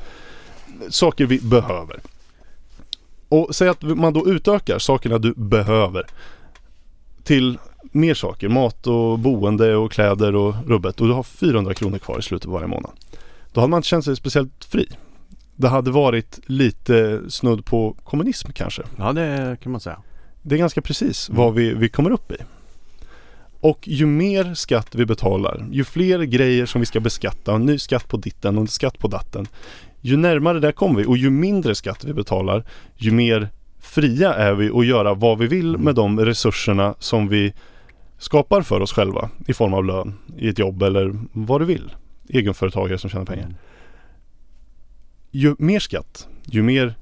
saker 0.88 1.26
vi 1.26 1.38
behöver. 1.38 2.00
Och 3.28 3.54
säg 3.54 3.68
att 3.68 3.82
man 3.82 4.12
då 4.12 4.28
utökar 4.28 4.78
sakerna 4.78 5.18
du 5.18 5.34
behöver 5.36 6.06
till 7.24 7.58
mer 7.82 8.14
saker, 8.14 8.48
mat 8.48 8.86
och 8.86 9.18
boende 9.18 9.76
och 9.76 9.92
kläder 9.92 10.34
och 10.34 10.54
rubbet 10.66 11.00
och 11.00 11.06
du 11.06 11.12
har 11.12 11.22
400 11.22 11.74
kronor 11.74 11.98
kvar 11.98 12.18
i 12.18 12.22
slutet 12.22 12.46
på 12.46 12.52
varje 12.52 12.66
månad. 12.66 12.92
Då 13.52 13.60
hade 13.60 13.70
man 13.70 13.78
inte 13.78 13.88
känt 13.88 14.04
sig 14.04 14.16
speciellt 14.16 14.64
fri. 14.64 14.88
Det 15.56 15.68
hade 15.68 15.90
varit 15.90 16.40
lite 16.46 17.20
snudd 17.28 17.64
på 17.64 17.96
kommunism 18.04 18.52
kanske. 18.52 18.82
Ja, 18.96 19.12
det 19.12 19.56
kan 19.62 19.72
man 19.72 19.80
säga. 19.80 19.98
Det 20.42 20.54
är 20.54 20.58
ganska 20.58 20.82
precis 20.82 21.30
vad 21.30 21.54
vi, 21.54 21.74
vi 21.74 21.88
kommer 21.88 22.10
upp 22.10 22.32
i. 22.32 22.36
Och 23.60 23.88
ju 23.88 24.06
mer 24.06 24.54
skatt 24.54 24.94
vi 24.94 25.06
betalar, 25.06 25.66
ju 25.70 25.84
fler 25.84 26.22
grejer 26.22 26.66
som 26.66 26.80
vi 26.80 26.86
ska 26.86 27.00
beskatta, 27.00 27.54
en 27.54 27.66
ny 27.66 27.78
skatt 27.78 28.08
på 28.08 28.16
ditten 28.16 28.56
och 28.56 28.60
en 28.60 28.68
skatt 28.68 28.98
på 28.98 29.08
datten. 29.08 29.46
Ju 30.00 30.16
närmare 30.16 30.60
där 30.60 30.72
kommer 30.72 31.00
vi 31.00 31.06
och 31.06 31.16
ju 31.16 31.30
mindre 31.30 31.74
skatt 31.74 32.04
vi 32.04 32.12
betalar, 32.12 32.64
ju 32.96 33.10
mer 33.10 33.48
fria 33.80 34.34
är 34.34 34.54
vi 34.54 34.70
att 34.70 34.86
göra 34.86 35.14
vad 35.14 35.38
vi 35.38 35.46
vill 35.46 35.78
med 35.78 35.94
de 35.94 36.20
resurserna 36.20 36.94
som 36.98 37.28
vi 37.28 37.52
skapar 38.22 38.62
för 38.62 38.80
oss 38.80 38.92
själva 38.92 39.30
i 39.46 39.54
form 39.54 39.74
av 39.74 39.84
lön 39.84 40.14
i 40.36 40.48
ett 40.48 40.58
jobb 40.58 40.82
eller 40.82 41.14
vad 41.32 41.60
du 41.60 41.64
vill. 41.64 41.94
Egenföretagare 42.28 42.98
som 42.98 43.10
tjänar 43.10 43.24
pengar. 43.24 43.54
Ju 45.30 45.56
mer 45.58 45.80
skatt, 45.80 46.28
ju 46.44 46.62
mer 46.62 46.94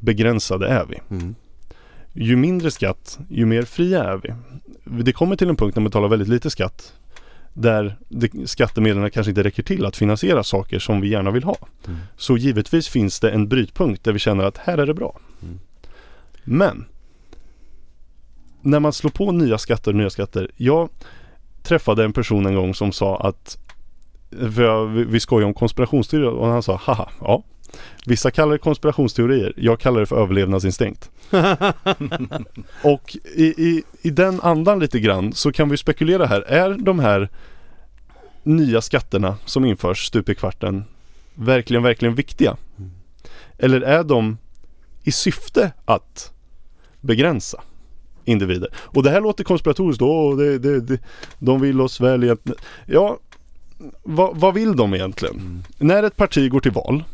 begränsade 0.00 0.68
är 0.68 0.86
vi. 0.86 1.00
Mm. 1.10 1.34
Ju 2.12 2.36
mindre 2.36 2.70
skatt, 2.70 3.18
ju 3.28 3.46
mer 3.46 3.62
fria 3.62 4.04
är 4.04 4.16
vi. 4.16 4.32
Det 5.02 5.12
kommer 5.12 5.36
till 5.36 5.48
en 5.48 5.56
punkt 5.56 5.76
när 5.76 5.80
man 5.80 5.90
betalar 5.90 6.08
väldigt 6.08 6.28
lite 6.28 6.50
skatt 6.50 6.92
där 7.52 7.96
skattemedlen 8.44 9.10
kanske 9.10 9.30
inte 9.30 9.42
räcker 9.42 9.62
till 9.62 9.86
att 9.86 9.96
finansiera 9.96 10.42
saker 10.44 10.78
som 10.78 11.00
vi 11.00 11.08
gärna 11.08 11.30
vill 11.30 11.44
ha. 11.44 11.56
Mm. 11.86 11.98
Så 12.16 12.36
givetvis 12.36 12.88
finns 12.88 13.20
det 13.20 13.30
en 13.30 13.48
brytpunkt 13.48 14.04
där 14.04 14.12
vi 14.12 14.18
känner 14.18 14.44
att 14.44 14.58
här 14.58 14.78
är 14.78 14.86
det 14.86 14.94
bra. 14.94 15.18
Mm. 15.42 15.60
Men 16.44 16.84
när 18.62 18.80
man 18.80 18.92
slår 18.92 19.10
på 19.10 19.32
nya 19.32 19.58
skatter 19.58 19.90
och 19.90 19.96
nya 19.96 20.10
skatter. 20.10 20.50
Jag 20.56 20.88
träffade 21.62 22.04
en 22.04 22.12
person 22.12 22.46
en 22.46 22.54
gång 22.54 22.74
som 22.74 22.92
sa 22.92 23.16
att 23.16 23.58
vi 25.06 25.20
skojar 25.20 25.46
om 25.46 25.54
konspirationsteorier 25.54 26.30
och 26.30 26.46
han 26.46 26.62
sa 26.62 26.76
haha, 26.76 27.08
ja. 27.20 27.42
Vissa 28.06 28.30
kallar 28.30 28.52
det 28.52 28.58
konspirationsteorier, 28.58 29.52
jag 29.56 29.80
kallar 29.80 30.00
det 30.00 30.06
för 30.06 30.22
överlevnadsinstinkt. 30.22 31.10
Och 32.84 33.16
i, 33.34 33.44
i, 33.44 33.82
i 34.02 34.10
den 34.10 34.40
andan 34.40 34.78
lite 34.78 35.00
grann 35.00 35.32
så 35.32 35.52
kan 35.52 35.68
vi 35.68 35.76
spekulera 35.76 36.26
här. 36.26 36.40
Är 36.40 36.70
de 36.70 36.98
här 36.98 37.28
nya 38.42 38.80
skatterna 38.80 39.36
som 39.44 39.64
införs 39.64 40.06
stup 40.06 40.28
i 40.28 40.34
kvarten 40.34 40.84
verkligen, 41.34 41.82
verkligen 41.82 42.14
viktiga? 42.14 42.56
Mm. 42.78 42.90
Eller 43.58 43.80
är 43.80 44.04
de 44.04 44.38
i 45.02 45.12
syfte 45.12 45.72
att 45.84 46.32
begränsa 47.00 47.62
individer. 48.24 48.68
Och 48.74 49.02
det 49.02 49.10
här 49.10 49.20
låter 49.20 49.44
konspiratoriskt 49.44 50.00
då 50.00 50.34
det, 50.34 50.58
det, 50.58 50.80
det, 50.80 50.98
de 51.38 51.60
vill 51.60 51.80
oss 51.80 52.00
väl 52.00 52.24
egentligen. 52.24 52.58
Ja, 52.86 53.18
vad, 54.02 54.36
vad 54.36 54.54
vill 54.54 54.76
de 54.76 54.94
egentligen? 54.94 55.34
Mm. 55.34 55.62
När 55.78 56.02
ett 56.02 56.16
parti 56.16 56.50
går 56.50 56.60
till 56.60 56.72
val 56.72 57.04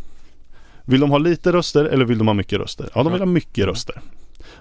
Vill 0.88 1.00
de 1.00 1.10
ha 1.10 1.18
lite 1.18 1.52
röster 1.52 1.84
eller 1.84 2.04
vill 2.04 2.18
de 2.18 2.26
ha 2.26 2.34
mycket 2.34 2.58
röster? 2.58 2.88
Ja, 2.94 3.02
de 3.02 3.12
vill 3.12 3.20
ha 3.20 3.26
mycket 3.26 3.66
röster. 3.66 4.00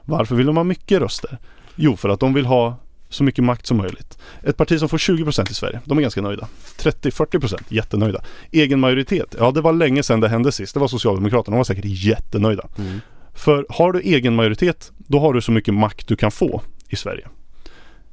Varför 0.01 0.35
vill 0.35 0.45
de 0.45 0.57
ha 0.57 0.63
mycket 0.63 0.99
röster? 0.99 1.37
Jo, 1.75 1.95
för 1.95 2.09
att 2.09 2.19
de 2.19 2.33
vill 2.33 2.45
ha 2.45 2.77
så 3.09 3.23
mycket 3.23 3.43
makt 3.43 3.67
som 3.67 3.77
möjligt. 3.77 4.17
Ett 4.43 4.57
parti 4.57 4.79
som 4.79 4.89
får 4.89 4.97
20% 4.97 5.51
i 5.51 5.53
Sverige, 5.53 5.81
de 5.85 5.97
är 5.97 6.01
ganska 6.01 6.21
nöjda. 6.21 6.47
30-40% 6.77 7.63
jättenöjda. 7.69 8.21
Egen 8.51 8.79
majoritet, 8.79 9.35
ja 9.39 9.51
det 9.51 9.61
var 9.61 9.73
länge 9.73 10.03
sedan 10.03 10.19
det 10.19 10.29
hände 10.29 10.51
sist. 10.51 10.73
Det 10.73 10.79
var 10.79 10.87
Socialdemokraterna, 10.87 11.55
de 11.55 11.57
var 11.57 11.63
säkert 11.63 11.85
jättenöjda. 11.85 12.67
Mm. 12.77 12.99
För 13.35 13.65
har 13.69 13.91
du 13.91 13.99
egen 13.99 14.35
majoritet, 14.35 14.91
då 14.97 15.19
har 15.19 15.33
du 15.33 15.41
så 15.41 15.51
mycket 15.51 15.73
makt 15.73 16.07
du 16.07 16.15
kan 16.15 16.31
få 16.31 16.61
i 16.89 16.95
Sverige. 16.95 17.27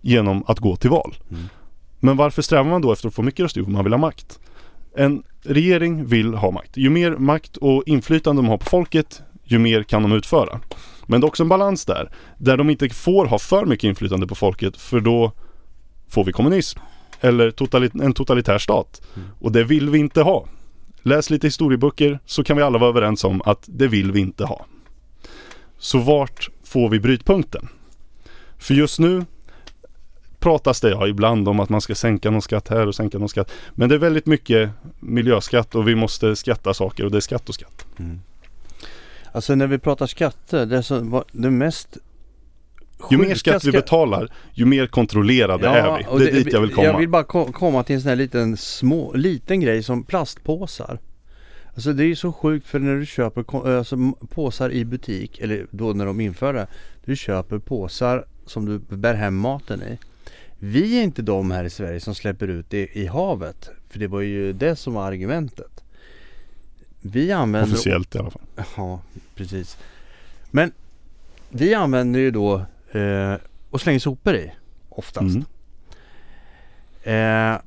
Genom 0.00 0.44
att 0.46 0.58
gå 0.58 0.76
till 0.76 0.90
val. 0.90 1.14
Mm. 1.30 1.42
Men 2.00 2.16
varför 2.16 2.42
strävar 2.42 2.70
man 2.70 2.82
då 2.82 2.92
efter 2.92 3.08
att 3.08 3.14
få 3.14 3.22
mycket 3.22 3.40
röster? 3.40 3.60
Jo, 3.60 3.68
man 3.68 3.84
vill 3.84 3.92
ha 3.92 3.98
makt. 3.98 4.38
En 4.96 5.22
regering 5.42 6.06
vill 6.06 6.34
ha 6.34 6.50
makt. 6.50 6.76
Ju 6.76 6.90
mer 6.90 7.10
makt 7.10 7.56
och 7.56 7.82
inflytande 7.86 8.42
de 8.42 8.48
har 8.48 8.58
på 8.58 8.64
folket, 8.64 9.22
ju 9.44 9.58
mer 9.58 9.82
kan 9.82 10.02
de 10.02 10.12
utföra. 10.12 10.60
Men 11.06 11.20
det 11.20 11.24
är 11.24 11.28
också 11.28 11.42
en 11.42 11.48
balans 11.48 11.84
där, 11.84 12.10
där 12.38 12.56
de 12.56 12.70
inte 12.70 12.88
får 12.88 13.26
ha 13.26 13.38
för 13.38 13.64
mycket 13.66 13.84
inflytande 13.84 14.26
på 14.26 14.34
folket 14.34 14.76
för 14.76 15.00
då 15.00 15.32
får 16.08 16.24
vi 16.24 16.32
kommunism. 16.32 16.80
Eller 17.20 17.50
totalit- 17.50 18.02
en 18.02 18.12
totalitär 18.12 18.58
stat. 18.58 19.02
Mm. 19.16 19.28
Och 19.40 19.52
det 19.52 19.64
vill 19.64 19.90
vi 19.90 19.98
inte 19.98 20.22
ha. 20.22 20.46
Läs 21.02 21.30
lite 21.30 21.46
historieböcker 21.46 22.18
så 22.26 22.44
kan 22.44 22.56
vi 22.56 22.62
alla 22.62 22.78
vara 22.78 22.90
överens 22.90 23.24
om 23.24 23.42
att 23.44 23.64
det 23.66 23.88
vill 23.88 24.12
vi 24.12 24.20
inte 24.20 24.44
ha. 24.44 24.66
Så 25.82 25.98
vart 25.98 26.50
får 26.64 26.88
vi 26.88 27.00
brytpunkten? 27.00 27.68
För 28.58 28.74
just 28.74 28.98
nu 28.98 29.24
pratas 30.38 30.80
det 30.80 30.90
ja 30.90 31.08
ibland 31.08 31.48
om 31.48 31.60
att 31.60 31.68
man 31.68 31.80
ska 31.80 31.94
sänka 31.94 32.30
någon 32.30 32.42
skatt 32.42 32.68
här 32.68 32.86
och 32.86 32.94
sänka 32.94 33.18
någon 33.18 33.28
skatt. 33.28 33.52
Men 33.74 33.88
det 33.88 33.94
är 33.94 33.98
väldigt 33.98 34.26
mycket 34.26 34.70
miljöskatt 35.00 35.74
och 35.74 35.88
vi 35.88 35.94
måste 35.94 36.36
skatta 36.36 36.74
saker 36.74 37.04
och 37.04 37.10
det 37.10 37.16
är 37.16 37.20
skatt 37.20 37.48
och 37.48 37.54
skatt. 37.54 37.86
Mm. 37.98 38.20
Alltså 39.32 39.54
när 39.54 39.66
vi 39.66 39.78
pratar 39.78 40.06
skatter, 40.06 40.66
det, 40.66 40.82
så, 40.82 41.24
det 41.32 41.50
mest 41.50 41.98
Ju 43.10 43.18
mer 43.18 43.34
skatt 43.34 43.64
vi 43.64 43.72
betalar, 43.72 44.32
ju 44.52 44.64
mer 44.64 44.86
kontrollerade 44.86 45.68
är 45.68 45.98
vi. 46.18 46.24
Det 46.24 46.30
är 46.30 46.34
dit 46.34 46.52
jag 46.52 46.60
vill 46.60 46.74
komma. 46.74 46.86
Jag 46.86 46.98
vill 46.98 47.08
bara 47.08 47.24
ko- 47.24 47.52
komma 47.52 47.82
till 47.82 47.94
en 47.94 48.02
sån 48.02 48.08
här 48.08 48.16
liten, 48.16 48.56
små, 48.56 49.12
liten 49.14 49.60
grej 49.60 49.82
som 49.82 50.04
plastpåsar. 50.04 50.98
Alltså 51.74 51.92
det 51.92 52.04
är 52.04 52.06
ju 52.06 52.16
så 52.16 52.32
sjukt 52.32 52.66
för 52.66 52.78
när 52.78 52.96
du 52.96 53.06
köper 53.06 53.76
alltså, 53.78 54.12
påsar 54.28 54.72
i 54.72 54.84
butik, 54.84 55.40
eller 55.40 55.66
då 55.70 55.92
när 55.92 56.06
de 56.06 56.20
inför 56.20 56.54
det. 56.54 56.66
Du 57.04 57.16
köper 57.16 57.58
påsar 57.58 58.24
som 58.46 58.66
du 58.66 58.96
bär 58.96 59.14
hem 59.14 59.36
maten 59.36 59.82
i. 59.82 59.98
Vi 60.58 60.98
är 60.98 61.02
inte 61.02 61.22
de 61.22 61.50
här 61.50 61.64
i 61.64 61.70
Sverige 61.70 62.00
som 62.00 62.14
släpper 62.14 62.48
ut 62.48 62.70
det 62.70 62.96
i 62.96 63.06
havet. 63.06 63.70
För 63.88 63.98
det 63.98 64.06
var 64.06 64.20
ju 64.20 64.52
det 64.52 64.76
som 64.76 64.94
var 64.94 65.06
argumentet. 65.06 65.84
Vi 67.00 67.32
använder 67.32 67.74
Officiellt 67.74 68.14
i 68.14 68.18
alla 68.18 68.30
fall. 68.30 68.42
Ja, 68.76 69.00
precis. 69.34 69.76
Men 70.50 70.72
vi 71.48 71.74
använder 71.74 72.20
ju 72.20 72.30
då 72.30 72.64
eh, 72.92 73.34
och 73.70 73.80
slänger 73.80 73.98
sopor 73.98 74.34
i 74.34 74.52
oftast. 74.88 75.36
Mm. 77.04 77.54
Eh, 77.54 77.60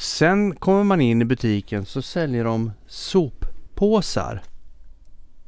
sen 0.00 0.56
kommer 0.56 0.84
man 0.84 1.00
in 1.00 1.22
i 1.22 1.24
butiken 1.24 1.86
så 1.86 2.02
säljer 2.02 2.44
de 2.44 2.72
soppåsar 2.86 4.42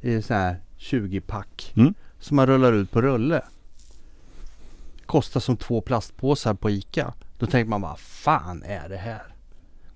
i 0.01 0.21
så 0.21 0.33
här 0.33 0.57
20-pack 0.79 1.73
Mm. 1.75 1.93
som 2.19 2.35
man 2.35 2.47
rullar 2.47 2.73
ut 2.73 2.91
på 2.91 3.01
rulle. 3.01 3.41
Kostar 5.05 5.39
som 5.39 5.57
två 5.57 5.81
plastpåsar 5.81 6.53
på 6.53 6.69
ICA. 6.69 7.13
Då 7.37 7.45
tänker 7.45 7.69
man 7.69 7.81
vad 7.81 7.99
fan 7.99 8.63
är 8.63 8.89
det 8.89 8.97
här? 8.97 9.21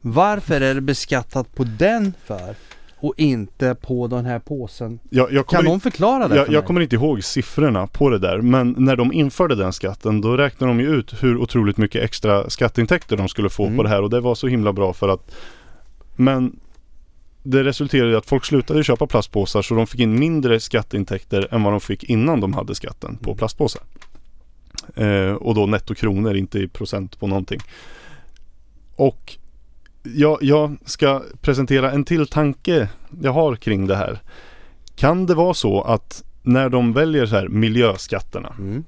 Varför 0.02 0.62
är 0.62 0.76
det 0.76 0.82
beskattat 0.82 1.56
på 1.56 1.64
den 1.64 2.14
för 2.26 2.56
och 3.00 3.14
inte 3.18 3.76
på 3.82 4.08
den 4.08 4.26
här 4.26 4.40
påsen? 4.40 5.00
Jag, 5.10 5.34
jag, 5.34 5.48
Kan 5.48 5.66
någon 5.66 5.80
förklara 5.80 6.28
det 6.28 6.36
jag, 6.36 6.46
för 6.46 6.54
jag 6.54 6.62
mig? 6.62 6.68
kommer 6.68 6.82
inte 6.82 6.96
ihåg 6.96 7.24
siffrorna 7.24 7.88
på 7.88 8.10
det 8.10 8.20
där 8.20 8.42
men 8.42 8.76
när 8.78 8.96
de 8.96 9.14
införde 9.14 9.56
den 9.56 9.74
skatten 9.74 10.22
då 10.22 10.38
räknade 10.38 10.72
de 10.74 10.80
ju 10.80 10.88
ut 10.96 11.24
hur 11.24 11.38
otroligt 11.38 11.78
mycket 11.78 12.04
extra 12.04 12.50
skatteintäkter 12.50 13.18
de 13.18 13.28
skulle 13.30 13.50
få 13.50 13.64
Mm. 13.66 13.78
på 13.78 13.84
det 13.84 13.90
här 13.90 14.02
och 14.02 14.10
det 14.10 14.20
var 14.22 14.36
så 14.36 14.48
himla 14.48 14.74
bra 14.74 14.94
för 14.94 15.08
att 15.10 15.36
Men 16.16 16.60
det 17.44 17.64
resulterade 17.64 18.12
i 18.12 18.16
att 18.16 18.26
folk 18.26 18.46
slutade 18.46 18.84
köpa 18.84 19.08
plastpåsar 19.08 19.62
så 19.62 19.76
de 19.76 19.88
fick 19.88 20.00
in 20.02 20.20
mindre 20.20 20.60
skatteintäkter 20.60 21.48
än 21.52 21.64
vad 21.64 21.74
de 21.74 21.80
fick 21.80 22.04
innan 22.04 22.42
de 22.42 22.54
hade 22.54 22.76
skatten 22.76 23.18
på 23.18 23.30
Mm. 23.30 23.38
plastpåsar. 23.38 23.82
Eh, 24.96 25.32
och 25.32 25.56
då 25.56 25.66
nettokronor, 25.66 26.36
inte 26.36 26.60
i 26.60 26.68
procent 26.68 27.20
på 27.20 27.28
någonting. 27.28 27.60
Och 28.96 29.38
jag, 30.16 30.38
jag 30.44 30.78
ska 30.86 31.24
presentera 31.42 31.92
en 31.92 32.04
till 32.04 32.28
tanke 32.28 32.90
jag 33.22 33.32
har 33.34 33.56
kring 33.56 33.88
det 33.88 33.96
här. 33.96 34.20
Kan 34.96 35.26
det 35.26 35.36
vara 35.36 35.54
så 35.54 35.82
att 35.82 36.24
när 36.44 36.70
de 36.70 36.94
väljer 36.94 37.26
så 37.26 37.36
här 37.36 37.48
miljöskatterna 37.48 38.54
Mm. 38.60 38.84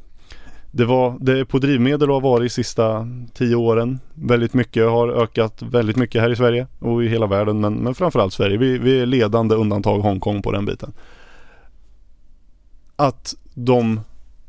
det 0.71 0.85
var 0.85 1.17
det 1.19 1.45
på 1.45 1.59
drivmedel 1.59 2.09
har 2.09 2.21
varit 2.21 2.45
de 2.45 2.49
sista 2.49 3.07
tio 3.33 3.55
åren. 3.55 3.99
Väldigt 4.13 4.53
mycket 4.53 4.89
har 4.89 5.09
ökat 5.09 5.61
väldigt 5.61 5.95
mycket 5.97 6.21
här 6.21 6.29
i 6.29 6.35
Sverige 6.35 6.67
och 6.79 7.03
i 7.03 7.07
hela 7.07 7.27
världen 7.27 7.59
men, 7.59 7.73
men 7.73 7.95
framförallt 7.95 8.33
Sverige. 8.33 8.57
Vi, 8.57 8.77
vi 8.77 8.99
är 8.99 9.05
ledande 9.05 9.55
undantag 9.55 9.99
Hongkong 9.99 10.41
på 10.41 10.51
den 10.51 10.65
biten. 10.65 10.93
Att 12.95 13.35
de 13.53 13.99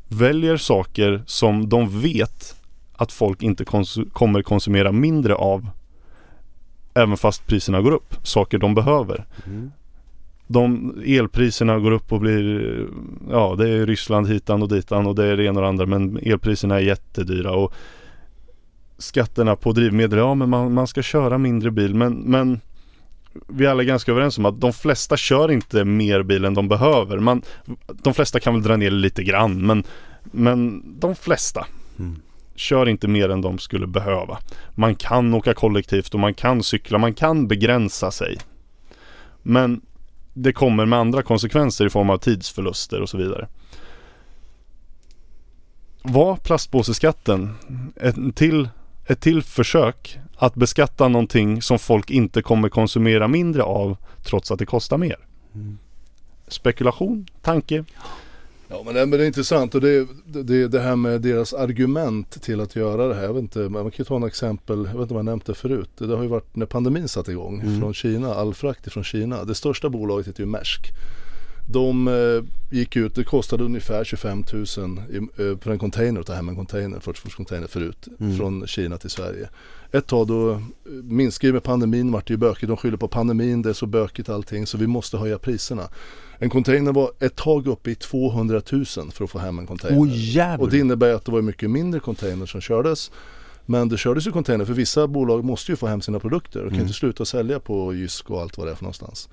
väljer 0.07 0.57
saker 0.57 1.23
som 1.25 1.69
de 1.69 2.01
vet 2.01 2.55
att 2.93 3.11
folk 3.11 3.43
inte 3.43 3.63
kons- 3.63 4.09
kommer 4.13 4.41
konsumera 4.41 4.91
mindre 4.91 5.35
av 5.35 5.67
även 6.93 7.17
fast 7.17 7.47
priserna 7.47 7.81
går 7.81 7.91
upp. 7.91 8.15
Saker 8.23 8.57
de 8.57 8.75
behöver 8.75 9.25
Mm. 9.47 9.71
de 10.47 10.93
elpriserna 11.05 11.79
går 11.79 11.91
upp 11.91 12.11
och 12.11 12.19
blir 12.19 12.87
Ja 13.29 13.55
det 13.57 13.69
är 13.69 13.85
Ryssland 13.85 14.27
hitan 14.27 14.61
och 14.61 14.69
ditan 14.69 15.07
och 15.07 15.15
det 15.15 15.25
är 15.25 15.37
det 15.37 15.43
ena 15.45 15.59
och 15.59 15.61
det 15.61 15.67
andra 15.69 15.85
men 15.85 16.17
elpriserna 16.23 16.75
är 16.75 16.79
jättedyra 16.79 17.51
och 17.51 17.73
Skatterna 18.97 19.55
på 19.55 19.71
drivmedel, 19.71 20.19
ja 20.19 20.35
men 20.35 20.49
man, 20.49 20.73
man 20.73 20.87
ska 20.87 21.01
köra 21.01 21.37
mindre 21.37 21.71
bil 21.71 21.95
men, 21.95 22.13
men 22.13 22.59
Vi 23.47 23.65
är 23.65 23.69
alla 23.69 23.83
ganska 23.83 24.11
överens 24.11 24.37
om 24.37 24.45
att 24.45 24.61
de 24.61 24.73
flesta 24.73 25.17
kör 25.17 25.51
inte 25.51 25.85
mer 25.85 26.23
bil 26.23 26.45
än 26.45 26.53
de 26.53 26.67
behöver 26.67 27.19
man, 27.19 27.41
De 27.87 28.13
flesta 28.13 28.39
kan 28.39 28.53
väl 28.53 28.63
dra 28.63 28.77
ner 28.77 28.91
lite 28.91 29.23
grann 29.23 29.65
men 29.65 29.83
Men 30.23 30.83
de 30.99 31.15
flesta 31.15 31.65
Mm. 31.99 32.15
Kör 32.61 32.89
inte 32.89 33.07
mer 33.07 33.29
än 33.29 33.41
de 33.41 33.59
skulle 33.59 33.87
behöva 33.87 34.39
Man 34.75 34.95
kan 34.95 35.33
åka 35.33 35.53
kollektivt 35.53 36.13
och 36.13 36.19
man 36.19 36.33
kan 36.33 36.63
cykla, 36.63 36.97
man 36.97 37.13
kan 37.13 37.47
begränsa 37.47 38.11
sig 38.11 38.37
Men 39.41 39.81
det 40.33 40.53
kommer 40.53 40.85
med 40.85 40.99
andra 40.99 41.23
konsekvenser 41.23 41.85
i 41.85 41.89
form 41.89 42.09
av 42.09 42.17
tidsförluster 42.17 43.01
och 43.01 43.09
så 43.09 43.17
vidare. 43.17 43.47
Var 46.03 46.35
plastpåseskatten 46.35 47.55
ett 47.95 48.35
till, 48.35 48.69
ett 49.07 49.21
till 49.21 49.43
försök 49.43 50.19
att 50.37 50.55
beskatta 50.55 51.07
någonting 51.07 51.61
som 51.61 51.79
folk 51.79 52.09
inte 52.09 52.41
kommer 52.41 52.69
konsumera 52.69 53.27
mindre 53.27 53.63
av 53.63 53.97
trots 54.23 54.51
att 54.51 54.59
det 54.59 54.65
kostar 54.65 54.97
mer? 54.97 55.17
Mm. 55.55 55.77
Spekulation, 56.47 57.27
tanke. 57.41 57.85
Ja 58.71 58.81
men 58.85 58.93
det, 59.11 59.23
är 59.23 59.27
intressant 59.27 59.75
och 59.75 59.81
det, 59.81 60.07
det, 60.25 60.67
det 60.67 60.79
här 60.79 60.95
med 60.95 61.21
deras 61.21 61.53
argument 61.53 62.41
till 62.41 62.61
att 62.61 62.75
göra 62.75 63.07
det 63.07 63.15
här. 63.15 63.23
Jag 63.23 63.33
vet 63.33 63.41
inte, 63.41 63.59
man 63.59 63.83
kan 63.83 63.91
ju 63.97 64.03
ta 64.03 64.17
ett 64.17 64.25
exempel, 64.25 64.77
jag 64.77 64.93
vet 64.93 65.01
inte 65.01 65.13
om 65.13 65.17
jag 65.17 65.25
nämnt 65.25 65.45
det 65.45 65.53
förut. 65.53 65.89
Det 65.97 66.15
har 66.15 66.23
ju 66.23 66.29
varit 66.29 66.55
när 66.55 66.65
pandemin 66.65 67.07
satte 67.07 67.31
igång 67.31 67.61
Mm. 67.61 67.79
från 67.79 67.93
Kina, 67.93 68.33
all 68.33 68.53
frakt 68.53 68.91
från 68.91 69.03
Kina. 69.03 69.43
Det 69.43 69.55
största 69.55 69.89
bolaget 69.89 70.27
heter 70.27 70.39
ju 70.39 70.45
Maersk. 70.45 70.81
De 71.71 72.07
eh, 72.07 72.43
gick 72.77 72.95
ut, 72.95 73.15
det 73.15 73.23
kostade 73.23 73.63
ungefär 73.63 74.03
25 74.03 74.43
000 74.53 74.63
i, 75.09 75.17
eh, 75.17 75.57
för 75.61 75.71
en 75.71 75.79
container 75.79 76.19
att 76.21 76.27
ta 76.27 76.33
hem 76.33 76.49
en 76.49 76.55
container, 76.55 76.99
40 76.99 77.29
container 77.35 77.67
förut 77.67 78.07
Mm. 78.19 78.37
från 78.37 78.67
Kina 78.67 78.97
till 78.97 79.09
Sverige. 79.09 79.49
Ett 79.91 80.07
tag 80.07 80.27
då 80.27 80.51
eh, 80.51 80.59
minskade 81.03 81.47
ju 81.47 81.53
med 81.53 81.63
pandemin, 81.63 82.11
vart 82.11 82.27
det 82.27 82.33
ju 82.33 82.37
bökigt, 82.37 82.67
de 82.67 82.77
skyller 82.77 82.97
på 82.97 83.07
pandemin, 83.07 83.61
det 83.61 83.69
är 83.69 83.73
så 83.73 83.85
bökigt 83.85 84.29
allting 84.29 84.67
så 84.67 84.77
vi 84.77 84.87
måste 84.87 85.17
höja 85.17 85.37
priserna. 85.39 85.89
En 86.39 86.49
container 86.49 86.91
var 86.93 87.11
ett 87.19 87.35
tag 87.35 87.67
uppe 87.67 87.91
i 87.91 87.95
200 87.95 88.61
000 88.71 88.85
för 88.85 89.23
att 89.23 89.29
få 89.29 89.39
hem 89.39 89.59
en 89.59 89.67
container. 89.67 90.07
Jävlar! 90.15 90.65
Och 90.65 90.71
det 90.71 90.77
innebär 90.79 91.13
att 91.13 91.25
det 91.25 91.31
var 91.31 91.41
mycket 91.41 91.69
mindre 91.69 91.99
container 91.99 92.45
som 92.45 92.61
kördes. 92.61 93.11
Men 93.65 93.89
det 93.89 93.97
kördes 93.97 94.27
ju 94.27 94.31
container 94.31 94.65
för 94.65 94.73
vissa 94.73 95.07
bolag 95.07 95.43
måste 95.43 95.71
ju 95.71 95.75
få 95.75 95.87
hem 95.87 96.01
sina 96.01 96.19
produkter 96.19 96.59
och 96.59 96.67
kan 96.69 96.73
Mm. 96.75 96.81
inte 96.87 96.93
sluta 96.93 97.25
sälja 97.25 97.59
på 97.59 97.93
Jysk 97.93 98.29
och 98.29 98.41
allt 98.41 98.57
vad 98.57 98.67
det 98.67 98.71
är 98.71 98.75
för 98.75 98.83
någonstans. 98.83 99.29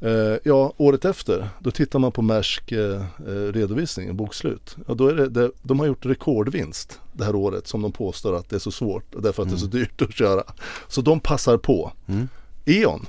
Eh, 0.00 0.36
ja, 0.44 0.72
året 0.76 1.04
efter, 1.04 1.48
då 1.58 1.70
tittar 1.70 1.98
man 1.98 2.12
på 2.12 2.22
Maersk 2.22 2.72
eh, 2.72 3.02
eh, 3.26 3.52
redovisning, 3.52 4.16
bokslut. 4.16 4.76
Ja, 4.86 4.94
då 4.94 5.08
är 5.08 5.14
det, 5.14 5.28
det, 5.28 5.50
de 5.62 5.80
har 5.80 5.86
gjort 5.86 6.06
rekordvinst 6.06 7.00
det 7.12 7.24
här 7.24 7.34
året 7.34 7.66
som 7.66 7.82
de 7.82 7.92
påstår 7.92 8.36
att 8.36 8.50
det 8.50 8.56
är 8.56 8.60
så 8.60 8.70
svårt 8.70 9.04
därför 9.22 9.42
att 9.42 9.48
det 9.48 9.54
är 9.54 9.58
så 9.58 9.66
dyrt 9.66 10.02
att 10.02 10.14
köra. 10.14 10.42
Så 10.88 11.00
de 11.00 11.20
passar 11.20 11.56
på. 11.56 11.92
Mm. 12.06 12.28
E.ON, 12.64 13.06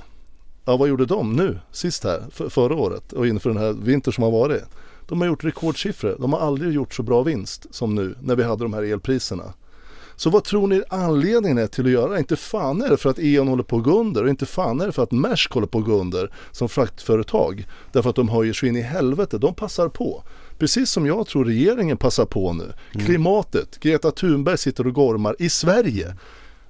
ja 0.64 0.76
vad 0.76 0.88
gjorde 0.88 1.06
de 1.06 1.32
nu 1.32 1.58
sist 1.72 2.04
här 2.04 2.24
för, 2.30 2.48
förra 2.48 2.74
året 2.74 3.12
och 3.12 3.26
inför 3.26 3.50
den 3.50 3.58
här 3.58 3.72
vintern 3.72 4.14
som 4.14 4.24
har 4.24 4.30
varit? 4.30 4.64
De 5.08 5.20
har 5.20 5.28
gjort 5.28 5.44
rekordsiffror. 5.44 6.16
De 6.18 6.32
har 6.32 6.40
aldrig 6.40 6.72
gjort 6.72 6.94
så 6.94 7.02
bra 7.02 7.22
vinst 7.22 7.66
som 7.70 7.94
nu 7.94 8.14
när 8.20 8.36
vi 8.36 8.42
hade 8.42 8.64
de 8.64 8.72
här 8.72 8.82
elpriserna. 8.82 9.52
Så 10.20 10.30
vad 10.30 10.44
tror 10.44 10.66
ni 10.66 10.82
anledningen 10.88 11.58
är 11.58 11.66
till 11.66 11.86
att 11.86 11.92
göra 11.92 12.12
det? 12.12 12.18
Inte 12.18 12.36
fan 12.36 12.82
är 12.82 12.88
det 12.88 12.96
för 12.96 13.10
att 13.10 13.18
E.ON 13.18 13.48
håller 13.48 13.62
på 13.62 13.76
att 13.76 13.82
gå 13.82 14.00
under 14.00 14.22
och 14.22 14.28
inte 14.28 14.46
fan 14.46 14.80
är 14.80 14.86
det 14.86 14.92
för 14.92 15.02
att 15.02 15.10
Maersk 15.10 15.52
håller 15.52 15.66
på 15.66 15.78
att 15.78 15.84
gå 15.84 16.00
under 16.00 16.32
som 16.50 16.68
fraktföretag. 16.68 17.66
Därför 17.92 18.10
att 18.10 18.16
de 18.16 18.28
höjer 18.28 18.52
så 18.52 18.66
in 18.66 18.76
i 18.76 18.80
helvete. 18.80 19.38
De 19.38 19.54
passar 19.54 19.88
på. 19.88 20.22
Precis 20.58 20.90
som 20.90 21.06
jag 21.06 21.26
tror 21.26 21.44
regeringen 21.44 21.96
passar 21.96 22.24
på 22.24 22.52
nu. 22.52 22.72
Klimatet. 22.92 23.80
Greta 23.80 24.10
Thunberg 24.10 24.58
sitter 24.58 24.86
och 24.86 24.94
gormar 24.94 25.36
i 25.38 25.50
Sverige. 25.50 26.16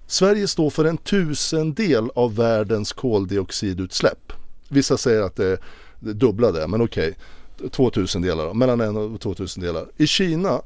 Sverige 0.07 0.49
står 0.49 0.71
för 0.71 0.85
en 0.85 0.97
tusendel 0.97 2.11
av 2.15 2.37
världens 2.37 2.93
koldioxidutsläpp. 2.93 4.33
Vissa 4.69 4.97
säger 4.97 5.23
att 5.23 5.37
det 5.37 5.47
är 5.47 5.59
dubbla 6.01 6.53
det, 6.53 6.69
men 6.69 6.83
okej. 6.83 7.15
2000 7.71 8.23
delar 8.23 8.55
mellan 8.55 8.81
en 8.81 8.97
och 8.97 9.21
2000 9.21 9.63
delar. 9.63 9.87
I 9.97 10.07
Kina 10.07 10.61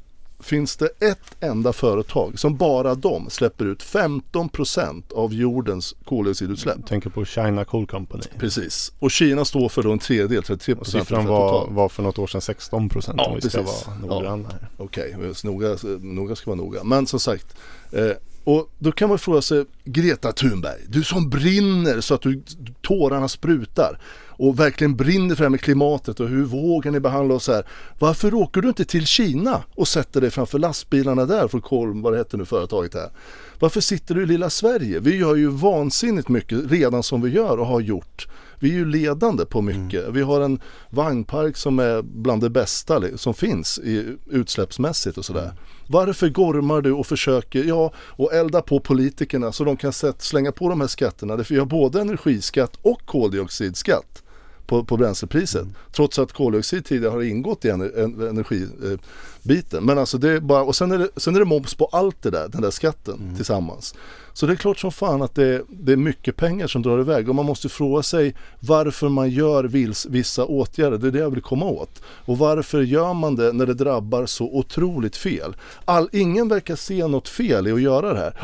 finns 0.45 0.77
det 0.77 0.89
ett 1.01 1.37
enda 1.41 1.73
företag 1.73 2.39
som 2.39 2.57
bara 2.57 2.95
de 2.95 3.31
släpper 3.31 3.65
ut 3.65 3.83
15% 3.83 5.13
av 5.15 5.35
jordens 5.35 5.95
koldioxidutsläpp. 6.05 6.87
Tänker 6.87 7.11
på 7.11 7.25
China 7.25 7.65
Coal 7.65 7.87
Company. 7.87 8.23
Precis. 8.39 8.93
Och 8.99 9.11
Kina 9.11 9.45
står 9.45 9.69
för 9.69 9.83
då 9.83 9.93
en 9.93 9.99
tredjedel, 9.99 10.43
33% 10.43 10.75
Och 10.79 10.87
siffran 10.87 11.27
var, 11.27 11.67
var 11.71 11.89
för 11.89 12.03
något 12.03 12.19
år 12.19 12.27
sedan 12.27 12.41
16 12.41 12.89
procent 12.89 13.17
Ja, 13.19 13.27
om 13.27 13.35
vi 13.35 13.41
ska 13.41 13.63
precis. 13.63 13.87
vara 13.87 13.99
noggranna 13.99 14.49
här. 14.49 14.69
Okej, 14.77 15.17
noga, 15.45 15.77
noga 16.01 16.37
ska 16.37 16.51
vara 16.51 16.61
noga. 16.61 16.85
Men 16.85 17.07
som 17.07 17.21
sagt, 17.21 17.57
eh, 17.93 18.11
och 18.45 18.71
då 18.79 18.93
kan 18.93 19.09
man 19.09 19.19
fråga 19.19 19.43
sig, 19.43 19.65
Greta 19.85 20.33
Thunberg, 20.33 20.81
du 20.89 21.05
som 21.05 21.31
brinner 21.31 22.01
så 22.01 22.15
att 22.15 22.23
du, 22.23 22.43
tårarna 22.83 23.29
sprutar 23.29 23.99
och 24.37 24.61
verkligen 24.61 24.97
brinner 24.97 25.35
för 25.35 25.43
det 25.43 25.45
här 25.45 25.51
med 25.51 25.61
klimatet 25.61 26.21
och 26.21 26.29
hur 26.29 26.45
vågar 26.45 26.91
ni 26.91 27.01
behandla 27.01 27.35
oss 27.35 27.49
här? 27.49 27.67
Varför 27.99 28.35
åker 28.35 28.61
du 28.61 28.69
inte 28.69 28.85
till 28.85 29.07
Kina 29.07 29.63
och 29.75 29.89
sätter 29.89 30.21
dig 30.21 30.31
framför 30.31 30.59
lastbilarna 30.59 31.25
där 31.25 31.49
från 31.49 31.61
Kolm, 31.61 32.03
vad 32.03 32.13
det 32.13 32.19
heter 32.19 32.39
nu 32.39 32.45
företaget 32.45 32.95
här? 32.95 33.11
Varför 33.59 33.81
sitter 33.81 34.15
du 34.15 34.23
i 34.23 34.27
lilla 34.27 34.51
Sverige? 34.51 35.01
Vi 35.01 35.17
gör 35.17 35.35
ju 35.35 35.49
vansinnigt 35.49 36.29
mycket 36.29 36.71
redan 36.71 37.03
som 37.03 37.23
vi 37.23 37.31
gör 37.31 37.61
och 37.61 37.67
har 37.67 37.81
gjort. 37.81 38.27
Vi 38.59 38.71
är 38.71 38.75
ju 38.75 38.85
ledande 38.85 39.45
på 39.45 39.63
mycket. 39.63 40.05
Vi 40.11 40.23
har 40.23 40.41
en 40.41 40.61
vagnpark 40.91 41.57
som 41.57 41.79
är 41.79 42.03
bland 42.03 42.43
det 42.43 42.51
bästa 42.51 43.03
som 43.17 43.35
finns 43.35 43.79
i, 43.79 44.17
utsläppsmässigt 44.31 45.19
och 45.19 45.25
sådär. 45.25 45.53
Varför 45.87 46.29
gormar 46.29 46.81
du 46.81 46.93
och 46.93 47.07
försöker, 47.07 47.65
ja, 47.65 47.93
och 47.97 48.33
elda 48.35 48.63
på 48.63 48.81
politikerna 48.81 49.53
så 49.53 49.65
de 49.65 49.77
kan 49.77 49.93
slänga 50.19 50.53
på 50.53 50.69
de 50.69 50.81
här 50.81 50.89
skatterna? 50.89 51.37
Därför 51.37 51.55
vi 51.55 51.61
har 51.61 51.67
både 51.67 52.01
energiskatt 52.01 52.79
och 52.83 53.07
koldioxidskatt 53.07 54.24
på, 54.67 54.85
på 54.85 54.97
bränslepriset. 54.97 55.67
Trots 55.93 56.19
att 56.19 56.33
koldioxid 56.33 56.85
tidigare 56.85 57.13
har 57.13 57.23
ingått 57.23 57.65
i 57.65 57.69
ener, 57.69 57.99
en, 57.99 58.29
energibiten. 58.29 59.85
Men 59.85 59.99
alltså 59.99 60.19
det 60.19 60.31
är 60.31 60.41
bara, 60.41 60.63
och 60.63 60.77
sen 60.77 60.93
är 60.93 60.99
det, 60.99 61.09
sen 61.17 61.35
är 61.35 61.39
det 61.39 61.45
moms 61.45 61.75
på 61.75 61.85
allt 61.85 62.23
det 62.23 62.31
där, 62.31 62.49
den 62.49 62.63
där 62.63 62.71
skatten 62.71 63.35
tillsammans. 63.37 63.95
Så 64.33 64.47
det 64.47 64.53
är 64.53 64.57
klart 64.57 64.79
som 64.79 64.93
fan 64.93 65.23
att 65.23 65.35
det, 65.35 65.63
det 65.69 65.93
är 65.93 65.97
mycket 65.97 66.37
pengar 66.37 66.67
som 66.67 66.83
drar 66.83 67.01
iväg 67.01 67.29
och 67.29 67.35
man 67.35 67.45
måste 67.45 67.69
fråga 67.69 68.03
sig 68.03 68.35
varför 68.61 69.09
man 69.09 69.31
gör 69.31 69.65
vils, 69.65 70.07
vissa 70.11 70.45
åtgärder. 70.45 70.99
Det 70.99 71.07
är 71.07 71.13
det 71.13 71.19
jag 71.19 71.31
vill 71.31 71.43
komma 71.43 71.67
åt. 71.67 72.03
Och 72.07 72.39
varför 72.39 72.83
gör 72.83 73.15
man 73.15 73.37
det 73.37 73.53
när 73.53 73.67
det 73.67 73.75
drabbar 73.75 74.27
så 74.27 74.45
otroligt 74.45 75.17
fel? 75.17 75.57
All, 75.85 76.09
ingen 76.13 76.49
verkar 76.49 76.77
se 76.77 77.07
något 77.07 77.29
fel 77.29 77.67
i 77.67 77.73
att 77.73 77.83
göra 77.83 78.13
det 78.13 78.19
här. 78.19 78.41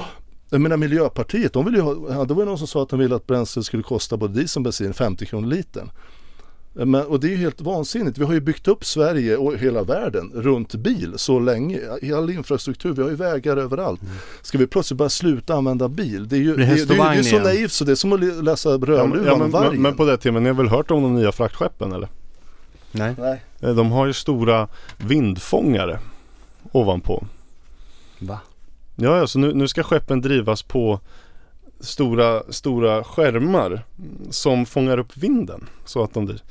Jag 0.50 0.60
menar 0.60 0.76
Miljöpartiet, 0.76 1.52
de 1.52 1.64
vill 1.64 1.74
ju 1.74 1.80
ha, 1.80 2.24
det 2.24 2.34
var 2.34 2.42
ju 2.42 2.48
någon 2.48 2.58
som 2.58 2.66
sa 2.66 2.82
att 2.82 2.88
de 2.88 2.98
ville 2.98 3.16
att 3.16 3.26
bränsle 3.26 3.62
skulle 3.62 3.82
kosta 3.82 4.16
både 4.16 4.34
diesel 4.34 4.60
och 4.60 4.64
bensin 4.64 4.94
50 4.94 5.26
kronor 5.26 5.48
litern. 5.48 5.90
Men, 6.72 7.06
och 7.06 7.20
det 7.20 7.26
är 7.26 7.30
ju 7.30 7.36
helt 7.36 7.60
vansinnigt. 7.60 8.18
Vi 8.18 8.24
har 8.24 8.32
ju 8.32 8.40
byggt 8.40 8.68
upp 8.68 8.84
Sverige 8.84 9.36
och 9.36 9.56
hela 9.56 9.82
världen 9.82 10.32
runt 10.34 10.74
bil 10.74 11.12
så 11.16 11.38
länge. 11.38 11.78
I 12.02 12.12
all 12.12 12.30
infrastruktur, 12.30 12.92
vi 12.92 13.02
har 13.02 13.10
ju 13.10 13.16
vägar 13.16 13.56
överallt. 13.56 14.00
Ska 14.42 14.58
vi 14.58 14.66
plötsligt 14.66 14.98
bara 14.98 15.08
sluta 15.08 15.54
använda 15.54 15.88
bil? 15.88 16.28
Det 16.28 16.36
är 16.36 16.40
ju, 16.40 16.56
det, 16.56 16.64
det, 16.64 16.84
det, 16.84 16.94
är 16.94 16.98
vagn 16.98 17.16
ju 17.16 17.24
så 17.24 17.38
naivt 17.38 17.72
så 17.72 17.84
det 17.84 17.92
är 17.92 17.96
som 17.96 18.12
att 18.12 18.44
läsa 18.44 18.70
Rödluvan 18.70 19.24
ja, 19.26 19.32
om 19.32 19.38
men, 19.38 19.50
men, 19.50 19.82
men 19.82 19.96
på 19.96 20.04
det 20.04 20.16
temat, 20.16 20.42
ni 20.42 20.48
har 20.48 20.56
väl 20.56 20.68
hört 20.68 20.90
om 20.90 21.02
de 21.02 21.14
nya 21.14 21.32
fraktskeppen 21.32 21.92
eller? 21.92 22.08
Nej. 22.92 23.14
Nej. 23.18 23.42
Eh, 23.60 23.74
De 23.74 23.92
har 23.92 24.06
ju 24.06 24.12
stora 24.12 24.68
vindfångare 24.96 25.98
ovanpå. 26.72 27.24
Va? 28.18 28.38
Ja, 29.00 29.16
ja 29.18 29.26
så 29.26 29.38
nu, 29.38 29.54
nu 29.54 29.68
ska 29.68 29.82
skeppen 29.82 30.20
drivas 30.20 30.62
på 30.62 31.00
stora, 31.80 32.42
stora 32.48 33.04
skärmar 33.04 33.82
som 34.30 34.66
fångar 34.66 34.98
upp 34.98 35.16
vinden. 35.16 35.66
Så 35.84 36.02
att 36.02 36.14
de 36.14 36.26
blir. 36.26 36.42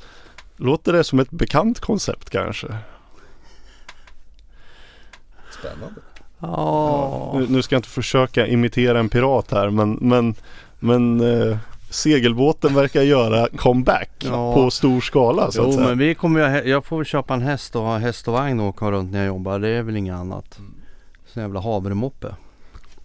Låter 0.56 0.92
det 0.92 1.04
som 1.04 1.18
ett 1.20 1.30
bekant 1.30 1.80
koncept 1.80 2.30
kanske? 2.30 2.66
Spännande. 5.60 6.00
Ja. 6.38 7.32
Nu, 7.34 7.46
nu 7.48 7.62
ska 7.62 7.74
jag 7.74 7.78
inte 7.78 7.88
försöka 7.88 8.46
imitera 8.46 8.98
en 8.98 9.08
pirat 9.08 9.50
här 9.50 9.70
men, 9.70 9.92
men, 10.00 10.34
men 10.78 11.20
eh, 11.20 11.56
segelbåten 11.90 12.74
verkar 12.74 13.02
göra 13.02 13.48
comeback 13.56 14.10
Ja. 14.24 14.54
på 14.54 14.70
stor 14.70 15.00
skala 15.00 15.50
så 15.50 15.60
att 15.62 15.66
Jo 15.68 15.72
säga. 15.72 15.88
men 15.88 15.98
vi 15.98 16.14
kommer 16.14 16.66
jag 16.68 16.84
får 16.84 16.96
väl 16.96 17.06
köpa 17.06 17.34
en 17.34 17.42
häst 17.42 17.76
och 17.76 17.82
ha 17.82 17.98
häst 17.98 18.28
och 18.28 18.34
vagn 18.34 18.60
och 18.60 18.66
åka 18.66 18.90
runt 18.90 19.12
när 19.12 19.18
jag 19.18 19.26
jobbar. 19.26 19.58
Det 19.58 19.68
är 19.68 19.82
väl 19.82 19.96
inget 19.96 20.14
annat. 20.14 20.58
Så 21.34 21.40
jävla 21.40 21.60
havremoppe. 21.60 22.34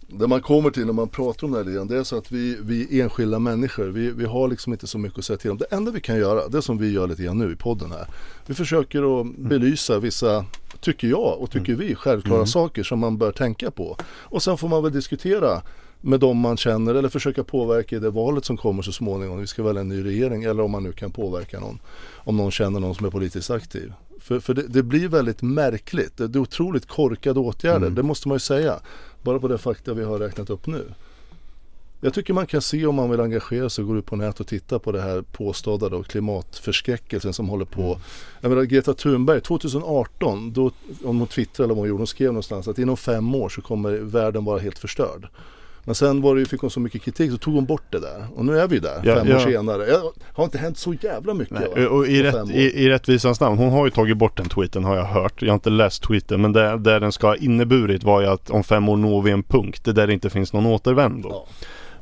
Det 0.08 0.26
man 0.26 0.40
kommer 0.40 0.70
till 0.70 0.86
när 0.86 0.92
man 0.92 1.08
pratar 1.08 1.46
om 1.46 1.52
det 1.52 1.58
här 1.58 1.64
lite 1.64 1.76
grann, 1.76 1.88
det 1.88 1.96
är 1.96 2.04
så 2.04 2.18
att 2.18 2.32
vi, 2.32 2.58
vi 2.62 3.00
enskilda 3.00 3.38
människor, 3.38 3.84
vi, 3.84 4.10
vi 4.10 4.24
har 4.24 4.48
liksom 4.48 4.72
inte 4.72 4.86
så 4.86 4.98
mycket 4.98 5.18
att 5.18 5.24
säga 5.24 5.36
till 5.36 5.50
om. 5.50 5.58
Det 5.58 5.66
enda 5.70 5.90
vi 5.90 6.00
kan 6.00 6.18
göra, 6.18 6.48
det 6.48 6.62
som 6.62 6.78
vi 6.78 6.92
gör 6.92 7.06
lite 7.06 7.22
grann 7.22 7.38
nu 7.38 7.52
i 7.52 7.56
podden 7.56 7.92
här. 7.92 8.06
Vi 8.46 8.54
försöker 8.54 9.20
att 9.20 9.36
belysa 9.36 9.98
vissa, 9.98 10.44
tycker 10.80 11.08
jag 11.08 11.38
och 11.40 11.50
tycker 11.50 11.74
vi, 11.74 11.94
självklara 11.94 12.46
saker 12.46 12.82
som 12.82 12.98
man 12.98 13.18
bör 13.18 13.32
tänka 13.32 13.70
på. 13.70 13.96
Och 14.04 14.42
sen 14.42 14.58
får 14.58 14.68
man 14.68 14.82
väl 14.82 14.92
diskutera 14.92 15.62
med 16.00 16.20
dem 16.20 16.38
man 16.38 16.56
känner 16.56 16.94
eller 16.94 17.08
försöka 17.08 17.44
påverka 17.44 17.96
i 17.96 17.98
det 17.98 18.10
valet 18.10 18.44
som 18.44 18.56
kommer 18.56 18.82
så 18.82 18.92
småningom. 18.92 19.40
Vi 19.40 19.46
ska 19.46 19.62
välja 19.62 19.80
en 19.80 19.88
ny 19.88 20.04
regering 20.04 20.44
eller 20.44 20.62
om 20.62 20.70
man 20.70 20.82
nu 20.82 20.92
kan 20.92 21.10
påverka 21.12 21.60
någon. 21.60 21.78
Om 22.14 22.36
någon 22.36 22.50
känner 22.50 22.80
någon 22.80 22.94
som 22.94 23.06
är 23.06 23.10
politiskt 23.10 23.50
aktiv. 23.50 23.92
För, 24.26 24.40
för 24.40 24.54
det, 24.54 24.62
det 24.62 24.82
blir 24.82 25.08
väldigt 25.08 25.42
märkligt. 25.42 26.16
Det, 26.16 26.28
det 26.28 26.38
är 26.38 26.40
otroligt 26.40 26.86
korkade 26.86 27.40
åtgärder, 27.40 27.90
det 27.90 28.02
måste 28.02 28.28
man 28.28 28.34
ju 28.34 28.40
säga. 28.40 28.80
Bara 29.22 29.38
på 29.38 29.48
det 29.48 29.58
fakta 29.58 29.94
vi 29.94 30.04
har 30.04 30.18
räknat 30.18 30.50
upp 30.50 30.66
nu. 30.66 30.84
Jag 32.00 32.14
tycker 32.14 32.32
man 32.32 32.46
kan 32.46 32.62
se 32.62 32.86
om 32.86 32.94
man 32.94 33.10
vill 33.10 33.20
engagera 33.20 33.70
sig 33.70 33.82
och 33.82 33.88
gå 33.88 33.96
ut 33.96 34.06
på 34.06 34.16
nätet 34.16 34.40
och 34.40 34.46
titta 34.46 34.78
på 34.78 34.92
det 34.92 35.00
här 35.00 35.22
påstådda 35.22 35.88
då, 35.88 36.02
klimatförskräckelsen 36.02 37.32
som 37.32 37.48
håller 37.48 37.64
på. 37.64 37.98
Jag 38.40 38.48
menar 38.48 38.62
Greta 38.62 38.94
Thunberg 38.94 39.40
2018, 39.40 40.52
då, 40.52 40.70
om 41.04 41.18
hon 41.18 41.28
twittrade 41.28 41.66
eller 41.66 41.74
vad 41.74 41.82
hon 41.82 41.88
gjorde, 41.88 42.00
hon 42.00 42.06
skrev 42.06 42.28
någonstans 42.28 42.68
att 42.68 42.78
inom 42.78 42.96
fem 42.96 43.34
år 43.34 43.48
så 43.48 43.62
kommer 43.62 43.92
världen 43.92 44.44
vara 44.44 44.58
helt 44.58 44.78
förstörd. 44.78 45.28
Men 45.86 45.94
sen 45.94 46.20
var 46.22 46.36
det, 46.36 46.44
fick 46.44 46.60
hon 46.60 46.70
så 46.70 46.80
mycket 46.80 47.02
kritik 47.02 47.30
så 47.30 47.38
tog 47.38 47.54
hon 47.54 47.64
bort 47.64 47.82
det 47.90 48.00
där. 48.00 48.26
Och 48.34 48.44
nu 48.44 48.58
är 48.58 48.68
vi 48.68 48.78
där, 48.78 49.00
Ja, 49.04 49.14
fem 49.14 49.28
ja. 49.28 49.36
år 49.36 49.40
senare. 49.40 49.86
Det 49.86 50.02
har 50.32 50.44
inte 50.44 50.58
hänt 50.58 50.78
så 50.78 50.94
jävla 50.94 51.34
mycket. 51.34 51.58
Nej, 51.76 51.86
och 51.86 52.06
i, 52.06 52.22
rätt, 52.22 52.50
i, 52.50 52.84
i 52.84 52.88
rättvisans 52.88 53.40
namn, 53.40 53.58
hon 53.58 53.70
har 53.70 53.84
ju 53.84 53.90
tagit 53.90 54.16
bort 54.16 54.36
den 54.36 54.48
tweeten 54.48 54.84
har 54.84 54.96
jag 54.96 55.04
hört. 55.04 55.42
Jag 55.42 55.48
har 55.48 55.54
inte 55.54 55.70
läst 55.70 56.02
tweeten 56.02 56.40
men 56.40 56.52
det, 56.52 56.78
det 56.78 56.98
den 56.98 57.12
ska 57.12 57.26
ha 57.26 57.36
inneburit 57.36 58.04
var 58.04 58.20
ju 58.20 58.26
att 58.26 58.50
om 58.50 58.64
fem 58.64 58.88
år 58.88 58.96
når 58.96 59.22
vi 59.22 59.30
en 59.30 59.42
punkt 59.42 59.84
där 59.84 60.06
det 60.06 60.12
inte 60.12 60.30
finns 60.30 60.52
någon 60.52 60.66
återvändo. 60.66 61.28
Ja. 61.28 61.46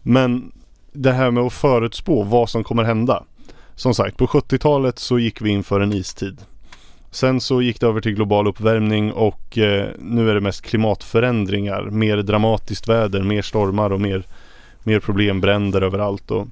Men 0.02 0.52
det 0.92 1.12
här 1.12 1.30
med 1.30 1.42
att 1.42 1.52
förutspå 1.52 2.22
vad 2.22 2.50
som 2.50 2.64
kommer 2.64 2.84
hända. 2.84 3.24
Som 3.74 3.94
sagt, 3.94 4.16
på 4.16 4.26
70-talet 4.26 4.98
så 4.98 5.18
gick 5.18 5.40
vi 5.40 5.50
in 5.50 5.62
för 5.62 5.80
en 5.80 5.92
istid. 5.92 6.40
Sen 7.14 7.40
så 7.40 7.62
gick 7.62 7.80
det 7.80 7.86
över 7.86 8.00
till 8.00 8.14
global 8.14 8.46
uppvärmning 8.46 9.12
och 9.12 9.58
eh, 9.58 9.88
nu 9.98 10.30
är 10.30 10.34
det 10.34 10.40
mest 10.40 10.62
klimatförändringar. 10.62 11.82
Mer 11.90 12.16
dramatiskt 12.16 12.88
väder, 12.88 13.22
mer 13.22 13.42
stormar 13.42 13.90
och 13.90 14.00
mer, 14.00 14.26
mer 14.82 15.00
problem, 15.00 15.40
bränder 15.40 15.82
överallt. 15.82 16.30
Och 16.30 16.46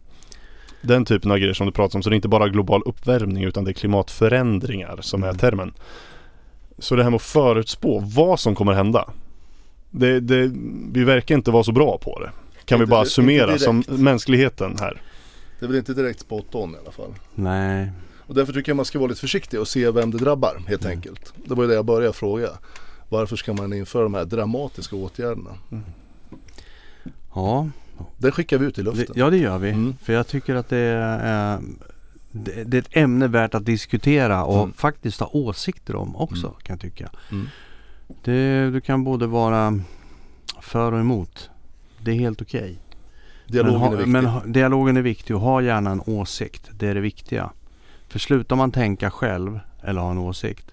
den 0.82 1.04
typen 1.04 1.30
av 1.30 1.38
grejer 1.38 1.54
som 1.54 1.66
du 1.66 1.72
pratar 1.72 1.98
om. 1.98 2.02
Så 2.02 2.10
det 2.10 2.14
är 2.14 2.16
inte 2.16 2.28
bara 2.28 2.48
global 2.48 2.82
uppvärmning 2.86 3.44
utan 3.44 3.64
det 3.64 3.70
är 3.70 3.72
klimatförändringar 3.72 4.98
som 5.00 5.22
är 5.22 5.32
termen. 5.32 5.72
Så 6.78 6.96
det 6.96 7.02
här 7.02 7.10
med 7.10 7.16
att 7.16 7.22
förutspå 7.22 7.98
vad 8.16 8.40
som 8.40 8.54
kommer 8.54 8.72
hända. 8.72 9.10
Det, 9.90 10.20
det, 10.20 10.50
vi 10.92 11.04
verkar 11.04 11.34
inte 11.34 11.50
vara 11.50 11.64
så 11.64 11.72
bra 11.72 11.98
på 11.98 12.18
det. 12.20 12.30
Kan 12.64 12.78
vi 12.78 12.82
Inte- 12.82 12.90
bara 12.90 13.00
inte 13.00 13.10
summera 13.10 13.58
som 13.58 13.84
mänskligheten 13.88 14.76
här. 14.80 15.00
Det 15.58 15.66
är 15.66 15.68
väl 15.68 15.76
inte 15.78 15.94
direkt 15.94 16.20
spot 16.20 16.54
on 16.54 16.74
i 16.74 16.78
alla 16.82 16.92
fall. 16.92 17.14
Nej. 17.34 17.90
Och 18.32 18.36
därför 18.38 18.52
tycker 18.52 18.70
jag 18.70 18.76
man 18.76 18.84
ska 18.84 18.98
vara 18.98 19.08
lite 19.08 19.20
försiktig 19.20 19.60
och 19.60 19.68
se 19.68 19.90
vem 19.90 20.10
det 20.10 20.18
drabbar 20.18 20.62
helt 20.68 20.84
enkelt. 20.86 21.32
Det 21.44 21.54
var 21.54 21.64
ju 21.64 21.68
det 21.68 21.74
jag 21.74 21.84
började 21.84 22.12
fråga. 22.12 22.48
Varför 23.08 23.36
ska 23.36 23.52
man 23.52 23.72
införa 23.72 24.02
de 24.02 24.14
här 24.14 24.24
dramatiska 24.24 24.96
åtgärderna? 24.96 25.50
Ja, 27.34 27.68
Det 28.18 28.30
skickar 28.32 28.58
vi 28.58 28.66
ut 28.66 28.78
i 28.78 28.82
luften. 28.82 29.06
ja 29.14 29.30
det 29.30 29.36
gör 29.36 29.58
vi. 29.58 29.70
Mm. 29.70 29.94
För 30.02 30.12
jag 30.12 30.26
tycker 30.26 30.54
att 30.54 30.68
det 30.68 30.76
är, 30.78 31.60
det, 32.30 32.64
det 32.64 32.76
är 32.76 32.80
ett 32.82 32.96
ämne 32.96 33.26
värt 33.28 33.54
att 33.54 33.64
diskutera 33.64 34.44
och 34.44 34.62
Mm. 34.62 34.72
faktiskt 34.72 35.20
ha 35.20 35.26
åsikter 35.32 35.96
om 35.96 36.16
också 36.16 36.46
Mm. 36.46 36.58
kan 36.62 36.74
jag 36.74 36.80
tycka. 36.80 37.10
Mm. 37.32 37.48
Det, 38.24 38.70
du 38.70 38.80
kan 38.80 39.04
både 39.04 39.26
vara 39.26 39.80
för 40.60 40.92
och 40.92 41.00
emot. 41.00 41.50
Det 42.00 42.10
är 42.10 42.14
helt 42.14 42.42
okej. 42.42 42.78
Dialogen 43.46 43.80
men, 43.80 43.82
är 43.82 43.88
ha- 43.88 43.96
viktig. 43.96 44.08
men 44.12 44.24
ha- 44.26 44.42
dialogen 44.46 44.96
är 44.96 45.02
viktig 45.02 45.36
och 45.36 45.42
ha 45.42 45.62
gärna 45.62 45.90
en 45.90 46.02
åsikt. 46.06 46.70
Det 46.72 46.88
är 46.88 46.94
det 46.94 47.00
viktiga. 47.00 47.50
För 48.12 48.18
slutar 48.18 48.56
man 48.56 48.72
tänka 48.72 49.10
själv 49.10 49.60
eller 49.82 50.00
ha 50.00 50.10
en 50.10 50.18
åsikt 50.18 50.66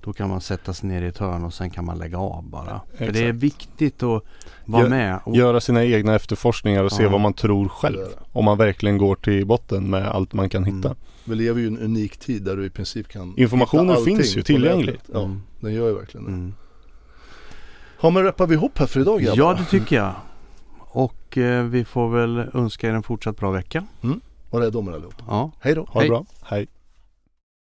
Då 0.00 0.12
kan 0.12 0.28
man 0.28 0.40
sätta 0.40 0.72
sig 0.74 0.88
ner 0.88 1.02
i 1.02 1.06
ett 1.06 1.18
hörn 1.18 1.44
och 1.44 1.54
sen 1.54 1.70
kan 1.70 1.84
man 1.84 1.98
lägga 1.98 2.18
av 2.18 2.44
bara. 2.50 2.80
För 2.98 3.12
det 3.12 3.18
är 3.18 3.22
Exakt. 3.24 3.42
viktigt 3.42 4.02
att 4.02 4.22
vara 4.64 4.82
Gör- 4.82 4.88
med. 4.88 5.18
Och, 5.24 5.36
Göra 5.36 5.60
sina 5.60 5.84
egna 5.84 6.14
efterforskningar 6.14 6.84
och 6.84 6.92
se 6.92 7.02
Ja. 7.02 7.08
vad 7.10 7.20
man 7.20 7.32
tror 7.34 7.68
själv. 7.68 8.06
Om 8.32 8.44
man 8.44 8.58
verkligen 8.58 8.98
går 8.98 9.16
till 9.16 9.46
botten 9.46 9.90
med 9.90 10.08
allt 10.08 10.32
man 10.32 10.48
kan 10.48 10.64
hitta. 10.64 10.88
Mm. 10.88 10.98
Vi 11.24 11.34
lever 11.34 11.60
ju 11.60 11.64
i 11.66 11.68
en 11.68 11.78
unik 11.78 12.16
tid 12.16 12.42
där 12.42 12.56
du 12.56 12.66
i 12.66 12.70
princip 12.70 13.08
kan 13.08 13.34
Informationen 13.36 14.04
finns 14.04 14.36
ju 14.36 14.42
tillgänglig. 14.42 14.98
Ja, 15.12 15.22
Mm. 15.24 15.42
den 15.60 15.74
gör 15.74 15.88
ju 15.88 15.94
verkligen 15.94 16.26
det. 16.26 16.32
Mm. 16.32 16.54
Ja 18.00 18.10
men 18.10 18.22
rappar 18.24 18.46
vi 18.46 18.54
ihop 18.54 18.78
här 18.78 18.86
för 18.86 19.00
idag 19.00 19.20
grabbar? 19.20 19.36
Ja, 19.38 19.54
det 19.54 19.64
tycker 19.64 19.96
jag. 19.96 20.12
Och 20.78 21.38
eh, 21.38 21.64
vi 21.64 21.84
får 21.84 22.08
väl 22.10 22.44
önska 22.54 22.88
er 22.88 22.92
en 22.94 23.02
fortsatt 23.02 23.36
bra 23.36 23.50
vecka. 23.50 23.86
Var 24.54 24.60
rädda 24.60 24.78
om 24.78 24.88
er 24.88 24.92
allihop. 24.92 25.22
Ja. 25.28 25.50
Hej 25.60 25.74
då! 25.74 25.86
Ha 25.88 26.00
det 26.00 26.00
Hej. 26.00 26.08
bra. 26.08 26.24
Hej. 26.42 26.66